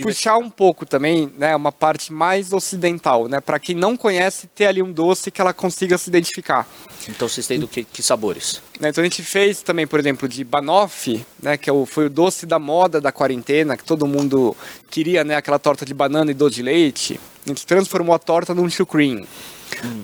puxar 0.00 0.38
um 0.38 0.48
pouco 0.48 0.86
também, 0.86 1.30
né? 1.36 1.54
Uma 1.54 1.72
parte 1.72 2.12
mais 2.12 2.52
ocidental, 2.52 3.28
né? 3.28 3.40
Para 3.40 3.58
quem 3.58 3.74
não 3.74 3.96
conhece, 3.96 4.46
ter 4.46 4.66
ali 4.66 4.82
um 4.82 4.92
doce 4.92 5.30
que 5.30 5.40
ela 5.40 5.52
consiga 5.52 5.98
se 5.98 6.08
identificar. 6.08 6.66
Então 7.08 7.28
vocês 7.28 7.46
têm 7.46 7.58
do 7.58 7.68
que, 7.68 7.84
que 7.84 8.02
sabores? 8.02 8.62
né? 8.82 8.88
Então 8.88 9.00
a 9.00 9.04
gente 9.04 9.22
fez 9.22 9.62
também, 9.62 9.86
por 9.86 10.00
exemplo, 10.00 10.28
de 10.28 10.42
banoffee, 10.42 11.24
né? 11.40 11.56
Que 11.56 11.70
é 11.70 11.72
o, 11.72 11.86
foi 11.86 12.06
o 12.06 12.10
doce 12.10 12.46
da 12.46 12.58
moda 12.58 13.00
da 13.00 13.12
quarentena, 13.12 13.76
que 13.76 13.84
todo 13.84 14.06
mundo 14.06 14.56
queria, 14.90 15.22
né? 15.22 15.36
Aquela 15.36 15.58
torta 15.58 15.84
de 15.84 15.94
banana 15.94 16.32
e 16.32 16.34
doce 16.34 16.56
de 16.56 16.62
leite. 16.62 17.20
A 17.46 17.48
gente 17.48 17.66
transformou 17.66 18.14
a 18.14 18.18
torta 18.18 18.54
num 18.54 18.68
chucrim. 18.68 19.26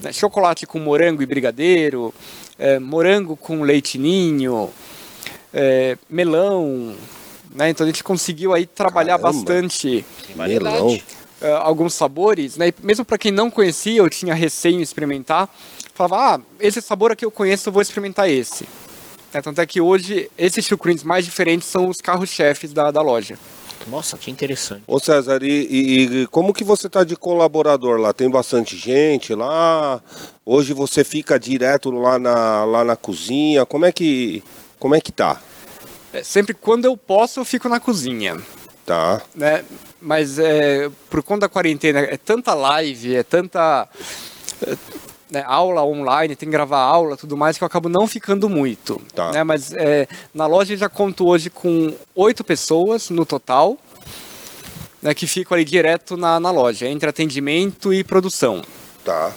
Né, 0.02 0.12
Chocolate 0.12 0.66
com 0.66 0.78
morango 0.78 1.22
e 1.22 1.26
brigadeiro, 1.26 2.14
é, 2.58 2.78
morango 2.78 3.36
com 3.36 3.62
leite 3.62 3.98
ninho, 3.98 4.70
é, 5.58 5.98
melão. 6.08 6.94
Né? 7.54 7.70
Então 7.70 7.84
a 7.84 7.88
gente 7.88 8.04
conseguiu 8.04 8.52
aí 8.54 8.66
trabalhar 8.66 9.18
Caramba. 9.18 9.32
bastante 9.38 10.04
Melão. 10.36 10.98
eh, 11.40 11.52
alguns 11.62 11.94
sabores, 11.94 12.56
né? 12.56 12.68
E 12.68 12.74
mesmo 12.82 13.04
para 13.04 13.16
quem 13.18 13.32
não 13.32 13.50
conhecia, 13.50 13.98
eu 13.98 14.08
tinha 14.10 14.34
receio 14.34 14.78
em 14.78 14.82
experimentar. 14.82 15.48
Falava, 15.94 16.36
ah, 16.36 16.40
esse 16.60 16.80
sabor 16.80 17.10
aqui 17.10 17.24
eu 17.24 17.30
conheço, 17.30 17.68
eu 17.68 17.72
vou 17.72 17.82
experimentar 17.82 18.28
esse. 18.30 18.64
Né, 19.32 19.40
Tanto 19.42 19.60
é 19.60 19.66
que 19.66 19.80
hoje 19.80 20.30
esses 20.38 20.64
chucrins 20.64 21.02
mais 21.02 21.24
diferentes 21.24 21.66
são 21.68 21.88
os 21.88 22.00
carros-chefes 22.00 22.72
da, 22.72 22.90
da 22.90 23.00
loja. 23.02 23.36
Nossa, 23.88 24.16
que 24.18 24.30
interessante. 24.30 24.82
Ô 24.86 24.98
César, 25.00 25.42
e, 25.42 25.46
e- 25.48 26.22
e 26.22 26.26
como 26.26 26.52
que 26.52 26.62
você 26.64 26.88
tá 26.88 27.02
de 27.04 27.16
colaborador 27.16 27.98
lá? 27.98 28.12
Tem 28.12 28.28
bastante 28.28 28.76
gente 28.76 29.34
lá? 29.34 30.00
Hoje 30.44 30.72
você 30.74 31.02
fica 31.02 31.38
direto 31.38 31.90
lá 31.90 32.18
na, 32.18 32.64
lá 32.64 32.84
na 32.84 32.96
cozinha? 32.96 33.64
Como 33.64 33.86
é 33.86 33.92
que, 33.92 34.42
como 34.78 34.94
é 34.94 35.00
que 35.00 35.10
tá? 35.12 35.40
É, 36.12 36.22
sempre 36.22 36.54
quando 36.54 36.84
eu 36.84 36.96
posso, 36.96 37.40
eu 37.40 37.44
fico 37.44 37.68
na 37.68 37.78
cozinha. 37.80 38.36
Tá. 38.86 39.20
Né? 39.34 39.64
Mas 40.00 40.38
é, 40.38 40.90
por 41.10 41.22
conta 41.22 41.40
da 41.40 41.48
quarentena, 41.48 42.00
é 42.00 42.16
tanta 42.16 42.54
live, 42.54 43.16
é 43.16 43.22
tanta 43.22 43.86
é, 44.66 44.76
né, 45.30 45.44
aula 45.46 45.84
online, 45.84 46.34
tem 46.34 46.48
que 46.48 46.52
gravar 46.52 46.80
aula 46.80 47.16
tudo 47.16 47.36
mais, 47.36 47.58
que 47.58 47.64
eu 47.64 47.66
acabo 47.66 47.88
não 47.88 48.06
ficando 48.06 48.48
muito. 48.48 49.00
Tá. 49.14 49.32
Né? 49.32 49.44
Mas 49.44 49.72
é, 49.74 50.08
na 50.32 50.46
loja 50.46 50.72
eu 50.72 50.78
já 50.78 50.88
conto 50.88 51.26
hoje 51.26 51.50
com 51.50 51.94
oito 52.14 52.42
pessoas 52.42 53.10
no 53.10 53.26
total. 53.26 53.76
né, 55.02 55.14
que 55.14 55.26
ficam 55.26 55.54
ali 55.54 55.64
direto 55.64 56.16
na, 56.16 56.40
na 56.40 56.50
loja, 56.50 56.88
entre 56.88 57.08
atendimento 57.08 57.92
e 57.92 58.02
produção. 58.02 58.62
Tá. 59.04 59.32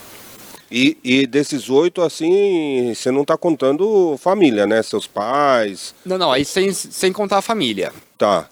E, 0.72 0.98
e 1.04 1.28
desses 1.28 1.70
oito, 1.70 2.02
assim, 2.02 2.94
você 2.96 3.12
não 3.12 3.26
tá 3.26 3.38
contando 3.38 4.16
família, 4.18 4.66
né? 4.66 4.82
Seus 4.82 5.06
pais. 5.06 5.94
Não, 6.06 6.18
não, 6.18 6.32
aí 6.32 6.46
sem, 6.46 6.72
sem 6.72 7.12
contar 7.12 7.40
a 7.40 7.42
família. 7.42 7.92
Tá. 8.18 8.48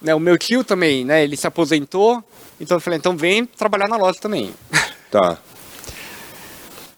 Né, 0.00 0.14
o 0.14 0.20
meu 0.20 0.38
tio 0.38 0.64
também, 0.64 1.04
né, 1.04 1.22
ele 1.22 1.36
se 1.36 1.46
aposentou, 1.46 2.24
então 2.58 2.76
eu 2.76 2.80
falei, 2.80 2.98
então 2.98 3.16
vem 3.16 3.44
trabalhar 3.44 3.88
na 3.88 3.96
loja 3.96 4.18
também. 4.20 4.54
Tá. 5.10 5.38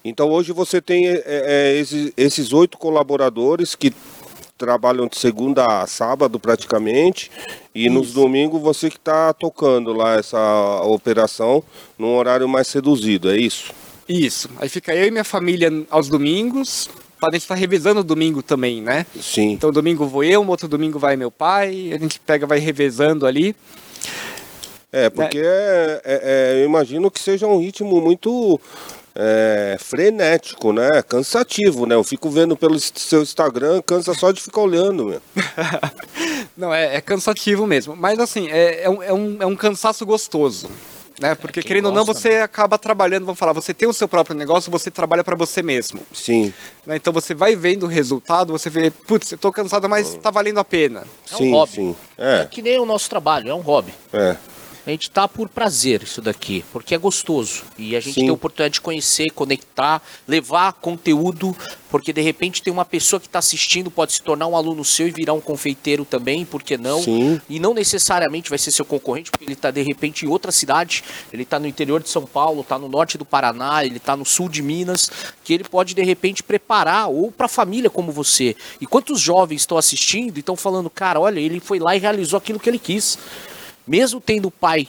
Então 0.04 0.28
hoje 0.28 0.52
você 0.52 0.82
tem 0.82 1.06
é, 1.08 1.22
é, 1.24 1.76
esses, 1.78 2.12
esses 2.14 2.52
oito 2.52 2.76
colaboradores 2.76 3.74
que 3.74 3.90
trabalham 4.58 5.06
de 5.06 5.16
segunda 5.16 5.64
a 5.64 5.86
sábado 5.86 6.38
praticamente 6.38 7.30
e 7.74 7.88
nos 7.88 8.12
domingos 8.12 8.60
você 8.60 8.90
que 8.90 8.98
está 8.98 9.32
tocando 9.32 9.94
lá 9.94 10.16
essa 10.16 10.82
operação 10.82 11.64
num 11.98 12.14
horário 12.14 12.46
mais 12.46 12.70
reduzido, 12.70 13.30
é 13.30 13.38
isso? 13.38 13.72
Isso. 14.08 14.48
Aí 14.58 14.68
fica 14.68 14.94
eu 14.94 15.06
e 15.06 15.10
minha 15.10 15.24
família 15.24 15.70
aos 15.90 16.08
domingos. 16.08 16.88
Podem 17.20 17.38
estar 17.38 17.54
revezando 17.54 18.00
o 18.00 18.04
domingo 18.04 18.42
também, 18.42 18.82
né? 18.82 19.06
Sim. 19.20 19.52
Então 19.52 19.70
domingo 19.70 20.06
vou 20.06 20.24
eu, 20.24 20.44
outro 20.46 20.66
domingo 20.66 20.98
vai 20.98 21.16
meu 21.16 21.30
pai, 21.30 21.92
a 21.92 21.98
gente 21.98 22.18
pega, 22.18 22.46
vai 22.46 22.58
revezando 22.58 23.26
ali. 23.26 23.54
É, 24.90 25.08
porque 25.08 25.38
é, 25.38 26.02
é, 26.04 26.20
é, 26.22 26.60
eu 26.60 26.66
imagino 26.66 27.10
que 27.10 27.18
seja 27.20 27.46
um 27.46 27.58
ritmo 27.58 28.00
muito 28.00 28.60
é, 29.14 29.76
frenético, 29.78 30.72
né? 30.72 31.02
Cansativo, 31.08 31.86
né? 31.86 31.94
Eu 31.94 32.04
fico 32.04 32.30
vendo 32.30 32.56
pelo 32.56 32.78
seu 32.78 33.22
Instagram, 33.22 33.80
cansa 33.82 34.14
só 34.14 34.30
de 34.30 34.42
ficar 34.42 34.60
olhando, 34.60 35.06
meu. 35.06 35.22
Não, 36.56 36.74
é, 36.74 36.96
é 36.96 37.00
cansativo 37.00 37.66
mesmo. 37.66 37.96
Mas 37.96 38.18
assim, 38.18 38.48
é, 38.48 38.84
é, 38.84 38.90
um, 38.90 39.02
é, 39.02 39.12
um, 39.12 39.36
é 39.40 39.46
um 39.46 39.56
cansaço 39.56 40.04
gostoso. 40.04 40.68
Né? 41.22 41.34
Porque 41.36 41.62
quem 41.62 41.68
querendo 41.68 41.86
ou 41.86 41.92
não, 41.92 42.04
você 42.04 42.34
acaba 42.36 42.76
trabalhando, 42.76 43.24
vamos 43.24 43.38
falar, 43.38 43.52
você 43.52 43.72
tem 43.72 43.88
o 43.88 43.92
seu 43.92 44.08
próprio 44.08 44.34
negócio, 44.36 44.72
você 44.72 44.90
trabalha 44.90 45.22
para 45.22 45.36
você 45.36 45.62
mesmo. 45.62 46.00
Sim, 46.12 46.52
né? 46.84 46.96
Então 46.96 47.12
você 47.12 47.32
vai 47.32 47.54
vendo 47.54 47.84
o 47.84 47.86
resultado, 47.86 48.52
você 48.52 48.68
vê, 48.68 48.90
putz, 48.90 49.30
eu 49.30 49.38
tô 49.38 49.52
cansado, 49.52 49.88
mas 49.88 50.14
tá 50.16 50.30
valendo 50.30 50.58
a 50.58 50.64
pena. 50.64 51.04
É 51.30 51.34
um 51.34 51.38
sim, 51.38 51.52
hobby. 51.52 51.72
sim. 51.72 51.96
É 52.18 52.42
É, 52.42 52.44
que 52.46 52.60
nem 52.60 52.78
o 52.80 52.84
nosso 52.84 53.08
trabalho, 53.08 53.48
é 53.50 53.54
um 53.54 53.60
hobby. 53.60 53.94
é. 54.12 54.36
A 54.84 54.90
gente 54.90 55.10
tá 55.10 55.28
por 55.28 55.48
prazer 55.48 56.02
isso 56.02 56.20
daqui, 56.20 56.64
porque 56.72 56.94
é 56.94 56.98
gostoso. 56.98 57.62
E 57.78 57.94
a 57.94 58.00
gente 58.00 58.14
Sim. 58.14 58.20
tem 58.22 58.30
a 58.30 58.32
oportunidade 58.32 58.74
de 58.74 58.80
conhecer, 58.80 59.30
conectar, 59.30 60.02
levar 60.26 60.72
conteúdo, 60.72 61.56
porque 61.88 62.12
de 62.12 62.20
repente 62.20 62.62
tem 62.62 62.72
uma 62.72 62.84
pessoa 62.84 63.20
que 63.20 63.26
está 63.26 63.38
assistindo, 63.38 63.92
pode 63.92 64.12
se 64.12 64.22
tornar 64.22 64.48
um 64.48 64.56
aluno 64.56 64.84
seu 64.84 65.06
e 65.06 65.12
virar 65.12 65.34
um 65.34 65.40
confeiteiro 65.40 66.04
também, 66.04 66.44
por 66.44 66.64
que 66.64 66.76
não? 66.76 67.00
Sim. 67.00 67.40
E 67.48 67.60
não 67.60 67.74
necessariamente 67.74 68.50
vai 68.50 68.58
ser 68.58 68.72
seu 68.72 68.84
concorrente, 68.84 69.30
porque 69.30 69.44
ele 69.44 69.52
está 69.52 69.70
de 69.70 69.82
repente 69.82 70.26
em 70.26 70.28
outra 70.28 70.50
cidade, 70.50 71.04
ele 71.32 71.44
está 71.44 71.60
no 71.60 71.66
interior 71.68 72.02
de 72.02 72.08
São 72.08 72.26
Paulo, 72.26 72.62
está 72.62 72.76
no 72.76 72.88
norte 72.88 73.16
do 73.16 73.24
Paraná, 73.24 73.84
ele 73.84 73.98
está 73.98 74.16
no 74.16 74.24
sul 74.24 74.48
de 74.48 74.62
Minas, 74.62 75.08
que 75.44 75.54
ele 75.54 75.64
pode 75.64 75.94
de 75.94 76.02
repente 76.02 76.42
preparar, 76.42 77.08
ou 77.08 77.30
para 77.30 77.46
a 77.46 77.48
família 77.48 77.88
como 77.88 78.10
você. 78.10 78.56
E 78.80 78.86
quantos 78.86 79.20
jovens 79.20 79.60
estão 79.60 79.78
assistindo 79.78 80.36
e 80.38 80.40
estão 80.40 80.56
falando, 80.56 80.90
cara, 80.90 81.20
olha, 81.20 81.38
ele 81.38 81.60
foi 81.60 81.78
lá 81.78 81.94
e 81.94 82.00
realizou 82.00 82.36
aquilo 82.36 82.58
que 82.58 82.68
ele 82.68 82.80
quis. 82.80 83.16
Mesmo 83.86 84.20
tendo 84.20 84.48
o 84.48 84.50
pai 84.50 84.86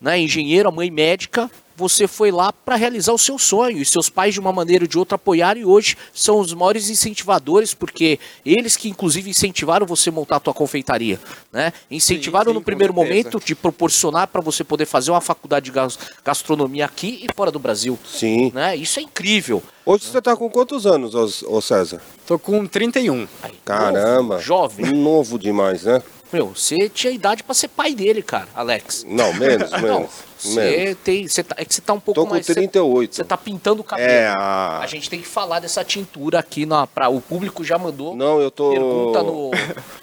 né, 0.00 0.18
engenheiro, 0.18 0.68
a 0.68 0.72
mãe 0.72 0.90
médica, 0.90 1.50
você 1.76 2.06
foi 2.06 2.30
lá 2.30 2.52
para 2.52 2.76
realizar 2.76 3.12
o 3.12 3.18
seu 3.18 3.38
sonho. 3.38 3.78
E 3.78 3.84
seus 3.84 4.08
pais, 4.10 4.34
de 4.34 4.40
uma 4.40 4.52
maneira 4.52 4.84
ou 4.84 4.88
de 4.88 4.98
outra, 4.98 5.14
apoiaram 5.16 5.60
e 5.60 5.64
hoje 5.64 5.96
são 6.12 6.38
os 6.38 6.52
maiores 6.52 6.90
incentivadores, 6.90 7.72
porque 7.72 8.18
eles 8.44 8.76
que, 8.76 8.88
inclusive, 8.88 9.30
incentivaram 9.30 9.86
você 9.86 10.10
a 10.10 10.12
montar 10.12 10.36
a 10.36 10.40
tua 10.40 10.52
confeitaria. 10.54 11.18
Né? 11.52 11.72
Incentivaram 11.90 12.50
sim, 12.50 12.54
no 12.54 12.60
com 12.60 12.64
primeiro 12.64 12.92
momento 12.92 13.40
de 13.44 13.54
proporcionar 13.54 14.26
para 14.28 14.40
você 14.40 14.62
poder 14.62 14.86
fazer 14.86 15.10
uma 15.12 15.20
faculdade 15.20 15.66
de 15.66 15.70
gas- 15.72 15.98
gastronomia 16.24 16.84
aqui 16.84 17.24
e 17.28 17.32
fora 17.34 17.50
do 17.50 17.58
Brasil. 17.58 17.98
Sim. 18.06 18.50
Né? 18.54 18.76
Isso 18.76 18.98
é 19.00 19.02
incrível. 19.02 19.62
Hoje 19.86 20.04
você 20.04 20.20
tá 20.20 20.36
com 20.36 20.48
quantos 20.50 20.86
anos, 20.86 21.14
ô, 21.14 21.56
ô 21.56 21.60
César? 21.60 22.00
Tô 22.26 22.38
com 22.38 22.66
31. 22.66 23.26
Aí, 23.42 23.52
Caramba. 23.64 24.34
novo, 24.34 24.40
jovem. 24.44 24.86
Novo 24.92 25.38
demais, 25.38 25.84
né? 25.84 26.02
Meu, 26.32 26.48
você 26.48 26.88
tinha 26.88 27.12
idade 27.12 27.42
para 27.42 27.54
ser 27.54 27.68
pai 27.68 27.94
dele, 27.94 28.22
cara, 28.22 28.48
Alex. 28.54 29.04
Não, 29.08 29.32
menos, 29.34 29.70
Não, 29.72 29.78
menos. 29.80 29.98
menos. 30.00 30.10
você 30.38 30.96
tem. 31.04 31.28
Você 31.28 31.42
tá, 31.42 31.54
é 31.58 31.64
que 31.64 31.74
você 31.74 31.80
tá 31.82 31.92
um 31.92 32.00
pouco 32.00 32.20
Tô 32.20 32.26
com 32.26 32.32
mais. 32.34 32.46
você- 32.46 32.54
38. 32.54 33.14
Você 33.16 33.22
tá 33.24 33.36
pintando 33.36 33.82
o 33.82 33.84
cabelo. 33.84 34.10
É, 34.10 34.28
a... 34.28 34.78
A 34.80 34.86
gente 34.86 35.10
tem 35.10 35.20
que 35.20 35.28
falar 35.28 35.60
dessa 35.60 35.84
tintura 35.84 36.38
aqui 36.38 36.64
na 36.64 36.86
pra, 36.86 37.08
o 37.10 37.20
público 37.20 37.62
já 37.62 37.76
mandou 37.76 38.16
Não, 38.16 38.40
eu 38.40 38.50
tô... 38.50 38.70
pergunta 38.70 39.22
no, 39.22 39.50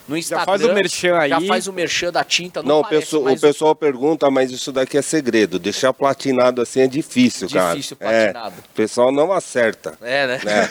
no 0.07 0.15
Instagram. 0.17 0.45
faz 0.45 0.63
o 0.63 0.73
merchan 0.73 1.17
aí. 1.17 1.29
Já 1.31 1.41
faz 1.41 1.67
o 1.67 1.73
merchan 1.73 2.11
da 2.11 2.23
tinta. 2.23 2.61
Não, 2.61 2.69
Não, 2.69 2.79
o, 2.81 2.83
parece 2.83 3.01
pessoal, 3.05 3.33
o 3.33 3.39
pessoal 3.39 3.75
pergunta, 3.75 4.29
mas 4.29 4.51
isso 4.51 4.71
daqui 4.71 4.97
é 4.99 5.01
segredo. 5.01 5.57
Deixar 5.57 5.91
platinado 5.93 6.61
assim 6.61 6.81
é 6.81 6.87
difícil, 6.87 7.49
cara. 7.49 7.71
Difícil, 7.75 7.97
É, 7.99 8.31
platinado. 8.31 8.55
o 8.59 8.73
pessoal 8.75 9.11
não 9.11 9.31
acerta. 9.33 9.97
É, 9.99 10.27
né? 10.27 10.39
né? 10.43 10.69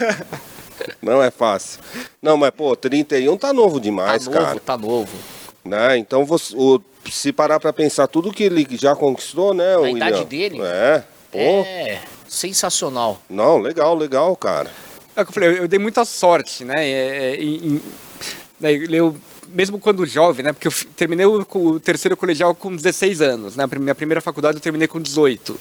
não 1.03 1.21
é 1.21 1.31
fácil. 1.33 1.81
Não, 2.23 2.37
mas, 2.37 2.51
pô, 2.53 2.77
31 2.77 3.37
tá 3.37 3.53
novo 3.53 3.79
Tá 3.79 3.83
demais, 3.83 4.27
novo, 4.27 4.39
cara. 4.39 4.61
tá 4.61 4.77
novo. 4.79 5.11
Né? 5.69 5.99
Então, 5.99 6.25
você, 6.25 6.55
o- 6.57 6.81
se 7.11 7.31
parar 7.33 7.61
pra 7.61 7.73
pensar 7.73 8.07
tudo 8.07 8.33
que 8.33 8.43
ele 8.43 8.67
já 8.73 8.97
conquistou, 8.97 9.53
né, 9.53 9.73
Na 9.75 9.79
William? 9.81 9.97
idade 10.09 10.25
dele? 10.25 10.59
É. 10.63 11.05
Pô, 11.31 11.39
É, 11.39 12.01
sensacional. 12.27 13.21
não, 13.29 13.59
legal, 13.59 13.95
legal, 13.95 14.35
cara. 14.35 14.71
É 15.15 15.21
o 15.21 15.25
que 15.27 15.31
eu 15.31 15.35
falei, 15.35 15.49
eu, 15.51 15.55
eu 15.57 15.69
dei 15.69 15.79
muita 15.79 16.05
sorte, 16.07 16.65
né? 16.65 16.89
é, 16.89 17.35
é, 17.35 17.37
em- 17.37 17.67
em- 17.77 17.83
né, 18.59 18.73
eu, 18.73 19.15
mesmo 19.49 19.79
quando 19.79 20.07
jovem, 20.07 20.45
né? 20.45 20.53
Porque 20.53 20.69
eu 20.69 20.73
terminei 20.97 21.27
o, 21.27 21.47
o 21.55 21.79
terceiro 21.81 22.17
colegial 22.17 22.55
com 22.55 22.75
16 22.75 23.21
anos, 23.21 23.55
né? 23.57 23.65
A 23.71 23.79
minha 23.79 23.95
primeira 23.95 24.21
faculdade 24.23 24.57
eu 24.57 24.61
terminei 24.63 24.89
com 24.89 25.01
18. 25.01 25.59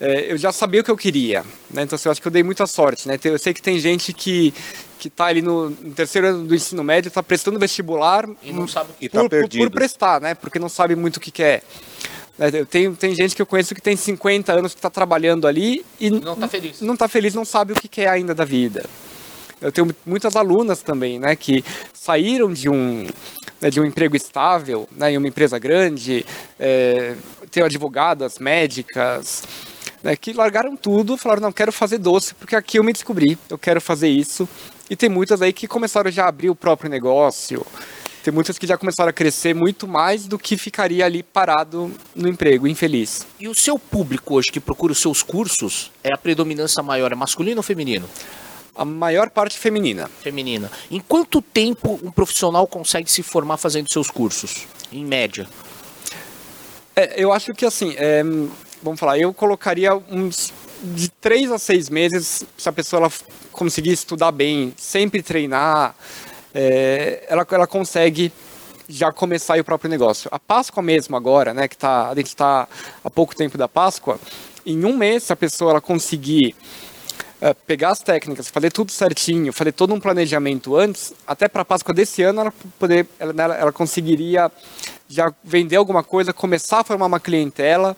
É, 0.00 0.32
eu 0.32 0.38
já 0.38 0.50
sabia 0.52 0.80
o 0.80 0.84
que 0.84 0.90
eu 0.90 0.96
queria, 0.96 1.42
né? 1.70 1.82
Então 1.82 1.96
assim, 1.96 2.08
eu 2.08 2.12
acho 2.12 2.22
que 2.22 2.26
eu 2.28 2.32
dei 2.32 2.42
muita 2.42 2.66
sorte, 2.66 3.06
né? 3.06 3.18
Tem- 3.18 3.32
Eu 3.32 3.38
sei 3.38 3.52
que 3.52 3.60
tem 3.60 3.78
gente 3.78 4.12
que 4.14 4.54
que 5.00 5.08
está 5.08 5.24
ali 5.26 5.42
no, 5.42 5.70
no 5.70 5.92
terceiro 5.92 6.28
ano 6.28 6.44
do 6.46 6.54
ensino 6.54 6.84
médio, 6.84 7.08
está 7.08 7.22
prestando 7.22 7.58
vestibular 7.58 8.28
E 8.42 8.52
não 8.52 8.68
sabe 8.68 8.90
o 8.90 8.94
que 8.94 9.06
E 9.06 9.08
tá 9.08 9.20
por, 9.20 9.30
por- 9.30 9.48
por 9.48 9.70
prestar, 9.70 10.20
né? 10.20 10.34
Porque 10.34 10.58
não 10.58 10.68
sabe 10.68 10.94
muito 10.94 11.16
o 11.16 11.20
que 11.20 11.30
quer. 11.32 11.62
Eu 12.38 12.64
tenho, 12.64 12.94
tem 12.96 13.14
gente 13.14 13.34
que 13.36 13.42
eu 13.42 13.46
conheço 13.46 13.74
que 13.74 13.82
tem 13.82 13.96
50 13.96 14.52
anos 14.52 14.72
que 14.72 14.78
está 14.78 14.88
trabalhando 14.88 15.46
ali 15.46 15.84
e 15.98 16.08
Não 16.10 16.36
tá 16.36 16.46
feliz. 16.48 16.80
não 16.80 16.96
tá 16.96 17.08
feliz, 17.08 17.34
não 17.34 17.44
sabe 17.44 17.72
o 17.72 17.76
que 17.76 17.88
quer 17.88 18.08
ainda 18.08 18.34
da 18.34 18.44
vida. 18.44 18.84
Eu 19.60 19.70
tenho 19.70 19.94
muitas 20.06 20.36
alunas 20.36 20.80
também, 20.80 21.18
né, 21.18 21.36
que 21.36 21.62
saíram 21.92 22.50
de 22.50 22.66
um, 22.70 23.06
né, 23.60 23.68
de 23.68 23.78
um 23.78 23.84
emprego 23.84 24.16
estável, 24.16 24.88
né, 24.96 25.12
em 25.12 25.18
uma 25.18 25.28
empresa 25.28 25.58
grande, 25.58 26.24
é, 26.58 27.14
tenho 27.50 27.66
advogadas, 27.66 28.38
médicas, 28.38 29.42
né, 30.02 30.16
que 30.16 30.32
largaram 30.32 30.74
tudo, 30.78 31.18
falaram, 31.18 31.42
não, 31.42 31.52
quero 31.52 31.70
fazer 31.72 31.98
doce, 31.98 32.34
porque 32.34 32.56
aqui 32.56 32.78
eu 32.78 32.82
me 32.84 32.90
descobri, 32.94 33.36
eu 33.50 33.58
quero 33.58 33.82
fazer 33.82 34.08
isso. 34.08 34.48
E 34.90 34.96
tem 34.96 35.08
muitas 35.08 35.40
aí 35.40 35.52
que 35.52 35.68
começaram 35.68 36.10
já 36.10 36.24
a 36.24 36.28
abrir 36.28 36.50
o 36.50 36.54
próprio 36.54 36.90
negócio, 36.90 37.64
tem 38.24 38.34
muitas 38.34 38.58
que 38.58 38.66
já 38.66 38.76
começaram 38.76 39.08
a 39.08 39.12
crescer 39.12 39.54
muito 39.54 39.88
mais 39.88 40.26
do 40.26 40.38
que 40.38 40.58
ficaria 40.58 41.06
ali 41.06 41.22
parado 41.22 41.90
no 42.14 42.28
emprego, 42.28 42.66
infeliz. 42.66 43.26
E 43.38 43.48
o 43.48 43.54
seu 43.54 43.78
público 43.78 44.34
hoje 44.34 44.50
que 44.52 44.60
procura 44.60 44.92
os 44.92 45.00
seus 45.00 45.22
cursos, 45.22 45.90
é 46.04 46.12
a 46.12 46.18
predominância 46.18 46.82
maior, 46.82 47.12
é 47.12 47.14
masculino 47.14 47.60
ou 47.60 47.62
feminino? 47.62 48.06
A 48.74 48.84
maior 48.84 49.30
parte 49.30 49.58
feminina. 49.58 50.10
Feminina. 50.22 50.70
Em 50.90 51.00
quanto 51.00 51.40
tempo 51.40 51.98
um 52.02 52.10
profissional 52.10 52.66
consegue 52.66 53.10
se 53.10 53.22
formar 53.22 53.56
fazendo 53.56 53.90
seus 53.90 54.10
cursos? 54.10 54.66
Em 54.92 55.04
média. 55.04 55.48
É, 56.94 57.22
eu 57.22 57.32
acho 57.32 57.54
que 57.54 57.64
assim, 57.64 57.94
é, 57.96 58.22
vamos 58.82 59.00
falar, 59.00 59.18
eu 59.18 59.32
colocaria 59.32 59.94
uns 59.94 60.52
de 60.82 61.08
três 61.08 61.50
a 61.50 61.58
seis 61.58 61.88
meses 61.88 62.44
se 62.56 62.68
a 62.68 62.72
pessoa 62.72 63.02
ela 63.02 63.12
conseguir 63.52 63.92
estudar 63.92 64.32
bem, 64.32 64.72
sempre 64.76 65.22
treinar, 65.22 65.94
é, 66.54 67.24
ela, 67.28 67.46
ela 67.50 67.66
consegue 67.66 68.32
já 68.88 69.12
começar 69.12 69.58
o 69.58 69.64
próprio 69.64 69.90
negócio. 69.90 70.28
A 70.32 70.38
Páscoa 70.38 70.82
mesmo 70.82 71.16
agora, 71.16 71.54
né, 71.54 71.68
que 71.68 71.76
tá, 71.76 72.08
a 72.08 72.14
gente 72.14 72.26
está 72.26 72.66
há 73.04 73.10
pouco 73.10 73.36
tempo 73.36 73.56
da 73.56 73.68
Páscoa, 73.68 74.18
em 74.66 74.84
um 74.84 74.96
mês 74.96 75.24
se 75.24 75.32
a 75.32 75.36
pessoa 75.36 75.72
ela 75.72 75.80
conseguir 75.80 76.56
é, 77.40 77.54
pegar 77.54 77.90
as 77.90 78.00
técnicas, 78.00 78.48
fazer 78.48 78.70
tudo 78.70 78.90
certinho, 78.90 79.52
fazer 79.52 79.72
todo 79.72 79.94
um 79.94 80.00
planejamento 80.00 80.76
antes, 80.76 81.14
até 81.26 81.48
para 81.48 81.62
a 81.62 81.64
Páscoa 81.64 81.94
desse 81.94 82.22
ano 82.22 82.40
ela 82.40 82.52
poder, 82.78 83.06
ela, 83.18 83.32
ela, 83.36 83.54
ela 83.56 83.72
conseguiria 83.72 84.50
já 85.08 85.32
vender 85.42 85.76
alguma 85.76 86.02
coisa, 86.02 86.32
começar 86.32 86.80
a 86.80 86.84
formar 86.84 87.06
uma 87.06 87.20
clientela, 87.20 87.96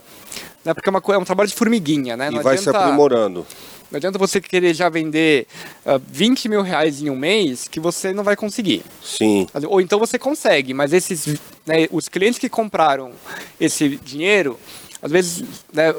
né? 0.64 0.74
Porque 0.74 0.88
é, 0.88 0.90
uma, 0.90 1.02
é 1.08 1.18
um 1.18 1.24
trabalho 1.24 1.48
de 1.48 1.54
formiguinha, 1.54 2.16
né? 2.16 2.30
E 2.32 2.38
vai 2.40 2.58
se 2.58 2.68
aprimorando. 2.68 3.46
Não 3.90 3.98
adianta 3.98 4.18
você 4.18 4.40
querer 4.40 4.72
já 4.72 4.88
vender 4.88 5.46
ah, 5.84 6.00
20 6.02 6.48
mil 6.48 6.62
reais 6.62 7.02
em 7.02 7.10
um 7.10 7.16
mês 7.16 7.68
que 7.68 7.78
você 7.78 8.12
não 8.12 8.24
vai 8.24 8.34
conseguir. 8.34 8.82
Sim. 9.02 9.46
Ou 9.68 9.82
então 9.82 9.98
você 9.98 10.18
consegue, 10.18 10.72
mas 10.72 10.94
esses, 10.94 11.38
né, 11.66 11.86
os 11.90 12.08
clientes 12.08 12.38
que 12.38 12.48
compraram 12.48 13.12
esse 13.60 14.00
dinheiro, 14.02 14.58
às 15.02 15.10
vezes, 15.10 15.44
né, 15.72 15.94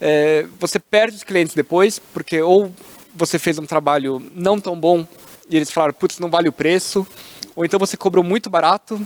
é, 0.00 0.46
você 0.60 0.78
perde 0.78 1.16
os 1.16 1.24
clientes 1.24 1.56
depois, 1.56 1.98
porque 1.98 2.40
ou 2.40 2.72
você 3.12 3.36
fez 3.36 3.58
um 3.58 3.66
trabalho 3.66 4.22
não 4.32 4.60
tão 4.60 4.78
bom 4.78 5.04
e 5.50 5.56
eles 5.56 5.70
falaram, 5.70 5.92
putz, 5.92 6.20
não 6.20 6.30
vale 6.30 6.48
o 6.48 6.52
preço, 6.52 7.06
ou 7.54 7.64
então 7.64 7.78
você 7.78 7.96
cobrou 7.96 8.24
muito 8.24 8.50
barato 8.50 9.00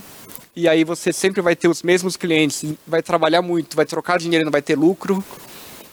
e 0.55 0.67
aí 0.67 0.83
você 0.83 1.13
sempre 1.13 1.41
vai 1.41 1.55
ter 1.55 1.67
os 1.67 1.83
mesmos 1.83 2.17
clientes, 2.17 2.63
vai 2.85 3.01
trabalhar 3.01 3.41
muito, 3.41 3.75
vai 3.75 3.85
trocar 3.85 4.17
dinheiro 4.19 4.43
e 4.43 4.45
não 4.45 4.51
vai 4.51 4.61
ter 4.61 4.75
lucro. 4.77 5.23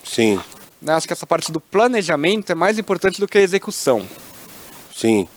Sim, 0.03 0.39
Né? 0.81 0.93
Acho 0.93 1.07
que 1.07 1.13
essa 1.13 1.27
parte 1.27 1.51
do 1.51 1.59
planejamento 1.59 2.51
é 2.51 2.55
mais 2.55 2.77
importante 2.79 3.19
do 3.19 3.27
que 3.27 3.37
a 3.37 3.41
execução. 3.41 4.07
sim. 4.95 5.27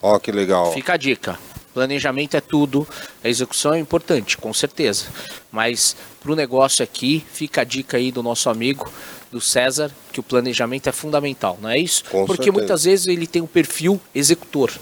Ó, 0.00 0.16
que 0.20 0.30
legal. 0.30 0.72
Fica 0.72 0.92
a 0.92 0.96
dica. 0.96 1.36
Planejamento 1.78 2.36
é 2.36 2.40
tudo, 2.40 2.88
a 3.22 3.28
execução 3.28 3.72
é 3.72 3.78
importante, 3.78 4.36
com 4.36 4.52
certeza. 4.52 5.04
Mas 5.52 5.94
para 6.20 6.32
o 6.32 6.34
negócio 6.34 6.82
aqui, 6.82 7.24
fica 7.32 7.60
a 7.60 7.64
dica 7.64 7.98
aí 7.98 8.10
do 8.10 8.20
nosso 8.20 8.50
amigo, 8.50 8.90
do 9.30 9.40
César, 9.40 9.88
que 10.12 10.18
o 10.18 10.22
planejamento 10.24 10.88
é 10.88 10.92
fundamental, 10.92 11.56
não 11.62 11.70
é 11.70 11.78
isso? 11.78 12.02
Com 12.06 12.26
Porque 12.26 12.46
certeza. 12.46 12.58
muitas 12.58 12.82
vezes 12.82 13.06
ele 13.06 13.28
tem 13.28 13.40
um 13.40 13.46
perfil 13.46 14.00
executor. 14.12 14.72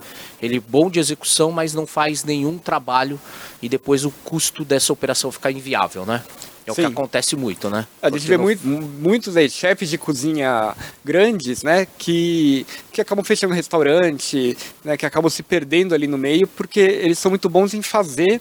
Ele 0.41 0.57
é 0.57 0.61
bom 0.61 0.89
de 0.89 0.99
execução, 0.99 1.53
mas 1.53 1.75
não 1.75 1.87
faz 1.87 2.25
nenhum 2.25 2.57
trabalho 2.57 3.21
e 3.61 3.69
depois 3.69 4.07
o 4.07 4.11
custo 4.25 4.65
dessa 4.65 4.91
operação 4.91 5.31
fica 5.31 5.51
inviável, 5.51 6.07
né? 6.07 6.25
É 6.67 6.73
o 6.73 6.75
que 6.75 6.83
Sim. 6.83 6.89
acontece 6.89 7.37
muito, 7.37 7.71
né? 7.71 7.87
A 8.03 8.09
gente 8.11 8.19
Porque 8.21 8.29
vê 8.29 8.37
no- 8.37 8.43
muito, 8.43 8.67
muitos 8.67 9.37
aí, 9.37 9.49
chefes 9.49 9.89
de 9.89 9.97
cozinha 9.97 10.75
grandes, 11.05 11.63
né, 11.63 11.87
que, 11.97 12.67
que 12.93 13.01
acabam 13.01 13.25
fechando 13.25 13.55
restaurante, 13.55 14.57
né, 14.85 14.97
que 14.97 15.07
acabam 15.07 15.31
se 15.31 15.43
perdendo 15.45 15.95
ali 15.95 16.09
no 16.09 16.19
meio, 16.19 16.47
porque 16.49 16.81
eles 16.81 17.19
são 17.21 17.31
muito 17.31 17.49
bons 17.49 17.73
em 17.73 17.83
fazer, 17.83 18.41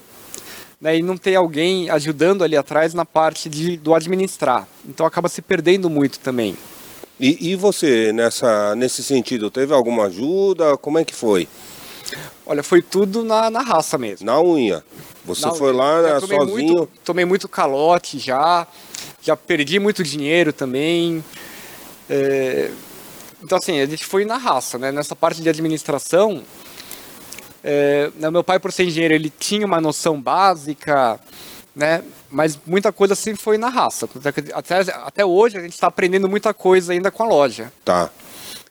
né, 0.80 0.96
e 0.98 1.02
não 1.02 1.16
tem 1.16 1.36
alguém 1.36 1.88
ajudando 1.88 2.42
ali 2.42 2.56
atrás 2.56 2.92
na 2.94 3.04
parte 3.04 3.48
de, 3.48 3.76
do 3.76 3.94
administrar. 3.94 4.66
Então 4.84 5.06
acaba 5.06 5.28
se 5.28 5.40
perdendo 5.40 5.88
muito 5.88 6.18
também. 6.18 6.56
E, 7.20 7.50
e 7.52 7.56
você, 7.56 8.12
nessa, 8.12 8.74
nesse 8.74 9.02
sentido, 9.04 9.50
teve 9.50 9.72
alguma 9.72 10.06
ajuda? 10.06 10.76
Como 10.76 10.98
é 10.98 11.04
que 11.04 11.14
foi? 11.14 11.48
Olha, 12.46 12.62
foi 12.62 12.80
tudo 12.80 13.24
na, 13.24 13.50
na 13.50 13.60
raça 13.60 13.98
mesmo. 13.98 14.24
Na 14.24 14.40
unha. 14.40 14.84
Você 15.24 15.46
Na- 15.46 15.54
foi 15.54 15.72
lá 15.72 16.02
Já 16.02 16.14
né, 16.14 16.20
tomei 16.20 16.38
sozinho? 16.38 16.56
Muito, 16.76 16.88
tomei 17.04 17.24
muito 17.24 17.48
calote 17.48 18.18
já, 18.18 18.66
já 19.20 19.36
perdi 19.36 19.78
muito 19.80 20.04
dinheiro 20.04 20.52
também. 20.52 21.24
É, 22.08 22.70
então, 23.42 23.58
assim, 23.58 23.80
a 23.80 23.86
gente 23.86 24.04
foi 24.04 24.24
na 24.24 24.36
raça, 24.36 24.78
né? 24.78 24.92
Nessa 24.92 25.16
parte 25.16 25.42
de 25.42 25.48
administração, 25.48 26.42
é, 27.64 28.10
né, 28.16 28.30
meu 28.30 28.44
pai, 28.44 28.58
por 28.60 28.72
ser 28.72 28.84
engenheiro, 28.84 29.14
ele 29.14 29.30
tinha 29.30 29.66
uma 29.66 29.80
noção 29.80 30.20
básica, 30.20 31.18
né? 31.74 32.02
Mas 32.30 32.58
muita 32.64 32.92
coisa 32.92 33.14
sempre 33.16 33.42
foi 33.42 33.58
na 33.58 33.68
raça. 33.68 34.08
Até, 34.54 34.76
até 35.02 35.24
hoje 35.24 35.58
a 35.58 35.60
gente 35.60 35.72
está 35.74 35.88
aprendendo 35.88 36.28
muita 36.28 36.54
coisa 36.54 36.92
ainda 36.92 37.10
com 37.10 37.24
a 37.24 37.26
loja. 37.26 37.72
Tá. 37.84 38.10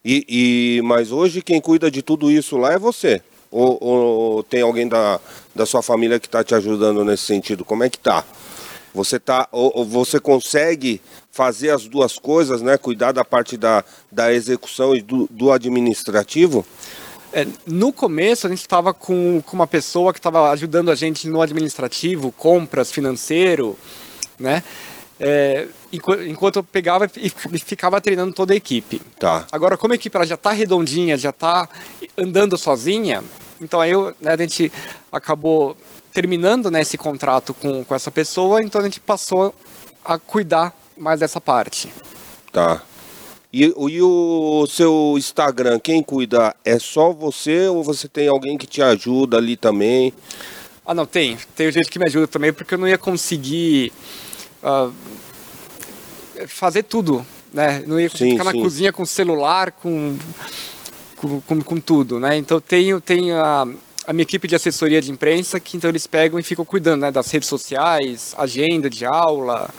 E, 0.03 0.77
e- 0.77 0.81
mas 0.83 1.11
hoje 1.11 1.41
quem 1.41 1.59
cuida 1.59 1.89
de 1.91 2.01
tudo 2.01 2.31
isso 2.31 2.57
lá 2.57 2.73
é 2.73 2.79
você? 2.79 3.21
Ou, 3.55 3.77
ou 3.81 4.43
tem 4.43 4.61
alguém 4.61 4.85
da, 4.85 5.17
da 5.55 5.65
sua 5.65 5.81
família 5.81 6.19
que 6.19 6.27
está 6.27 6.43
te 6.43 6.53
ajudando 6.53 7.05
nesse 7.05 7.23
sentido? 7.23 7.63
Como 7.63 7.85
é 7.85 7.89
que 7.89 7.97
tá? 7.97 8.25
Você 8.93 9.17
tá 9.17 9.47
ou, 9.51 9.71
ou 9.73 9.85
você 9.85 10.19
consegue 10.19 11.01
fazer 11.31 11.69
as 11.69 11.85
duas 11.87 12.19
coisas, 12.19 12.61
né? 12.61 12.77
Cuidar 12.77 13.13
da 13.13 13.23
parte 13.23 13.55
da, 13.55 13.83
da 14.11 14.33
execução 14.33 14.93
e 14.93 15.01
do, 15.01 15.27
do 15.31 15.51
administrativo? 15.53 16.65
É, 17.31 17.47
no 17.65 17.93
começo 17.93 18.45
a 18.45 18.49
gente 18.49 18.59
estava 18.59 18.93
com, 18.93 19.41
com 19.45 19.55
uma 19.55 19.67
pessoa 19.67 20.11
que 20.11 20.19
estava 20.19 20.49
ajudando 20.51 20.91
a 20.91 20.95
gente 20.95 21.27
no 21.27 21.41
administrativo, 21.41 22.33
compras, 22.33 22.91
financeiro, 22.91 23.77
né? 24.37 24.63
É, 25.17 25.67
enqu- 25.93 26.27
enquanto 26.27 26.57
eu 26.57 26.63
pegava 26.63 27.09
e 27.15 27.31
e 27.53 27.59
ficava 27.59 28.01
treinando 28.01 28.33
toda 28.33 28.53
a 28.53 28.55
equipe. 28.57 29.01
Tá. 29.17 29.45
Agora, 29.49 29.77
como 29.77 29.93
a 29.93 29.95
equipe 29.95 30.15
ela 30.15 30.25
já 30.25 30.35
está 30.35 30.51
redondinha, 30.51 31.17
já 31.17 31.29
está 31.29 31.69
andando 32.17 32.57
sozinha, 32.57 33.23
então 33.61 33.79
aí 33.81 33.91
eu, 33.91 34.13
né, 34.21 34.33
a 34.33 34.37
gente 34.37 34.71
acabou 35.11 35.75
terminando 36.13 36.71
né, 36.71 36.81
esse 36.81 36.97
contrato 36.97 37.53
com, 37.53 37.83
com 37.83 37.95
essa 37.95 38.09
pessoa, 38.11 38.61
então 38.63 38.79
a 38.79 38.83
gente 38.83 38.99
passou 38.99 39.53
a 40.03 40.17
cuidar 40.17 40.73
mais 40.97 41.19
dessa 41.19 41.41
parte. 41.41 41.91
Tá. 42.51 42.81
E, 43.51 43.67
o- 43.75 43.89
e 43.89 44.01
o 44.01 44.65
seu 44.67 45.15
Instagram, 45.17 45.79
quem 45.79 46.01
cuida 46.03 46.55
é 46.63 46.77
só 46.79 47.11
você 47.11 47.67
ou 47.67 47.83
você 47.83 48.07
tem 48.07 48.27
alguém 48.27 48.57
que 48.57 48.67
te 48.67 48.81
ajuda 48.81 49.37
ali 49.37 49.55
também? 49.57 50.13
Ah, 50.85 50.93
não, 50.93 51.05
tem. 51.05 51.37
Tem 51.55 51.71
gente 51.71 51.89
que 51.89 51.97
me 51.97 52.05
ajuda 52.05 52.27
também, 52.27 52.53
porque 52.53 52.73
eu 52.75 52.77
não 52.77 52.87
ia 52.87 52.97
conseguir 52.97 53.91
ah, 54.63 54.89
fazer 56.47 56.83
tudo, 56.83 57.25
né? 57.53 57.83
Não 57.87 57.99
ia 57.99 58.09
Sim, 58.09 58.31
ficar 58.31 58.43
na 58.43 58.51
sim. 58.51 58.61
cozinha 58.61 58.93
com 58.93 59.05
celular, 59.05 59.71
com, 59.71 60.17
com, 61.27 61.41
com, 61.41 61.61
com 61.61 61.79
tudo, 61.79 62.19
né? 62.19 62.37
Então, 62.37 62.59
tenho, 62.59 63.01
tenho 63.01 63.37
a, 63.37 63.67
a 64.07 64.13
minha 64.13 64.23
equipe 64.23 64.47
de 64.47 64.55
assessoria 64.55 65.01
de 65.01 65.11
imprensa, 65.11 65.59
que 65.59 65.77
então 65.77 65.89
eles 65.89 66.07
pegam 66.07 66.39
e 66.39 66.43
ficam 66.43 66.65
cuidando 66.65 67.01
né, 67.01 67.11
das 67.11 67.29
redes 67.31 67.49
sociais, 67.49 68.33
agenda 68.37 68.89
de 68.89 69.05
aula, 69.05 69.69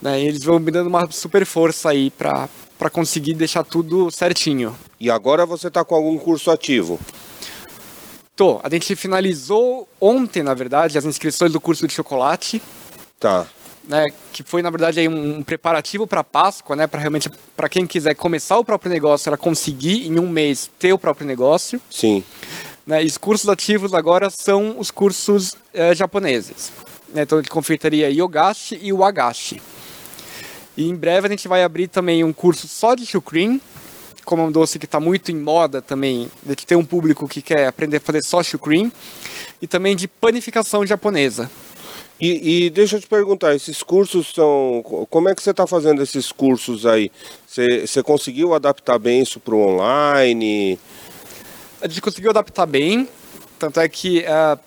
né? 0.00 0.20
Eles 0.20 0.42
vão 0.42 0.58
me 0.58 0.70
dando 0.70 0.88
uma 0.88 1.10
super 1.10 1.44
força 1.44 1.90
aí 1.90 2.10
para 2.10 2.48
para 2.78 2.90
conseguir 2.90 3.34
deixar 3.34 3.64
tudo 3.64 4.10
certinho. 4.10 4.76
E 4.98 5.10
agora 5.10 5.46
você 5.46 5.68
está 5.68 5.84
com 5.84 5.94
algum 5.94 6.18
curso 6.18 6.50
ativo? 6.50 6.98
Tô, 8.36 8.60
a 8.62 8.68
gente 8.68 8.96
finalizou 8.96 9.88
ontem, 10.00 10.42
na 10.42 10.54
verdade, 10.54 10.98
as 10.98 11.04
inscrições 11.04 11.52
do 11.52 11.60
curso 11.60 11.86
de 11.86 11.94
chocolate. 11.94 12.60
Tá. 13.18 13.46
Né, 13.88 14.06
que 14.32 14.42
foi 14.42 14.62
na 14.62 14.70
verdade 14.70 15.00
aí 15.00 15.08
um, 15.08 15.42
preparativo 15.42 16.06
para 16.06 16.24
Páscoa, 16.24 16.74
né, 16.74 16.86
para 16.86 17.00
realmente 17.00 17.30
para 17.56 17.68
quem 17.68 17.86
quiser 17.86 18.14
começar 18.14 18.58
o 18.58 18.64
próprio 18.64 18.90
negócio, 18.90 19.28
ela 19.28 19.36
conseguir 19.36 20.06
em 20.06 20.18
um 20.18 20.28
mês 20.28 20.70
ter 20.78 20.92
o 20.92 20.98
próprio 20.98 21.26
negócio. 21.26 21.80
Sim. 21.90 22.24
Né, 22.86 23.02
e 23.02 23.06
os 23.06 23.18
cursos 23.18 23.48
ativos 23.48 23.94
agora 23.94 24.30
são 24.30 24.78
os 24.78 24.90
cursos 24.90 25.56
eh, 25.72 25.94
japoneses. 25.94 26.72
Né, 27.12 27.22
então 27.22 27.38
gente 27.38 27.50
confeitaria 27.50 28.10
Yogashi 28.10 28.78
e 28.82 28.92
o 28.92 29.04
Agashi. 29.04 29.60
E 30.76 30.88
em 30.88 30.94
breve 30.94 31.26
a 31.26 31.30
gente 31.30 31.46
vai 31.46 31.62
abrir 31.62 31.88
também 31.88 32.24
um 32.24 32.32
curso 32.32 32.66
só 32.66 32.94
de 32.94 33.06
chucrim, 33.06 33.60
como 34.24 34.42
é 34.42 34.46
um 34.46 34.50
doce 34.50 34.78
que 34.78 34.86
está 34.86 34.98
muito 34.98 35.30
em 35.30 35.36
moda 35.36 35.82
também, 35.82 36.30
a 36.44 36.48
gente 36.48 36.66
tem 36.66 36.76
um 36.76 36.84
público 36.84 37.28
que 37.28 37.42
quer 37.42 37.66
aprender 37.66 37.98
a 37.98 38.00
fazer 38.00 38.22
só 38.22 38.42
chucrim, 38.42 38.90
e 39.60 39.66
também 39.66 39.94
de 39.94 40.08
panificação 40.08 40.84
japonesa. 40.86 41.50
E, 42.24 42.64
e 42.66 42.70
deixa 42.70 42.96
eu 42.96 43.00
te 43.02 43.06
perguntar, 43.06 43.54
esses 43.54 43.82
cursos 43.82 44.32
são. 44.34 44.82
Como 45.10 45.28
é 45.28 45.34
que 45.34 45.42
você 45.42 45.50
está 45.50 45.66
fazendo 45.66 46.02
esses 46.02 46.32
cursos 46.32 46.86
aí? 46.86 47.10
Você, 47.46 47.86
você 47.86 48.02
conseguiu 48.02 48.54
adaptar 48.54 48.98
bem 48.98 49.20
isso 49.20 49.38
para 49.38 49.54
o 49.54 49.60
online? 49.60 50.78
a 51.82 51.86
gente 51.86 52.00
conseguiu 52.00 52.30
adaptar 52.30 52.64
bem, 52.64 53.06
tanto 53.58 53.78
é 53.78 53.86
que 53.86 54.24
ah, 54.24 54.58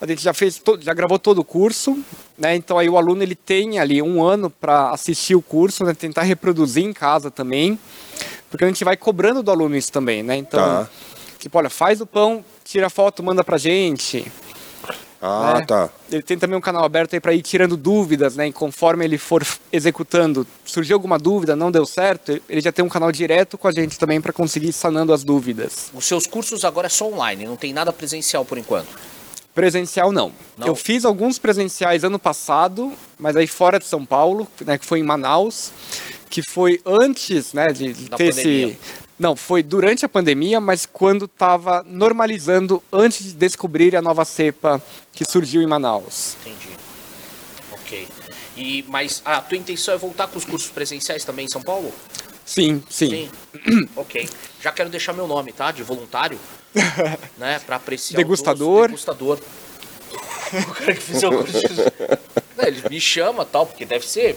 a 0.00 0.06
gente 0.06 0.20
já 0.20 0.34
fez, 0.34 0.60
já 0.80 0.92
gravou 0.92 1.16
todo 1.16 1.38
o 1.38 1.44
curso, 1.44 1.96
né? 2.36 2.56
Então 2.56 2.76
aí 2.76 2.88
o 2.88 2.98
aluno 2.98 3.22
ele 3.22 3.36
tem 3.36 3.78
ali 3.78 4.02
um 4.02 4.20
ano 4.20 4.50
para 4.50 4.90
assistir 4.90 5.36
o 5.36 5.42
curso, 5.42 5.84
né? 5.84 5.94
Tentar 5.94 6.22
reproduzir 6.22 6.84
em 6.84 6.92
casa 6.92 7.30
também, 7.30 7.78
porque 8.50 8.64
a 8.64 8.66
gente 8.66 8.82
vai 8.82 8.96
cobrando 8.96 9.44
do 9.44 9.50
aluno 9.52 9.76
isso 9.76 9.92
também, 9.92 10.24
né? 10.24 10.34
Então, 10.34 10.60
Tá. 10.60 10.90
tipo, 11.38 11.56
olha, 11.56 11.70
faz 11.70 12.00
o 12.00 12.06
pão, 12.06 12.44
tira 12.64 12.90
foto, 12.90 13.22
manda 13.22 13.44
pra 13.44 13.56
gente. 13.58 14.26
Ah, 15.24 15.60
né? 15.60 15.64
tá. 15.64 15.88
Ele 16.10 16.20
tem 16.20 16.36
também 16.36 16.58
um 16.58 16.60
canal 16.60 16.84
aberto 16.84 17.14
aí 17.14 17.20
para 17.20 17.32
ir 17.32 17.42
tirando 17.42 17.76
dúvidas, 17.76 18.34
né? 18.34 18.48
E 18.48 18.52
conforme 18.52 19.04
ele 19.04 19.16
for 19.16 19.46
executando, 19.72 20.44
surgiu 20.64 20.96
alguma 20.96 21.16
dúvida, 21.16 21.54
não 21.54 21.70
deu 21.70 21.86
certo, 21.86 22.42
ele 22.48 22.60
já 22.60 22.72
tem 22.72 22.84
um 22.84 22.88
canal 22.88 23.12
direto 23.12 23.56
com 23.56 23.68
a 23.68 23.72
gente 23.72 23.96
também 23.96 24.20
para 24.20 24.32
conseguir 24.32 24.70
ir 24.70 24.72
sanando 24.72 25.12
as 25.12 25.22
dúvidas. 25.22 25.92
Os 25.94 26.04
seus 26.04 26.26
cursos 26.26 26.64
agora 26.64 26.88
é 26.88 26.90
só 26.90 27.08
online, 27.08 27.46
não 27.46 27.56
tem 27.56 27.72
nada 27.72 27.92
presencial 27.92 28.44
por 28.44 28.58
enquanto. 28.58 28.88
Presencial 29.54 30.10
não. 30.10 30.32
Não? 30.56 30.66
Eu 30.66 30.74
fiz 30.74 31.04
alguns 31.04 31.38
presenciais 31.38 32.02
ano 32.02 32.18
passado, 32.18 32.92
mas 33.16 33.36
aí 33.36 33.46
fora 33.46 33.78
de 33.78 33.84
São 33.84 34.04
Paulo, 34.04 34.48
né, 34.64 34.76
que 34.76 34.84
foi 34.84 34.98
em 34.98 35.02
Manaus, 35.04 35.70
que 36.28 36.42
foi 36.42 36.80
antes, 36.84 37.52
né, 37.52 37.68
de, 37.68 37.92
de 37.92 38.08
Da 38.08 38.16
ter 38.16 38.30
pandemia. 38.34 38.66
esse 38.68 38.78
não, 39.22 39.36
foi 39.36 39.62
durante 39.62 40.04
a 40.04 40.08
pandemia, 40.08 40.60
mas 40.60 40.84
quando 40.84 41.26
estava 41.26 41.84
normalizando 41.86 42.82
antes 42.92 43.26
de 43.26 43.32
descobrir 43.34 43.94
a 43.94 44.02
nova 44.02 44.24
cepa 44.24 44.82
que 45.12 45.24
surgiu 45.24 45.62
em 45.62 45.66
Manaus. 45.66 46.36
Entendi. 46.40 46.76
Ok. 47.70 48.08
E, 48.56 48.84
mas 48.88 49.22
a 49.24 49.40
tua 49.40 49.56
intenção 49.56 49.94
é 49.94 49.96
voltar 49.96 50.26
com 50.26 50.36
os 50.36 50.44
cursos 50.44 50.70
presenciais 50.70 51.24
também 51.24 51.44
em 51.44 51.48
São 51.48 51.62
Paulo? 51.62 51.92
Sim, 52.44 52.82
sim. 52.90 53.30
ok. 53.94 54.28
Já 54.60 54.72
quero 54.72 54.90
deixar 54.90 55.12
meu 55.12 55.28
nome, 55.28 55.52
tá? 55.52 55.70
De 55.70 55.84
voluntário. 55.84 56.38
né? 57.38 57.60
Pra 57.60 57.76
apreciar 57.76 58.16
Degustador. 58.16 58.66
o 58.66 58.88
doce. 58.88 59.06
Degustador. 59.06 59.38
O 60.52 60.74
cara 60.74 60.92
que 60.92 61.00
fizer 61.00 61.28
o 61.28 61.38
curso. 61.38 61.62
Não, 62.62 62.68
Ele 62.68 62.82
me 62.88 63.00
chama 63.00 63.44
tal, 63.44 63.66
porque 63.66 63.84
deve 63.84 64.06
ser 64.08 64.36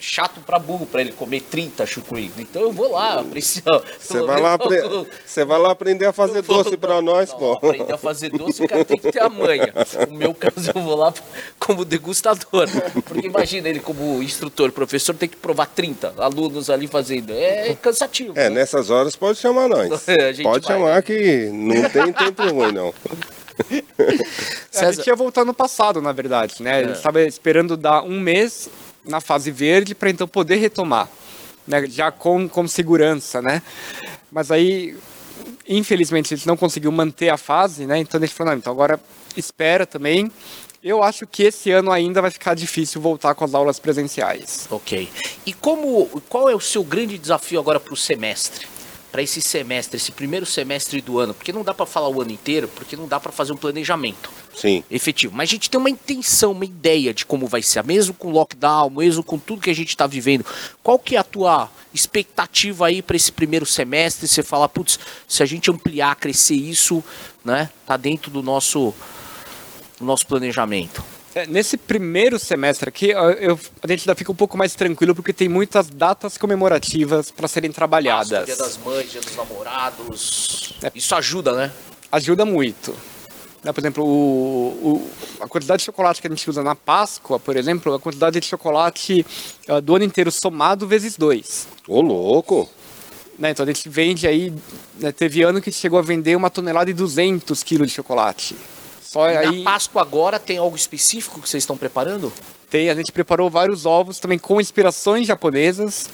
chato 0.00 0.40
pra 0.40 0.58
burro 0.58 0.86
pra 0.86 1.00
ele 1.00 1.12
comer 1.12 1.42
30 1.42 1.86
chucri. 1.86 2.30
Então 2.38 2.62
eu 2.62 2.72
vou 2.72 2.90
lá 2.92 3.20
apreciar. 3.20 3.80
Você 3.98 4.20
vai, 4.22 4.40
lá 4.40 4.54
apre- 4.54 5.06
você 5.24 5.44
vai 5.44 5.58
lá 5.58 5.70
aprender 5.70 6.06
a 6.06 6.12
fazer 6.12 6.42
doce 6.42 6.76
para 6.76 7.00
nós, 7.00 7.30
Não, 7.30 7.38
pô. 7.38 7.52
Aprender 7.52 7.92
a 7.92 7.98
fazer 7.98 8.30
doce, 8.30 8.62
o 8.64 8.68
cara 8.68 8.84
tem 8.84 8.98
que 8.98 9.12
ter 9.12 9.20
a 9.22 9.28
manha. 9.28 9.72
No 10.08 10.16
meu 10.16 10.34
caso, 10.34 10.72
eu 10.74 10.80
vou 10.82 10.96
lá 10.96 11.12
como 11.58 11.84
degustador. 11.84 12.68
Porque 13.04 13.26
imagina 13.26 13.68
ele 13.68 13.80
como 13.80 14.22
instrutor, 14.22 14.72
professor, 14.72 15.14
tem 15.14 15.28
que 15.28 15.36
provar 15.36 15.66
30 15.66 16.14
alunos 16.18 16.70
ali 16.70 16.86
fazendo. 16.86 17.32
É 17.32 17.76
cansativo. 17.80 18.32
É, 18.36 18.48
né? 18.50 18.58
nessas 18.58 18.90
horas 18.90 19.14
pode 19.16 19.38
chamar 19.38 19.68
nós. 19.68 19.88
Pode 20.42 20.66
vai, 20.66 20.76
chamar 20.76 20.94
né? 20.96 21.02
que 21.02 21.50
não 21.52 21.88
tem 21.90 22.12
tempo 22.12 22.42
ruim, 22.42 22.72
não. 22.72 22.92
É, 24.74 24.84
a 24.84 24.92
gente 24.92 25.06
ia 25.08 25.16
voltar 25.16 25.44
no 25.44 25.52
passado, 25.52 26.00
na 26.00 26.12
verdade, 26.12 26.62
né? 26.62 26.82
É. 26.82 26.92
estava 26.92 27.20
esperando 27.22 27.76
dar 27.76 28.02
um 28.02 28.20
mês 28.20 28.68
na 29.04 29.20
fase 29.20 29.50
verde 29.50 29.92
para 29.92 30.08
então 30.08 30.28
poder 30.28 30.56
retomar, 30.56 31.08
né? 31.66 31.84
Já 31.86 32.12
com, 32.12 32.48
com 32.48 32.68
segurança, 32.68 33.42
né? 33.42 33.60
Mas 34.30 34.52
aí, 34.52 34.96
infelizmente, 35.66 36.28
gente 36.36 36.46
não 36.46 36.56
conseguiu 36.56 36.92
manter 36.92 37.30
a 37.30 37.36
fase, 37.36 37.86
né? 37.86 37.98
Então 37.98 38.20
gente 38.20 38.32
falou, 38.32 38.52
não, 38.52 38.58
então 38.58 38.72
agora 38.72 39.00
espera 39.36 39.84
também. 39.84 40.30
Eu 40.82 41.02
acho 41.02 41.26
que 41.26 41.42
esse 41.42 41.72
ano 41.72 41.90
ainda 41.90 42.22
vai 42.22 42.30
ficar 42.30 42.54
difícil 42.54 43.00
voltar 43.00 43.34
com 43.34 43.44
as 43.44 43.52
aulas 43.54 43.80
presenciais. 43.80 44.68
Ok. 44.70 45.08
E 45.44 45.52
como, 45.52 46.06
qual 46.28 46.48
é 46.48 46.54
o 46.54 46.60
seu 46.60 46.84
grande 46.84 47.18
desafio 47.18 47.58
agora 47.58 47.80
para 47.80 47.92
o 47.92 47.96
semestre? 47.96 48.66
Para 49.10 49.22
esse 49.22 49.40
semestre, 49.40 49.96
esse 49.96 50.12
primeiro 50.12 50.44
semestre 50.44 51.00
do 51.00 51.18
ano? 51.18 51.32
Porque 51.32 51.52
não 51.52 51.64
dá 51.64 51.72
para 51.72 51.86
falar 51.86 52.08
o 52.08 52.20
ano 52.20 52.30
inteiro, 52.30 52.68
porque 52.68 52.94
não 52.94 53.08
dá 53.08 53.18
para 53.18 53.32
fazer 53.32 53.52
um 53.52 53.56
planejamento 53.56 54.30
Sim. 54.54 54.84
efetivo. 54.90 55.34
Mas 55.34 55.48
a 55.48 55.52
gente 55.52 55.70
tem 55.70 55.80
uma 55.80 55.88
intenção, 55.88 56.52
uma 56.52 56.64
ideia 56.64 57.14
de 57.14 57.24
como 57.24 57.46
vai 57.46 57.62
ser, 57.62 57.82
mesmo 57.84 58.12
com 58.12 58.30
lockdown, 58.30 58.90
mesmo 58.90 59.22
com 59.22 59.38
tudo 59.38 59.62
que 59.62 59.70
a 59.70 59.74
gente 59.74 59.88
está 59.88 60.06
vivendo. 60.06 60.44
Qual 60.82 60.98
que 60.98 61.16
é 61.16 61.18
a 61.18 61.24
tua 61.24 61.70
expectativa 61.92 62.86
aí 62.86 63.00
para 63.00 63.16
esse 63.16 63.32
primeiro 63.32 63.64
semestre? 63.64 64.28
Você 64.28 64.42
fala, 64.42 64.68
putz, 64.68 64.98
se 65.26 65.42
a 65.42 65.46
gente 65.46 65.70
ampliar, 65.70 66.14
crescer 66.16 66.56
isso, 66.56 67.02
né? 67.44 67.70
Tá 67.86 67.96
dentro 67.96 68.30
do 68.30 68.42
nosso, 68.42 68.92
do 69.98 70.04
nosso 70.04 70.26
planejamento. 70.26 71.02
É, 71.34 71.46
nesse 71.46 71.76
primeiro 71.76 72.38
semestre 72.38 72.88
aqui, 72.88 73.10
eu- 73.10 73.58
a 73.82 73.86
gente 73.86 74.00
ainda 74.02 74.14
fica 74.14 74.32
um 74.32 74.34
pouco 74.34 74.56
mais 74.56 74.74
tranquilo 74.74 75.14
porque 75.14 75.32
tem 75.32 75.48
muitas 75.48 75.88
datas 75.88 76.36
comemorativas 76.38 77.30
para 77.30 77.46
serem 77.46 77.70
trabalhadas. 77.70 78.30
Páscoa, 78.30 78.46
Dia 78.46 78.56
das 78.56 78.78
Mães, 78.78 79.10
Dia 79.12 79.20
dos 79.20 79.36
Namorados. 79.36 80.74
É. 80.82 80.90
Isso 80.94 81.14
ajuda, 81.14 81.52
né? 81.54 81.72
ajuda 82.10 82.44
muito. 82.46 82.94
Né, 83.62 83.72
Por 83.72 83.80
exemplo, 83.80 84.04
o, 84.04 84.68
o- 84.82 85.10
a 85.40 85.46
quantidade 85.48 85.80
de 85.80 85.84
chocolate 85.86 86.20
que 86.22 86.26
a 86.26 86.30
gente 86.30 86.48
usa 86.48 86.62
na 86.62 86.74
Páscoa, 86.74 87.38
por 87.38 87.56
exemplo, 87.56 87.92
a 87.94 88.00
quantidade 88.00 88.40
de 88.40 88.46
chocolate 88.46 89.26
ah, 89.68 89.80
do 89.80 89.94
ano 89.96 90.04
inteiro 90.04 90.30
somado 90.32 90.86
vezes 90.86 91.16
dois. 91.16 91.68
Ô, 91.86 92.00
louco. 92.00 92.68
né? 93.38 93.50
Então 93.50 93.64
a 93.64 93.66
gente 93.66 93.86
vende 93.88 94.26
aí, 94.26 94.52
né, 94.98 95.12
teve 95.12 95.42
ano 95.42 95.60
que 95.60 95.70
chegou 95.70 95.98
a 95.98 96.02
vender 96.02 96.36
uma 96.36 96.48
tonelada 96.50 96.90
e 96.90 96.94
200 96.94 97.62
quilos 97.62 97.88
de 97.88 97.94
chocolate. 97.94 98.56
Só 99.08 99.26
E 99.30 99.36
aí 99.38 99.58
Na 99.62 99.70
Páscoa 99.72 100.02
agora 100.02 100.38
tem 100.38 100.58
algo 100.58 100.76
específico 100.76 101.40
que 101.40 101.48
vocês 101.48 101.62
estão 101.62 101.78
preparando? 101.78 102.30
tem, 102.68 102.90
a 102.90 102.94
gente 102.94 103.10
preparou 103.10 103.48
vários 103.48 103.86
ovos 103.86 104.18
também 104.18 104.38
com 104.38 104.60
inspirações 104.60 105.26
japonesas, 105.26 106.10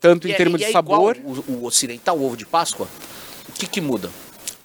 tanto 0.00 0.26
E 0.26 0.30
em 0.32 0.34
é- 0.34 0.36
termos 0.36 0.60
e 0.60 0.64
de 0.64 0.70
é 0.70 0.72
sabor. 0.72 1.16
igual 1.16 1.44
o, 1.46 1.52
o 1.52 1.64
ocidental, 1.64 2.18
o 2.18 2.26
ovo 2.26 2.36
de 2.36 2.44
Páscoa? 2.44 2.88
O 3.48 3.52
que 3.52 3.68
que 3.68 3.80
muda? 3.80 4.10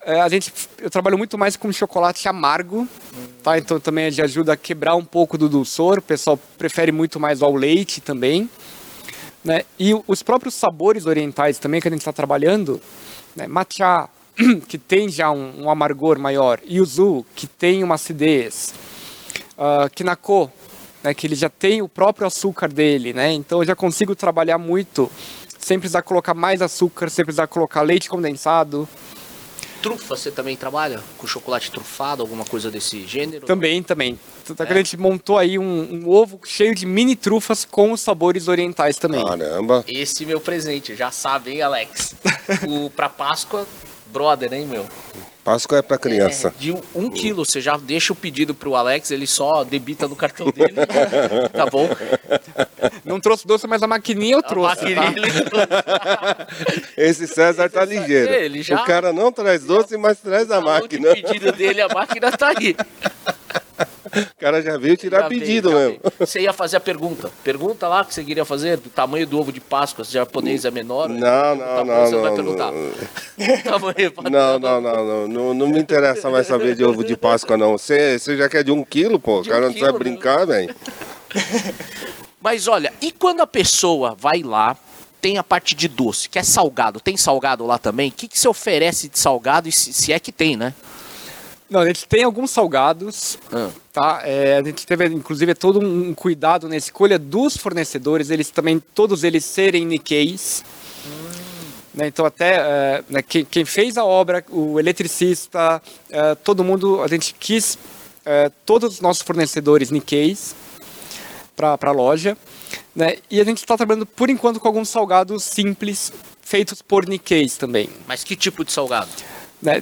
É, 0.04 0.20
a 0.20 0.28
gente, 0.28 0.52
eu 0.80 0.90
trabalho 0.90 1.20
muito 1.20 1.38
mais 1.38 1.56
com 1.56 1.72
chocolate 1.72 2.28
amargo, 2.28 2.88
tá? 3.44 3.60
Então 3.60 3.80
também 3.80 4.10
já 4.10 4.24
ajuda 4.24 4.54
a 4.54 4.58
quebrar 4.58 4.96
um 4.96 5.06
pouco 5.06 5.38
do 5.38 5.48
dulçor. 5.48 6.00
O 6.00 6.02
pessoal 6.02 6.40
prefere 6.58 6.92
muito 6.92 7.20
mais 7.20 7.44
ao 7.44 7.54
leite 7.54 8.02
também, 8.02 8.50
né? 9.46 9.62
E 9.80 9.92
os 10.08 10.24
próprios 10.24 10.56
sabores 10.56 11.06
orientais 11.06 11.60
também 11.60 11.80
que 11.80 11.88
a 11.88 11.92
gente 11.92 12.02
está 12.02 12.12
trabalhando, 12.12 12.82
né? 13.36 13.46
Matcha, 13.46 14.10
que 14.68 14.78
tem 14.78 15.10
já 15.10 15.32
um, 15.32 15.64
um 15.64 15.70
amargor 15.70 16.18
maior, 16.20 16.60
yuzu, 16.70 17.26
que 17.36 17.48
tem 17.48 17.84
uma 17.84 17.96
acidez, 17.96 18.74
uh, 19.58 19.90
kinako, 19.94 20.52
né? 21.04 21.14
Que 21.14 21.28
ele 21.28 21.36
já 21.36 21.50
tem 21.50 21.82
o 21.82 21.90
próprio 21.90 22.28
açúcar 22.28 22.68
dele, 22.68 23.14
né? 23.14 23.32
Então 23.32 23.60
eu 23.60 23.66
já 23.66 23.76
consigo 23.76 24.16
trabalhar 24.16 24.58
muito 24.58 25.12
sem 25.60 25.78
precisar 25.80 26.02
colocar 26.02 26.34
mais 26.34 26.62
açúcar, 26.62 27.10
sem 27.10 27.24
precisar 27.24 27.48
colocar 27.48 27.82
leite 27.82 28.10
condensado. 28.10 28.88
Trufa, 29.82 30.16
você 30.16 30.30
também 30.30 30.56
trabalha 30.56 31.00
com 31.18 31.26
chocolate 31.26 31.72
trufado, 31.72 32.22
alguma 32.22 32.46
coisa 32.46 32.70
desse 32.70 33.06
gênero? 33.08 33.48
Também, 33.48 33.82
também. 33.82 34.20
Tanto 34.46 34.62
é 34.62 34.66
que 34.66 34.72
É? 34.74 34.76
a 34.76 34.78
gente 34.78 34.96
montou 34.96 35.40
aí 35.40 35.58
um, 35.58 36.04
um 36.04 36.10
ovo 36.10 36.40
cheio 36.46 36.76
de 36.76 36.86
mini 36.86 37.16
trufas 37.16 37.66
com 37.66 37.92
os 37.92 38.00
sabores 38.02 38.48
orientais 38.48 38.98
também. 38.98 39.26
Caramba. 39.26 39.84
Esse 39.88 40.24
meu 40.24 40.40
presente, 40.40 40.96
já 40.96 41.10
sabe, 41.10 41.52
hein, 41.52 41.62
Alex? 41.64 42.14
o 42.68 42.92
pra 42.92 43.10
Páscoa, 43.10 43.66
brother, 44.12 44.52
hein, 44.54 44.66
meu? 44.68 44.86
Páscoa 45.44 45.80
é 45.80 45.82
pra 45.82 45.98
criança. 45.98 46.50
É, 46.50 46.60
de 46.62 46.72
um, 46.72 46.80
um 46.94 47.10
quilo, 47.10 47.44
você 47.44 47.60
já 47.60 47.76
deixa 47.76 48.14
o 48.14 48.16
pedido 48.16 48.54
pro 48.54 48.76
Alex, 48.76 49.10
ele 49.10 49.26
só 49.26 49.64
debita 49.64 50.08
no 50.08 50.16
cartão 50.16 50.52
dele. 50.52 50.76
tá 51.52 51.66
bom? 51.66 51.90
Não 53.04 53.20
trouxe 53.20 53.48
doce, 53.48 53.66
mas 53.66 53.82
a 53.82 53.88
maquininha 53.88 54.36
eu 54.36 54.40
A 54.40 54.44
trouxe. 54.44 54.84
maquininha 54.96 55.12
tá? 55.12 55.18
ele- 55.18 56.92
Esse 57.10 57.28
César 57.28 57.70
tá 57.70 57.84
ligeiro. 57.84 58.32
Ele 58.32 58.62
já- 58.62 58.82
O 58.82 58.86
cara 58.86 59.12
não 59.12 59.32
traz 59.32 59.64
doce, 59.64 59.98
mas 59.98 60.20
traz 60.20 60.52
a 60.52 60.62
máquina. 60.62 61.12
pedido 61.16 61.52
dele, 61.52 61.82
a 61.82 61.88
máquina 61.88 62.32
tá 62.32 62.54
aí. 62.56 62.76
O 64.14 64.40
cara 64.40 64.62
já 64.62 64.78
veio 64.78 64.98
tirar 64.98 65.22
Já 65.22 65.28
veio, 65.30 65.42
pedido 65.42 65.70
já 65.72 65.76
mesmo. 65.78 65.90
veio. 66.02 66.14
Você 66.20 66.42
ia 66.42 66.52
fazer 66.54 66.78
a 66.78 66.80
pergunta. 66.80 67.32
Pergunta 67.44 67.88
lá 67.88 68.04
que 68.04 68.14
você 68.14 68.24
queria 68.24 68.44
fazer, 68.44 68.78
do 68.78 68.90
tamanho 68.90 69.26
do 69.26 69.40
ovo 69.40 69.52
de 69.52 69.62
Páscoa, 69.62 70.04
se 70.04 70.12
japonês 70.14 70.66
é 70.66 70.72
menor. 70.72 71.08
Não, 71.10 71.20
Tá 71.22 71.56
não, 71.56 71.76
bom, 71.78 71.86
não, 71.86 72.06
Você 72.06 72.16
vai 72.18 72.30
não, 72.30 72.36
perguntar. 72.36 72.72
não. 72.72 73.58
Tamanho, 73.64 74.12
padrão. 74.12 74.32
Não, 74.32 74.60
não, 74.60 74.82
não, 74.82 75.06
não, 75.06 75.28
não, 75.28 75.54
não 75.54 75.68
me 75.68 75.80
interessa 75.80 76.30
mais 76.30 76.48
saber 76.48 76.76
de 76.76 76.84
ovo 76.84 77.04
de 77.04 77.16
Páscoa, 77.16 77.56
não. 77.58 77.78
Você, 77.78 78.20
você 78.20 78.36
já 78.36 78.50
quer 78.50 78.64
de 78.64 78.72
um 78.72 78.84
quilo, 78.84 79.20
pô? 79.20 79.40
O 79.42 79.46
cara 79.46 79.68
não 79.68 79.74
quilo, 79.74 79.94
né? 79.94 80.00
brincar, 80.00 80.46
velho. 80.46 80.76
Mas 82.42 82.68
olha, 82.68 82.92
e 83.02 83.12
quando 83.12 83.42
a 83.42 83.48
pessoa 83.48 84.16
vai 84.18 84.42
lá, 84.42 84.76
tem 85.22 85.38
a 85.38 85.44
parte 85.44 85.76
de 85.76 85.88
doce, 85.88 86.28
que 86.28 86.40
é 86.40 86.44
salgado, 86.44 87.00
tem 87.00 87.16
salgado 87.16 87.66
lá 87.66 87.78
também? 87.78 88.10
O 88.10 88.12
que, 88.12 88.28
que 88.28 88.38
você 88.38 88.48
oferece 88.48 89.08
de 89.08 89.20
salgado, 89.20 89.70
e 89.70 89.72
se, 89.72 89.94
se 89.94 90.12
é 90.12 90.20
que 90.20 90.32
tem, 90.32 90.58
né? 90.58 90.74
Não, 91.72 91.80
a 91.80 91.88
gente 91.88 92.06
tem 92.06 92.22
alguns 92.26 92.52
salgados, 92.52 93.40
Ah. 93.50 93.70
tá? 93.94 94.22
É, 94.26 94.58
a 94.58 94.62
gente 94.64 94.86
teve, 94.86 95.06
inclusive, 95.06 95.56
todo 95.56 95.80
um 95.80 96.14
cuidado 96.14 96.68
na 96.68 96.76
escolha 96.76 97.18
dos 97.18 97.56
fornecedores, 97.56 98.30
eles 98.30 98.50
também, 98.50 98.78
todos 98.94 99.24
eles 99.24 99.46
serem 99.46 99.86
Nikkeis. 99.86 100.66
Né, 101.94 102.08
então 102.08 102.26
até 102.26 102.56
é, 102.56 103.04
né, 103.10 103.22
quem, 103.22 103.46
quem 103.46 103.64
fez 103.64 103.98
a 103.98 104.04
obra, 104.04 104.44
o 104.50 104.80
eletricista, 104.80 105.82
é, 106.10 106.36
todo 106.36 106.62
mundo, 106.62 107.02
a 107.02 107.08
gente 107.08 107.34
quis 107.40 107.78
é, 108.26 108.52
todos 108.66 108.96
os 108.96 109.02
nossos 109.02 109.24
fornecedores 109.24 109.92
Nikkeis 109.92 110.54
para 111.56 111.78
a 111.82 111.92
loja. 111.92 112.38
Né, 112.94 113.16
e 113.30 113.40
a 113.40 113.46
gente 113.46 113.60
está 113.60 113.78
trabalhando 113.78 114.06
por 114.06 114.30
enquanto 114.30 114.60
com 114.60 114.68
alguns 114.68 114.90
salgados 114.90 115.44
simples, 115.44 116.12
feitos 116.42 116.82
por 116.82 117.08
Nikkeis 117.08 117.56
também 117.56 117.90
Mas 118.06 118.24
que 118.26 118.36
tipo 118.36 118.66
de 118.66 118.72
salgado? 118.74 119.10
né? 119.62 119.82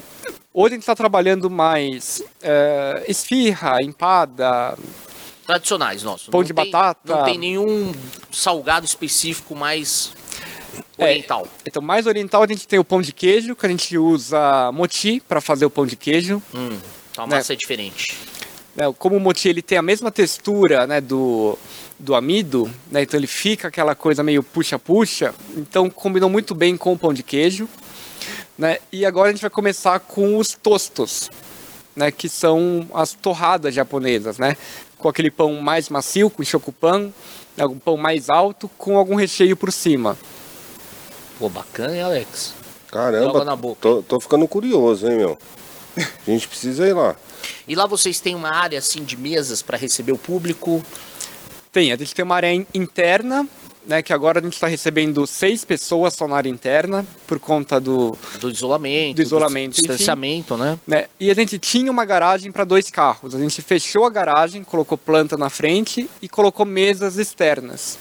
Hoje 0.61 0.73
a 0.73 0.75
gente 0.75 0.81
está 0.83 0.93
trabalhando 0.93 1.49
mais 1.49 2.21
é, 2.43 3.05
esfirra, 3.07 3.81
empada, 3.81 4.77
Tradicionais 5.45 6.03
nossos. 6.03 6.27
Pão 6.27 6.41
Não 6.41 6.47
de 6.47 6.53
tem- 6.53 6.65
batata. 6.69 7.15
Não 7.15 7.23
tem 7.23 7.37
nenhum 7.37 7.93
salgado 8.29 8.85
específico 8.85 9.55
mais 9.55 10.11
É. 10.97 11.05
oriental. 11.05 11.47
Então, 11.65 11.81
mais 11.81 12.05
oriental 12.05 12.43
a 12.43 12.47
gente 12.47 12.67
tem 12.67 12.77
o 12.77 12.83
pão 12.83 13.01
de 13.01 13.13
queijo, 13.13 13.55
que 13.55 13.65
a 13.65 13.69
gente 13.69 13.97
usa 13.97 14.69
moti 14.73 15.21
para 15.25 15.39
fazer 15.39 15.65
o 15.65 15.69
pão 15.69 15.85
de 15.85 15.95
queijo. 15.95 16.43
Hum, 16.53 16.77
então 17.09 17.23
a 17.23 17.27
Né. 17.27 17.37
massa 17.37 17.53
é 17.53 17.55
diferente. 17.55 18.17
né? 18.75 18.93
Como 18.99 19.15
o 19.15 19.19
moti 19.21 19.47
ele 19.47 19.61
tem 19.61 19.77
a 19.77 19.81
mesma 19.81 20.11
textura 20.11 20.85
né, 20.85 20.99
do, 20.99 21.57
do 21.97 22.13
amido, 22.15 22.69
né? 22.91 23.01
então 23.03 23.17
ele 23.17 23.27
fica 23.27 23.69
aquela 23.69 23.95
coisa 23.95 24.21
meio 24.23 24.43
puxa-puxa, 24.43 25.33
então 25.55 25.89
combinou 25.89 26.29
muito 26.29 26.53
bem 26.53 26.75
com 26.75 26.91
o 26.91 26.97
pão 26.99 27.13
de 27.13 27.23
queijo. 27.23 27.67
Né? 28.57 28.77
E 28.91 29.05
agora 29.05 29.29
a 29.29 29.31
gente 29.31 29.41
vai 29.41 29.49
começar 29.49 29.99
com 29.99 30.37
os 30.37 30.53
tostos, 30.53 31.29
né? 31.95 32.11
que 32.11 32.27
são 32.29 32.87
as 32.93 33.13
torradas 33.13 33.73
japonesas, 33.73 34.37
né? 34.37 34.57
com 34.97 35.07
aquele 35.07 35.31
pão 35.31 35.53
mais 35.61 35.87
macio, 35.89 36.29
com 36.29 36.43
chocopan, 36.43 37.11
né? 37.55 37.65
um 37.65 37.79
pão 37.79 37.95
mais 37.95 38.29
alto, 38.29 38.69
com 38.77 38.97
algum 38.97 39.15
recheio 39.15 39.55
por 39.55 39.71
cima. 39.71 40.17
Pô, 41.37 41.47
bacana, 41.49 41.95
hein, 41.95 42.01
Alex? 42.01 42.53
Caramba, 42.91 43.25
Joga 43.33 43.45
na 43.45 43.55
boca. 43.55 43.79
Tô, 43.81 44.01
tô 44.03 44.19
ficando 44.19 44.47
curioso, 44.47 45.07
hein, 45.07 45.15
meu? 45.17 45.37
A 45.97 46.29
gente 46.29 46.47
precisa 46.47 46.85
ir 46.87 46.93
lá. 46.93 47.15
E 47.67 47.75
lá 47.75 47.85
vocês 47.85 48.19
têm 48.19 48.35
uma 48.35 48.49
área 48.53 48.77
assim 48.79 49.03
de 49.03 49.15
mesas 49.15 49.61
para 49.61 49.77
receber 49.77 50.11
o 50.11 50.17
público. 50.17 50.83
Tem, 51.71 51.91
a 51.91 51.95
gente 51.95 52.13
tem 52.15 52.25
uma 52.25 52.35
área 52.35 52.51
in- 52.53 52.65
interna, 52.73 53.47
né, 53.89 54.03
que 54.03 54.13
agora 54.13 54.39
a 54.39 54.43
gente 54.43 54.53
está 54.53 54.67
recebendo 54.67 55.25
seis 55.25 55.65
pessoas 55.65 56.13
só 56.13 56.27
na 56.27 56.35
área 56.35 56.47
interna, 56.47 57.03
por 57.25 57.39
conta 57.39 57.81
do... 57.81 58.15
Do 58.39 58.51
isolamento, 58.51 59.15
Do 59.15 59.23
isolamento, 59.23 59.73
enfim. 59.73 59.87
distanciamento, 59.87 60.55
né? 60.55 60.77
Né, 60.85 61.07
e 61.19 61.31
a 61.31 61.33
gente 61.33 61.57
tinha 61.57 61.91
uma 61.91 62.05
garagem 62.05 62.51
para 62.51 62.63
dois 62.63 62.91
carros. 62.91 63.33
A 63.33 63.39
gente 63.39 63.63
fechou 63.63 64.05
a 64.05 64.09
garagem, 64.11 64.63
colocou 64.63 64.95
planta 64.95 65.35
na 65.35 65.49
frente 65.49 66.07
e 66.21 66.29
colocou 66.29 66.67
mesas 66.67 67.17
externas. 67.17 67.97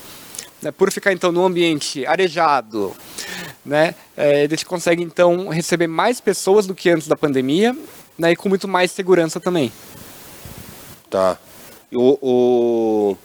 Né, 0.61 0.70
por 0.70 0.93
ficar 0.93 1.14
então 1.14 1.32
num 1.32 1.47
ambiente 1.47 2.05
arejado, 2.05 2.95
né, 3.64 3.95
é, 4.14 4.43
a 4.43 4.47
gente 4.49 4.66
consegue 4.66 5.03
então 5.03 5.49
receber 5.49 5.86
mais 5.86 6.20
pessoas 6.20 6.66
do 6.66 6.74
que 6.74 6.91
antes 6.91 7.09
da 7.09 7.16
pandemia 7.16 7.74
né, 8.18 8.32
e 8.32 8.36
com 8.36 8.51
muito 8.51 8.68
mais 8.68 8.91
segurança 8.91 9.41
também. 9.41 9.72
Tá. 11.09 11.39
O, 11.91 12.18
o, 12.20 13.16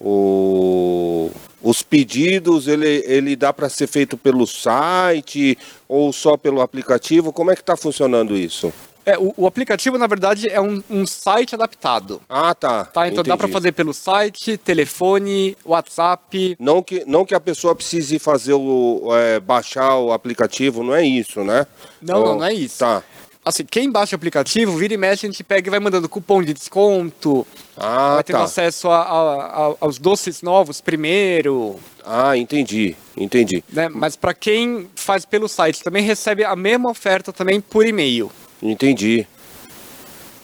o- 0.00 1.30
os 1.62 1.82
pedidos, 1.82 2.68
ele, 2.68 3.02
ele 3.06 3.34
dá 3.36 3.52
para 3.52 3.68
ser 3.68 3.86
feito 3.86 4.16
pelo 4.16 4.46
site 4.46 5.58
ou 5.88 6.12
só 6.12 6.36
pelo 6.36 6.60
aplicativo? 6.60 7.32
Como 7.32 7.50
é 7.50 7.56
que 7.56 7.64
tá 7.64 7.76
funcionando 7.76 8.36
isso? 8.36 8.72
É, 9.04 9.16
o, 9.18 9.32
o 9.38 9.46
aplicativo, 9.46 9.96
na 9.96 10.06
verdade, 10.06 10.48
é 10.50 10.60
um, 10.60 10.82
um 10.90 11.06
site 11.06 11.54
adaptado. 11.54 12.20
Ah, 12.28 12.54
tá. 12.54 12.84
Tá, 12.84 13.08
então 13.08 13.24
dá 13.24 13.36
para 13.38 13.46
Entendi. 13.46 13.52
fazer 13.54 13.72
pelo 13.72 13.94
site, 13.94 14.58
telefone, 14.58 15.56
WhatsApp. 15.64 16.56
Não 16.60 16.82
que, 16.82 17.04
não 17.06 17.24
que 17.24 17.34
a 17.34 17.40
pessoa 17.40 17.74
precise 17.74 18.18
fazer 18.18 18.52
o. 18.52 19.08
é, 19.12 19.40
baixar 19.40 19.96
o 19.96 20.12
aplicativo, 20.12 20.82
não 20.82 20.94
é 20.94 21.04
isso, 21.06 21.42
né? 21.42 21.66
Não, 22.02 22.20
Ó, 22.22 22.26
não, 22.26 22.34
não 22.36 22.44
é 22.44 22.52
isso. 22.52 22.80
Tá. 22.80 23.02
Assim, 23.48 23.64
quem 23.64 23.90
baixa 23.90 24.14
o 24.14 24.16
aplicativo, 24.16 24.76
vira 24.76 24.92
e 24.92 24.96
mexe, 24.98 25.24
a 25.24 25.30
gente 25.30 25.42
pega 25.42 25.66
e 25.66 25.70
vai 25.70 25.80
mandando 25.80 26.06
cupom 26.06 26.42
de 26.42 26.52
desconto, 26.52 27.46
Ah, 27.74 28.16
vai 28.16 28.22
tendo 28.24 28.36
tá. 28.36 28.42
acesso 28.44 28.90
a- 28.90 29.00
a- 29.02 29.68
a- 29.68 29.74
aos 29.80 29.98
doces 29.98 30.42
novos 30.42 30.82
primeiro, 30.82 31.76
Ah, 32.04 32.36
entendi. 32.36 32.94
Entendi. 33.16 33.64
né? 33.72 33.88
Mas 33.88 34.16
para 34.16 34.34
quem 34.34 34.90
faz 34.94 35.24
pelo 35.24 35.48
site, 35.48 35.82
também 35.82 36.02
recebe 36.02 36.44
a 36.44 36.54
mesma 36.54 36.90
oferta 36.90 37.32
também 37.32 37.58
por 37.58 37.86
e-mail. 37.86 38.30
Entendi. 38.62 39.26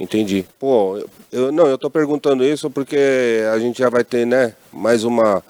Entendi. 0.01 0.47
Pô, 0.59 0.97
eu- 0.97 1.11
eu 1.31 1.53
não, 1.53 1.67
eu 1.67 1.77
tô 1.77 1.91
perguntando 1.91 2.43
isso 2.43 2.71
porque 2.71 3.43
a 3.53 3.59
gente 3.59 3.79
já 3.81 3.91
vai 3.91 4.03
ter, 4.03 4.27
né, 4.27 4.55
mais 4.73 5.05
uma 5.05 5.43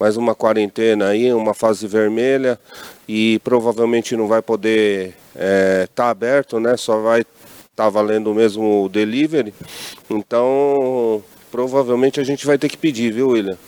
mais 0.00 0.16
uma 0.16 0.34
quarentena 0.34 1.08
aí, 1.08 1.30
uma 1.30 1.52
fase 1.52 1.86
vermelha 1.86 2.58
e 3.06 3.38
provavelmente 3.44 4.16
não 4.16 4.26
vai 4.26 4.40
poder 4.40 5.14
estar 5.84 6.08
aberto, 6.08 6.58
né? 6.58 6.74
Só 6.78 7.02
vai 7.02 7.22
estar 7.70 7.90
valendo 7.90 8.34
mesmo 8.34 8.84
o 8.84 8.88
delivery. 8.88 9.52
Então, 10.08 11.22
provavelmente 11.52 12.18
a 12.18 12.24
gente 12.24 12.46
vai 12.46 12.56
ter 12.56 12.70
que 12.70 12.78
pedir, 12.78 13.12
viu, 13.12 13.28
William? 13.28 13.58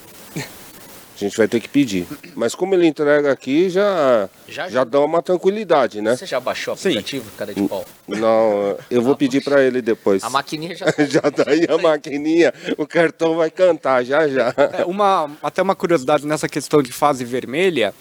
A 1.23 1.29
gente 1.29 1.37
vai 1.37 1.47
ter 1.47 1.61
que 1.61 1.69
pedir. 1.69 2.05
Mas 2.35 2.53
como 2.53 2.75
ele 2.75 2.85
entrega 2.87 3.31
aqui, 3.31 3.71
já 3.71 4.29
Já- 4.49 4.69
já, 4.69 4.83
dá 4.85 4.99
uma 5.01 5.23
tranquilidade, 5.23 6.01
né? 6.03 6.17
Você 6.17 6.27
já 6.27 6.41
baixou 6.41 6.75
o 6.75 6.77
Sim. 6.77 6.89
aplicativo, 6.91 7.31
cara 7.39 7.55
de 7.55 7.63
pau? 7.63 7.85
Não, 8.09 8.77
eu 8.91 9.01
vou 9.03 9.15
pedir 9.17 9.43
para 9.43 9.63
ele 9.63 9.81
depois. 9.81 10.25
A 10.25 10.29
maquininha 10.31 10.75
já. 10.75 10.87
Já 11.09 11.21
daí 11.31 11.67
a 11.69 11.79
maquininha, 11.79 12.53
o 12.77 12.87
cartão 12.87 13.37
vai 13.37 13.51
cantar 13.51 14.05
já 14.05 14.27
já. 14.29 14.53
É, 14.79 14.85
uma, 14.85 15.31
até 15.43 15.63
uma 15.63 15.75
curiosidade 15.77 16.27
nessa 16.27 16.49
questão 16.49 16.83
de 16.83 16.91
fase 16.93 17.25
vermelha, 17.25 17.95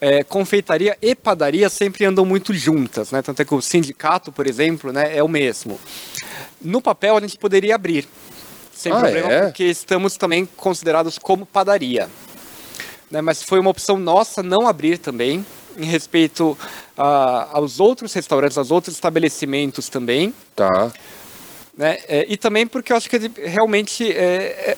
é, 0.00 0.22
confeitaria 0.22 0.96
e 1.02 1.14
padaria 1.16 1.68
sempre 1.68 2.04
andam 2.04 2.24
muito 2.24 2.54
juntas, 2.54 3.10
né? 3.10 3.22
Tanto 3.22 3.42
é 3.42 3.44
que 3.44 3.54
o 3.54 3.60
sindicato, 3.60 4.30
por 4.30 4.46
exemplo, 4.46 4.92
né, 4.92 5.16
é 5.16 5.22
o 5.22 5.28
mesmo. 5.28 5.80
No 6.60 6.80
papel 6.80 7.16
a 7.16 7.20
gente 7.20 7.36
poderia 7.38 7.74
abrir, 7.74 8.06
sem 8.74 8.92
Ah, 8.92 8.96
problema, 9.00 9.32
é? 9.32 9.42
porque 9.46 9.64
estamos 9.64 10.16
também 10.16 10.46
considerados 10.56 11.18
como 11.18 11.44
padaria. 11.46 12.08
Né? 13.12 13.20
Mas 13.20 13.42
foi 13.42 13.60
uma 13.60 13.68
opção 13.70 13.98
nossa 13.98 14.42
não 14.42 14.66
abrir 14.66 14.96
também, 14.96 15.44
em 15.76 15.84
respeito 15.84 16.56
a- 16.96 17.50
aos 17.52 17.78
outros 17.78 18.12
restaurantes, 18.14 18.56
aos 18.56 18.70
outros 18.70 18.94
estabelecimentos 18.94 19.88
também. 19.90 20.34
Tá. 20.56 20.90
né? 21.76 21.98
É, 22.08 22.26
e 22.28 22.36
também 22.36 22.66
porque 22.66 22.92
eu 22.92 22.96
acho 22.96 23.08
que 23.08 23.16
realmente 23.46 24.10
é, 24.10 24.74
é, 24.74 24.76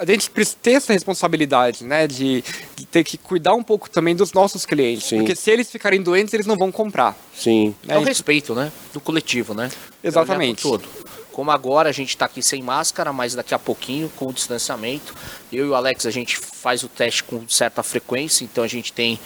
a 0.00 0.04
gente 0.04 0.28
precisa 0.30 0.56
ter 0.60 0.72
essa 0.72 0.92
responsabilidade, 0.92 1.84
né? 1.84 2.08
De, 2.08 2.42
de 2.74 2.84
ter 2.84 3.04
que 3.04 3.16
cuidar 3.16 3.54
um 3.54 3.62
pouco 3.62 3.88
também 3.88 4.16
dos 4.16 4.32
nossos 4.32 4.66
clientes. 4.66 5.04
Sim. 5.06 5.18
Porque 5.18 5.36
se 5.36 5.50
eles 5.52 5.70
ficarem 5.70 6.02
doentes, 6.02 6.34
eles 6.34 6.46
não 6.46 6.56
vão 6.56 6.72
comprar. 6.72 7.16
Sim. 7.32 7.74
É 7.86 7.96
o 7.96 8.00
né? 8.00 8.06
respeito, 8.08 8.54
né? 8.56 8.72
Do 8.92 9.00
coletivo, 9.00 9.54
né? 9.54 9.70
Exatamente. 10.02 10.66
É 10.66 10.68
pro 10.68 10.78
todo. 10.78 10.88
Como 11.32 11.50
agora 11.50 11.88
a 11.88 11.92
gente 11.92 12.10
está 12.10 12.26
aqui 12.26 12.42
sem 12.42 12.62
máscara, 12.62 13.12
mas 13.12 13.34
daqui 13.34 13.54
a 13.54 13.58
pouquinho, 13.58 14.08
com 14.16 14.26
o 14.26 14.32
distanciamento, 14.32 15.14
eu 15.52 15.66
e 15.66 15.68
o 15.68 15.74
Alex 15.74 16.06
a 16.06 16.10
gente 16.10 16.36
faz 16.36 16.82
o 16.82 16.88
teste 16.88 17.24
com 17.24 17.48
certa 17.48 17.82
frequência, 17.82 18.44
então 18.44 18.62
a 18.62 18.68
gente 18.68 18.92
tem 18.92 19.18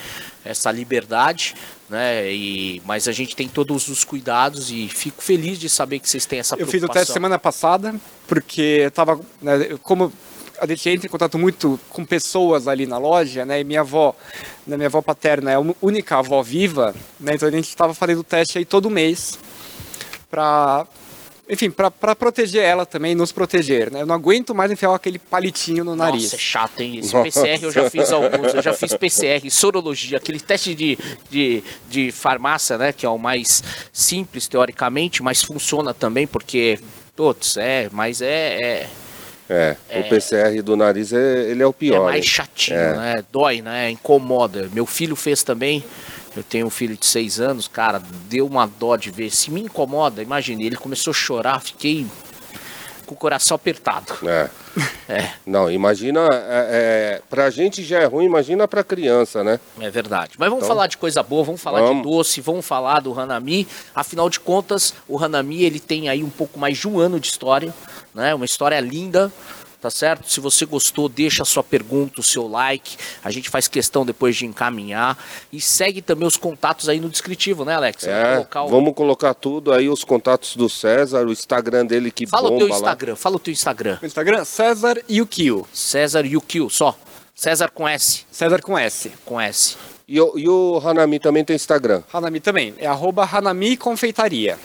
essa 0.45 0.71
liberdade, 0.71 1.55
né? 1.89 2.33
E, 2.33 2.81
mas 2.85 3.09
a 3.09 3.13
gente 3.13 3.35
tem 3.35 3.49
todos 3.49 3.89
os 3.89 4.05
cuidados 4.05 4.71
e 4.71 4.89
fico 4.89 5.23
feliz 5.23 5.59
de 5.59 5.69
saber 5.69 5.99
que 5.99 6.09
vocês 6.09 6.25
têm 6.25 6.39
essa 6.39 6.57
Eu 6.57 6.67
fiz 6.67 6.83
o 6.83 6.89
teste 6.89 7.13
semana 7.13 7.39
passada, 7.39 7.95
porque 8.27 8.83
eu 8.85 8.91
tava. 8.91 9.21
né, 9.43 9.77
como 9.83 10.13
a 10.59 10.67
gente 10.67 10.89
entra 10.89 11.07
em 11.07 11.11
contato 11.11 11.39
muito 11.39 11.79
com 11.91 12.05
pessoas 12.05 12.67
ali 12.67 12.87
na 12.87 12.99
loja, 12.99 13.45
né? 13.45 13.61
E 13.61 13.65
minha 13.65 13.81
avó, 13.81 14.15
né, 14.67 14.77
minha 14.77 14.89
avó 14.89 15.03
paterna 15.03 15.51
é 15.51 15.55
a 15.55 15.63
única 15.83 16.17
avó 16.17 16.43
viva, 16.43 16.95
né? 17.21 17.35
Então 17.35 17.49
a 17.49 17.53
gente 17.53 17.69
estava 17.69 17.93
fazendo 17.93 18.21
o 18.21 18.25
teste 18.25 18.59
aí 18.59 18.65
todo 18.65 18.91
mês 18.91 19.39
para 20.31 20.87
enfim, 21.49 21.71
para 21.71 22.15
proteger 22.17 22.63
ela 22.65 22.85
também, 22.85 23.15
nos 23.15 23.31
proteger, 23.31 23.91
né? 23.93 24.03
Eu 24.03 24.07
não 24.07 24.15
aguento 24.15 24.55
mais 24.55 24.71
enfiar 24.71 24.93
aquele 24.95 25.19
palitinho 25.19 25.85
no 25.85 25.95
nariz. 25.95 26.25
Nossa, 26.25 26.37
é 26.37 26.39
chato, 26.39 26.81
hein? 26.81 26.99
Esse 26.99 27.15
Nossa. 27.15 27.25
PCR 27.25 27.63
eu 27.63 27.71
já 27.73 27.89
fiz 27.89 28.11
alguns, 28.13 28.53
eu 28.55 28.63
já 28.63 28.73
fiz 28.73 28.95
PCR, 28.95 29.49
sorologia, 29.51 30.19
aquele 30.19 30.41
teste 30.41 30.75
de, 30.75 30.99
de, 31.31 31.63
de 31.89 32.11
farmácia, 32.11 32.77
né? 32.77 32.93
Que 32.93 33.07
é 33.07 33.09
o 33.09 33.17
mais 33.19 33.63
simples, 33.93 34.49
teoricamente, 34.49 35.23
mas 35.23 35.43
funciona 35.43 35.95
também, 35.95 36.27
porque 36.27 36.81
todos, 37.15 37.57
é, 37.57 37.89
mas 37.93 38.21
é, 38.21 38.87
é, 39.49 39.77
É, 39.89 40.01
o 40.01 40.09
PCR 40.09 40.61
do 40.63 40.77
nariz 40.77 41.13
é, 41.13 41.49
ele 41.49 41.63
é 41.63 41.67
o 41.67 41.71
é 41.71 41.73
pior. 41.73 42.05
mais 42.07 42.17
hein? 42.17 42.23
chatinho, 42.31 42.77
É. 42.77 42.97
né? 42.97 43.15
Dói, 43.31 43.63
né? 43.63 43.91
Incomoda. 43.91 44.69
Meu 44.75 44.85
filho 44.85 45.15
fez 45.15 45.45
também. 45.45 45.85
Eu 46.37 46.43
tenho 46.43 46.67
um 46.67 46.71
filho 46.71 46.97
de 46.97 47.07
seis 47.07 47.41
anos, 47.41 47.67
cara, 47.67 48.03
deu 48.29 48.47
uma 48.47 48.67
dó 48.67 48.97
de 48.97 49.11
ver. 49.11 49.31
Se 49.31 49.51
me 49.51 49.63
incomoda, 49.63 50.23
imagine, 50.23 50.65
ele 50.67 50.77
começou 50.77 51.11
a 51.11 51.15
chorar, 51.15 51.61
fiquei 51.61 52.07
com 53.07 53.15
o 53.15 53.19
coração 53.19 53.55
apertado. 53.55 54.13
É. 54.27 54.51
É, 55.09 55.31
Não, 55.47 55.71
imagina, 55.71 56.21
é, 56.33 57.19
é, 57.19 57.23
pra 57.31 57.49
gente 57.49 57.83
já 57.83 58.01
é 58.01 58.05
ruim, 58.05 58.27
imagina 58.27 58.69
pra 58.69 58.85
criança, 58.85 59.43
né? 59.43 59.59
é 59.81 59.89
verdade. 59.89 60.33
Mas 60.37 60.49
vamos 60.51 60.65
Então, 60.65 60.77
falar 60.77 60.87
de 60.89 60.99
coisa 60.99 61.23
boa, 61.23 61.45
vamos 61.45 61.63
falar 61.63 61.81
vamos. 61.81 62.03
de 62.03 62.03
doce, 62.03 62.41
vamos 62.43 62.67
falar 62.67 63.01
do 63.01 63.19
Hanami. 63.19 63.67
Afinal 63.95 64.29
de 64.29 64.39
contas, 64.39 64.93
o 65.09 65.19
Hanami 65.23 65.63
ele 65.63 65.81
tem 65.81 66.11
aí 66.11 66.23
um 66.23 66.29
pouco 66.29 66.59
mais 66.59 66.77
de 66.77 66.87
um 66.87 66.99
ano 66.99 67.19
de 67.19 67.29
história, 67.29 67.73
né? 68.15 68.35
Uma 68.35 68.45
história 68.45 68.79
linda. 68.81 69.33
Tá 69.81 69.91
certo? 69.91 70.29
Se 70.31 70.41
você 70.41 70.65
gostou, 70.65 71.09
deixa 71.09 71.43
a 71.43 71.47
sua 71.47 71.63
pergunta, 71.63 72.21
o 72.21 72.25
seu 72.25 72.49
like. 72.49 72.97
A 73.23 73.31
gente 73.31 73.49
faz 73.51 73.69
questão 73.69 74.05
depois 74.07 74.35
de 74.35 74.47
encaminhar. 74.47 75.17
E 75.53 75.61
segue 75.61 76.01
também 76.03 76.27
os 76.27 76.37
contatos 76.37 76.89
aí 76.89 76.99
no 76.99 77.09
descritivo, 77.09 77.65
né, 77.65 77.75
Alex? 77.75 78.05
É, 78.05 78.35
colocar 78.37 78.63
o- 78.65 78.69
vamos 78.69 78.95
colocar 78.95 79.35
tudo 79.35 79.73
aí, 79.73 79.89
os 79.89 80.03
contatos 80.03 80.57
do 80.57 80.69
César, 80.69 81.27
o 81.27 81.31
Instagram 81.31 81.85
dele 81.87 82.11
que 82.11 82.27
Fala 82.27 82.49
o 82.49 82.51
bomba 82.53 82.59
teu 82.65 82.69
lá. 82.69 82.75
Instagram, 82.77 83.17
fala 83.17 83.37
o 83.37 83.39
teu 83.39 83.53
Instagram. 83.53 83.99
No 84.01 84.07
Instagram, 84.07 84.45
César 84.45 84.99
Yukio. 85.09 85.67
César 85.73 86.25
Yukio, 86.27 86.69
só. 86.71 86.97
César 87.35 87.71
com 87.71 87.87
S, 87.87 88.25
César 88.31 88.63
com 88.63 88.79
S. 88.79 89.13
com 89.27 89.39
S. 89.39 89.77
E, 90.09 90.19
o- 90.21 90.39
e 90.39 90.49
o 90.49 90.81
Hanami 90.83 91.19
também 91.21 91.45
tem 91.45 91.55
Instagram. 91.55 92.03
Hanami 92.13 92.41
também. 92.41 92.75
É 92.79 92.87
arroba 92.87 93.29
Hanami 93.31 93.77
Confeitaria. 93.77 94.59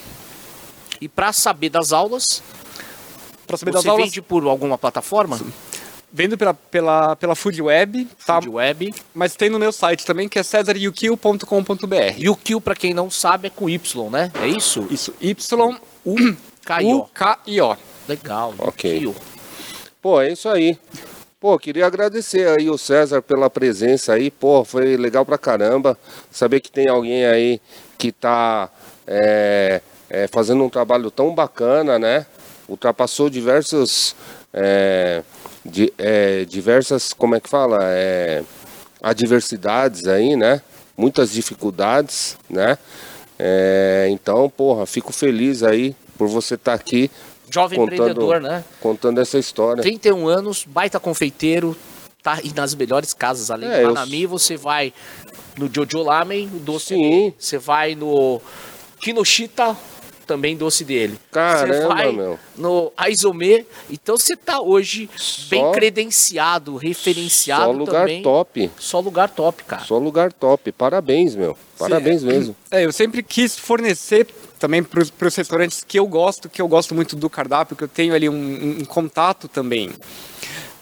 E 1.02 1.08
para 1.10 1.34
saber 1.34 1.70
das 1.70 1.92
aulas, 1.92 2.42
Para 3.52 3.58
saber 3.58 3.72
das 3.72 3.84
você 3.84 3.90
aulas, 3.90 4.06
vende 4.06 4.22
por 4.22 4.46
alguma 4.46 4.78
plataforma? 4.78 5.40
vendo 6.12 6.38
pela, 6.38 6.54
pela, 6.54 7.16
pela 7.16 7.36
Food 7.36 7.62
Web, 7.62 8.08
tá? 8.26 8.36
Food 8.42 8.50
Web. 8.50 8.94
mas 9.14 9.36
tem 9.36 9.50
no 9.50 9.58
meu 9.58 9.72
site 9.72 10.06
também, 10.06 10.28
que 10.28 10.38
é 10.38 10.44
cesaryukio.com.br. 10.44 12.20
Yukio, 12.20 12.60
para 12.60 12.76
quem 12.76 12.94
não 12.94 13.10
sabe, 13.10 13.48
é 13.48 13.50
com 13.50 13.70
Y, 13.70 14.10
né? 14.10 14.32
É 14.42 14.48
isso? 14.48 14.86
Isso, 14.90 15.14
Y, 15.22 15.80
U, 16.06 16.16
K-I-O. 16.66 16.98
U, 16.98 17.08
K, 17.14 17.40
I, 17.48 17.62
O. 17.62 17.78
Legal, 18.08 18.54
Ok. 18.58 18.94
Yukio. 18.94 19.16
Pô, 20.02 20.20
é 20.20 20.32
isso 20.32 20.50
aí. 20.50 20.78
Pô, 21.40 21.58
queria 21.58 21.88
agradecer 21.88 22.48
aí 22.48 22.70
o 22.70 22.78
César 22.78 23.22
pela 23.22 23.50
presença 23.50 24.14
aí. 24.14 24.30
Pô, 24.30 24.64
foi 24.64 24.98
legal 24.98 25.26
pra 25.26 25.38
caramba. 25.38 25.98
Saber 26.30 26.60
que 26.60 26.72
tem 26.72 26.88
alguém 26.88 27.26
aí 27.26 27.60
que 27.98 28.12
tá 28.12 28.70
é, 29.08 29.82
é, 30.10 30.28
fazendo 30.28 30.64
um 30.64 30.70
trabalho 30.70 31.10
tão 31.10 31.34
bacana, 31.34 31.98
né? 31.98 32.26
Ultrapassou 32.72 33.30
diversos. 33.30 34.16
é, 34.54 35.24
di- 35.66 35.94
é, 35.98 36.44
diversas, 36.46 37.14
como 37.14 37.36
é 37.36 37.40
que 37.40 37.48
fala? 37.50 37.78
É, 37.84 38.44
adversidades 39.02 40.08
aí, 40.08 40.36
né? 40.36 40.62
Muitas 40.98 41.32
dificuldades, 41.32 42.38
né? 42.50 42.78
É, 43.40 44.08
então, 44.12 44.50
porra, 44.50 44.86
fico 44.86 45.12
feliz 45.14 45.64
aí 45.64 45.96
por 46.18 46.28
você 46.28 46.56
estar 46.56 46.74
aqui 46.74 47.10
Jovem 47.50 47.80
Contando- 47.80 47.94
empreendedor, 47.96 48.40
né? 48.42 48.64
contando 48.80 49.20
essa 49.20 49.38
história. 49.40 49.82
31 49.82 50.28
anos, 50.28 50.64
baita 50.66 51.00
confeiteiro, 51.00 51.76
tá 52.24 52.34
aí 52.36 52.52
nas 52.56 52.74
melhores 52.76 53.14
casas. 53.14 53.52
Além 53.52 53.70
É, 53.70 53.78
do 53.78 53.82
eu- 53.84 53.90
Hanami, 53.90 54.26
você 54.26 54.56
vai 54.58 54.94
no 55.58 55.70
Jojo 55.74 56.04
Lamen, 56.04 56.48
o 56.54 56.60
doce 56.60 56.88
Sim. 56.96 57.34
Você 57.38 57.58
vai 57.58 57.96
no 57.96 58.42
Kinoshita, 59.02 59.76
também 60.32 60.56
doce 60.56 60.86
dele. 60.86 61.14
você 61.14 61.20
Caramba, 61.30 61.88
vai 61.90 62.12
meu. 62.14 62.40
no 62.58 62.90
Aizome. 62.96 63.66
Então 63.90 64.18
você 64.18 64.34
tá 64.38 64.62
hoje 64.62 65.10
bem 65.50 65.60
Só- 65.62 65.72
credenciado, 65.72 66.78
referenciado 66.78 67.66
Só 67.66 67.72
lugar 67.72 68.02
também. 68.02 68.24
top. 68.24 68.72
Só 68.80 69.00
lugar 69.02 69.30
top, 69.30 69.64
cara. 69.66 69.84
Só 69.84 69.98
lugar 69.98 70.32
top. 70.32 70.72
Parabéns, 70.72 71.36
meu. 71.36 71.58
Parabéns 71.78 72.24
mesmo. 72.24 72.56
É, 72.72 72.86
eu 72.86 72.94
sempre 72.94 73.22
quis 73.22 73.58
fornecer 73.58 74.26
também 74.58 74.82
para 74.82 75.02
os 75.28 75.36
restaurantes 75.36 75.84
que 75.86 76.00
eu 76.00 76.08
gosto, 76.08 76.48
que 76.48 76.62
eu 76.62 76.68
gosto 76.68 76.96
muito 76.96 77.14
do 77.18 77.30
cardápio, 77.30 77.76
que 77.76 77.84
eu 77.84 77.88
tenho 77.90 78.14
ali 78.16 78.30
um, 78.30 78.34
um- 78.34 78.78
um 78.82 78.86
contato 78.86 79.50
também. 79.50 79.90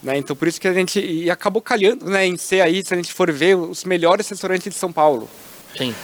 Né? 0.04 0.16
Então 0.20 0.36
por 0.36 0.48
isso 0.48 0.62
que 0.62 0.68
a 0.68 0.74
gente 0.74 1.00
e 1.00 1.32
acabou 1.32 1.62
calhando 1.62 2.06
né, 2.06 2.24
em 2.28 2.38
ser 2.38 2.62
aí, 2.62 2.86
se 2.86 2.94
a 2.94 2.98
gente 2.98 3.12
for 3.12 3.32
ver, 3.32 3.56
os 3.56 3.84
melhores 3.84 4.30
restaurantes 4.30 4.72
de 4.72 4.78
São 4.80 4.92
Paulo. 4.94 5.28
Sim. 5.76 5.88
Né, 5.90 5.96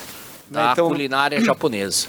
Da 0.49 0.71
então- 0.71 0.87
culinária 0.87 1.39
japonesa. 1.45 2.07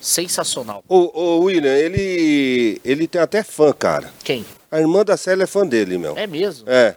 Sensacional. 0.00 0.82
O, 0.88 1.20
o 1.20 1.40
William, 1.44 1.74
ele, 1.74 2.80
ele 2.84 3.06
tem 3.06 3.20
até 3.20 3.42
fã, 3.42 3.72
cara. 3.72 4.12
Quem? 4.22 4.44
A 4.70 4.78
irmã 4.80 5.04
da 5.04 5.16
Célia 5.16 5.44
é 5.44 5.46
fã 5.46 5.66
dele, 5.66 5.98
meu. 5.98 6.16
É 6.16 6.26
mesmo? 6.26 6.68
É. 6.68 6.94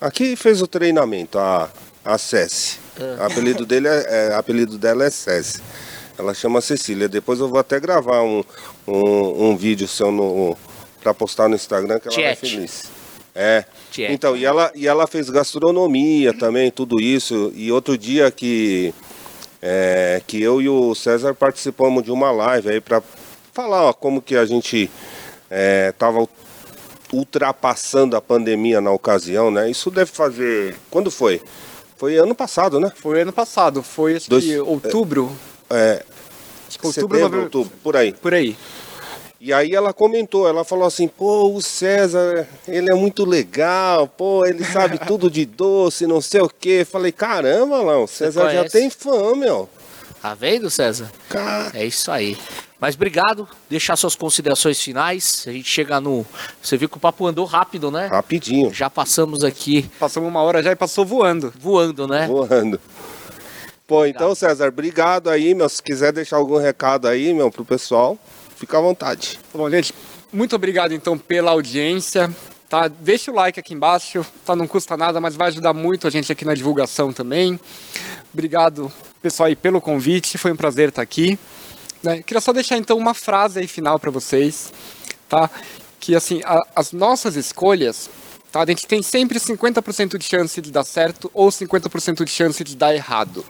Aqui 0.00 0.34
fez 0.34 0.60
o 0.60 0.66
treinamento, 0.66 1.38
a, 1.38 1.70
a 2.04 2.18
Cessi. 2.18 2.78
É. 2.98 3.20
O 3.20 3.24
apelido, 3.24 3.64
dele 3.64 3.88
é, 3.88 4.30
é- 4.30 4.34
apelido 4.34 4.76
dela 4.76 5.04
é 5.04 5.10
Cessi. 5.10 5.60
Ela 6.18 6.34
chama 6.34 6.60
Cecília. 6.60 7.08
Depois 7.08 7.38
eu 7.40 7.48
vou 7.48 7.58
até 7.58 7.78
gravar 7.78 8.22
um, 8.22 8.42
um, 8.86 9.50
um 9.50 9.56
vídeo 9.56 9.86
seu 9.88 10.10
no, 10.10 10.56
pra 11.00 11.14
postar 11.14 11.48
no 11.48 11.54
Instagram 11.54 11.98
que 12.00 12.08
ela 12.08 12.16
vai 12.16 12.36
Tiete. 12.36 12.54
feliz. 12.54 12.84
É. 13.34 13.64
Tiete. 13.90 14.12
Então, 14.12 14.36
e 14.36 14.44
ela, 14.44 14.70
e 14.74 14.86
ela 14.86 15.06
fez 15.06 15.30
gastronomia 15.30 16.36
também, 16.36 16.70
tudo 16.70 17.00
isso. 17.00 17.52
E 17.54 17.72
outro 17.72 17.96
dia 17.96 18.30
que, 18.30 18.92
é, 19.62 20.20
que 20.26 20.42
eu 20.42 20.60
e 20.60 20.68
o 20.68 20.94
César 20.94 21.32
participamos 21.34 22.02
de 22.02 22.10
uma 22.10 22.30
live 22.32 22.68
aí 22.70 22.80
pra 22.80 23.00
falar 23.52 23.84
ó, 23.84 23.92
como 23.92 24.20
que 24.20 24.34
a 24.36 24.44
gente 24.44 24.90
é, 25.50 25.92
tava 25.92 26.28
ultrapassando 27.12 28.16
a 28.16 28.20
pandemia 28.20 28.80
na 28.80 28.90
ocasião, 28.90 29.50
né? 29.50 29.70
Isso 29.70 29.90
deve 29.90 30.10
fazer. 30.10 30.74
Quando 30.90 31.10
foi? 31.10 31.40
Foi 31.96 32.16
ano 32.16 32.34
passado, 32.34 32.80
né? 32.80 32.90
Foi 32.96 33.20
ano 33.22 33.32
passado, 33.32 33.82
foi 33.82 34.16
acho 34.16 34.28
Dois- 34.30 34.44
que 34.44 34.58
outubro. 34.58 35.30
É, 35.70 36.02
Acho 36.68 36.78
que 36.78 36.86
outubro, 36.86 37.16
setembro, 37.18 37.18
novembro- 37.38 37.42
outubro, 37.58 37.78
por 37.82 37.96
aí. 37.96 38.12
Por 38.14 38.32
aí. 38.34 38.56
E 39.44 39.52
aí 39.52 39.74
ela 39.74 39.92
comentou, 39.92 40.46
ela 40.48 40.62
falou 40.62 40.86
assim, 40.86 41.08
pô, 41.08 41.52
o 41.52 41.60
César, 41.60 42.46
ele 42.68 42.92
é 42.92 42.94
muito 42.94 43.24
legal, 43.24 44.06
pô, 44.06 44.46
ele 44.46 44.64
sabe 44.64 44.98
tudo 45.04 45.28
de 45.28 45.44
doce, 45.44 46.06
não 46.06 46.20
sei 46.20 46.42
o 46.42 46.48
quê. 46.48 46.86
Falei, 46.88 47.10
caramba, 47.10 47.82
lá, 47.82 47.98
o 47.98 48.06
César 48.06 48.52
já 48.52 48.68
tem 48.68 48.88
fã, 48.88 49.34
meu. 49.34 49.68
Tá 50.20 50.32
vendo, 50.32 50.70
César? 50.70 51.10
Cara, 51.28 51.72
É 51.74 51.84
isso 51.84 52.08
aí. 52.12 52.38
Mas 52.78 52.94
obrigado. 52.94 53.48
Deixar 53.68 53.96
suas 53.96 54.14
considerações 54.14 54.80
finais. 54.80 55.44
A 55.48 55.50
gente 55.50 55.68
chega 55.68 56.00
no. 56.00 56.24
Você 56.62 56.76
viu 56.76 56.88
que 56.88 56.96
o 56.96 57.00
papo 57.00 57.26
andou 57.26 57.44
rápido, 57.44 57.90
né? 57.90 58.06
rapidinho, 58.06 58.72
Já 58.72 58.88
passamos 58.88 59.42
aqui 59.42 59.90
Passamos 59.98 60.28
uma 60.28 60.42
hora 60.42 60.62
já 60.62 60.70
e 60.70 60.76
passou 60.76 61.04
voando. 61.04 61.52
voando, 61.58 62.06
né? 62.06 62.28
voando. 62.28 62.80
Pô, 63.88 64.06
então, 64.06 64.36
César, 64.36 64.68
obrigado 64.68 65.28
aí, 65.28 65.52
meu. 65.52 65.68
Se 65.68 65.82
quiser 65.82 66.12
deixar 66.12 66.36
algum 66.36 66.58
recado 66.58 67.08
aí, 67.08 67.34
meu, 67.34 67.50
pro 67.50 67.64
pessoal, 67.64 68.16
fica 68.62 68.78
à 68.78 68.80
vontade. 68.80 69.40
Bom, 69.52 69.68
gente, 69.68 69.92
muito 70.32 70.54
obrigado 70.54 70.92
então 70.94 71.18
pela 71.18 71.50
audiência. 71.50 72.30
Tá? 72.68 72.88
Deixa 72.88 73.30
o 73.30 73.34
like 73.34 73.58
aqui 73.60 73.74
embaixo, 73.74 74.24
tá? 74.46 74.54
Não 74.56 74.66
custa 74.66 74.96
nada, 74.96 75.20
mas 75.20 75.34
vai 75.36 75.48
ajudar 75.48 75.74
muito 75.74 76.06
a 76.06 76.10
gente 76.10 76.30
aqui 76.32 76.44
na 76.44 76.54
divulgação 76.54 77.12
também. 77.12 77.60
Obrigado, 78.32 78.90
pessoal, 79.20 79.48
aí 79.48 79.56
pelo 79.56 79.80
convite. 79.80 80.38
Foi 80.38 80.52
um 80.52 80.56
prazer 80.56 80.88
estar 80.88 81.02
aqui. 81.02 81.38
né? 82.02 82.22
Queria 82.22 82.40
só 82.40 82.52
deixar 82.52 82.78
então 82.78 82.96
uma 82.96 83.14
frase 83.14 83.58
aí 83.60 83.66
final 83.68 83.98
para 83.98 84.10
vocês, 84.10 84.72
tá? 85.28 85.50
Que 86.00 86.14
assim, 86.16 86.40
a- 86.44 86.62
as 86.74 86.92
nossas 86.92 87.36
escolhas, 87.36 88.08
tá? 88.50 88.62
A 88.62 88.66
gente 88.66 88.86
tem 88.86 89.02
sempre 89.02 89.38
50% 89.38 90.16
de 90.18 90.24
chance 90.24 90.60
de 90.60 90.70
dar 90.72 90.84
certo 90.84 91.30
ou 91.34 91.50
50% 91.52 92.24
de 92.24 92.30
chance 92.30 92.64
de 92.64 92.74
dar 92.74 92.94
errado. 92.94 93.44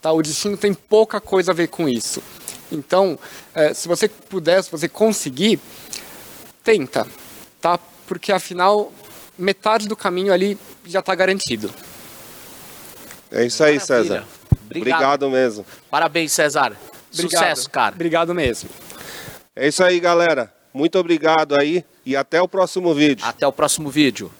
Tá? 0.00 0.12
O 0.12 0.22
destino 0.22 0.56
tem 0.56 0.72
pouca 0.72 1.20
coisa 1.20 1.50
a 1.50 1.54
ver 1.54 1.68
com 1.68 1.86
isso. 1.88 2.22
Então, 2.70 3.18
eh, 3.54 3.74
se 3.74 3.88
você 3.88 4.08
puder, 4.08 4.62
se 4.62 4.70
você 4.70 4.88
conseguir, 4.88 5.58
tenta, 6.62 7.06
tá? 7.60 7.78
Porque 8.06 8.32
afinal, 8.32 8.92
metade 9.38 9.88
do 9.88 9.96
caminho 9.96 10.32
ali 10.32 10.58
já 10.86 11.00
está 11.00 11.14
garantido. 11.14 11.72
É 13.30 13.44
isso 13.44 13.62
aí, 13.62 13.78
Maravilha. 13.78 14.02
César. 14.02 14.24
Obrigado. 14.66 14.96
Obrigado 14.98 15.30
mesmo. 15.30 15.66
Parabéns, 15.90 16.32
César. 16.32 16.76
Obrigado. 17.12 17.30
Sucesso, 17.30 17.70
cara. 17.70 17.94
Obrigado 17.94 18.34
mesmo. 18.34 18.68
É 19.54 19.68
isso 19.68 19.82
aí, 19.82 19.98
galera. 19.98 20.52
Muito 20.72 20.98
obrigado 20.98 21.56
aí 21.58 21.84
e 22.06 22.16
até 22.16 22.40
o 22.40 22.46
próximo 22.46 22.94
vídeo. 22.94 23.24
Até 23.26 23.46
o 23.46 23.52
próximo 23.52 23.90
vídeo. 23.90 24.30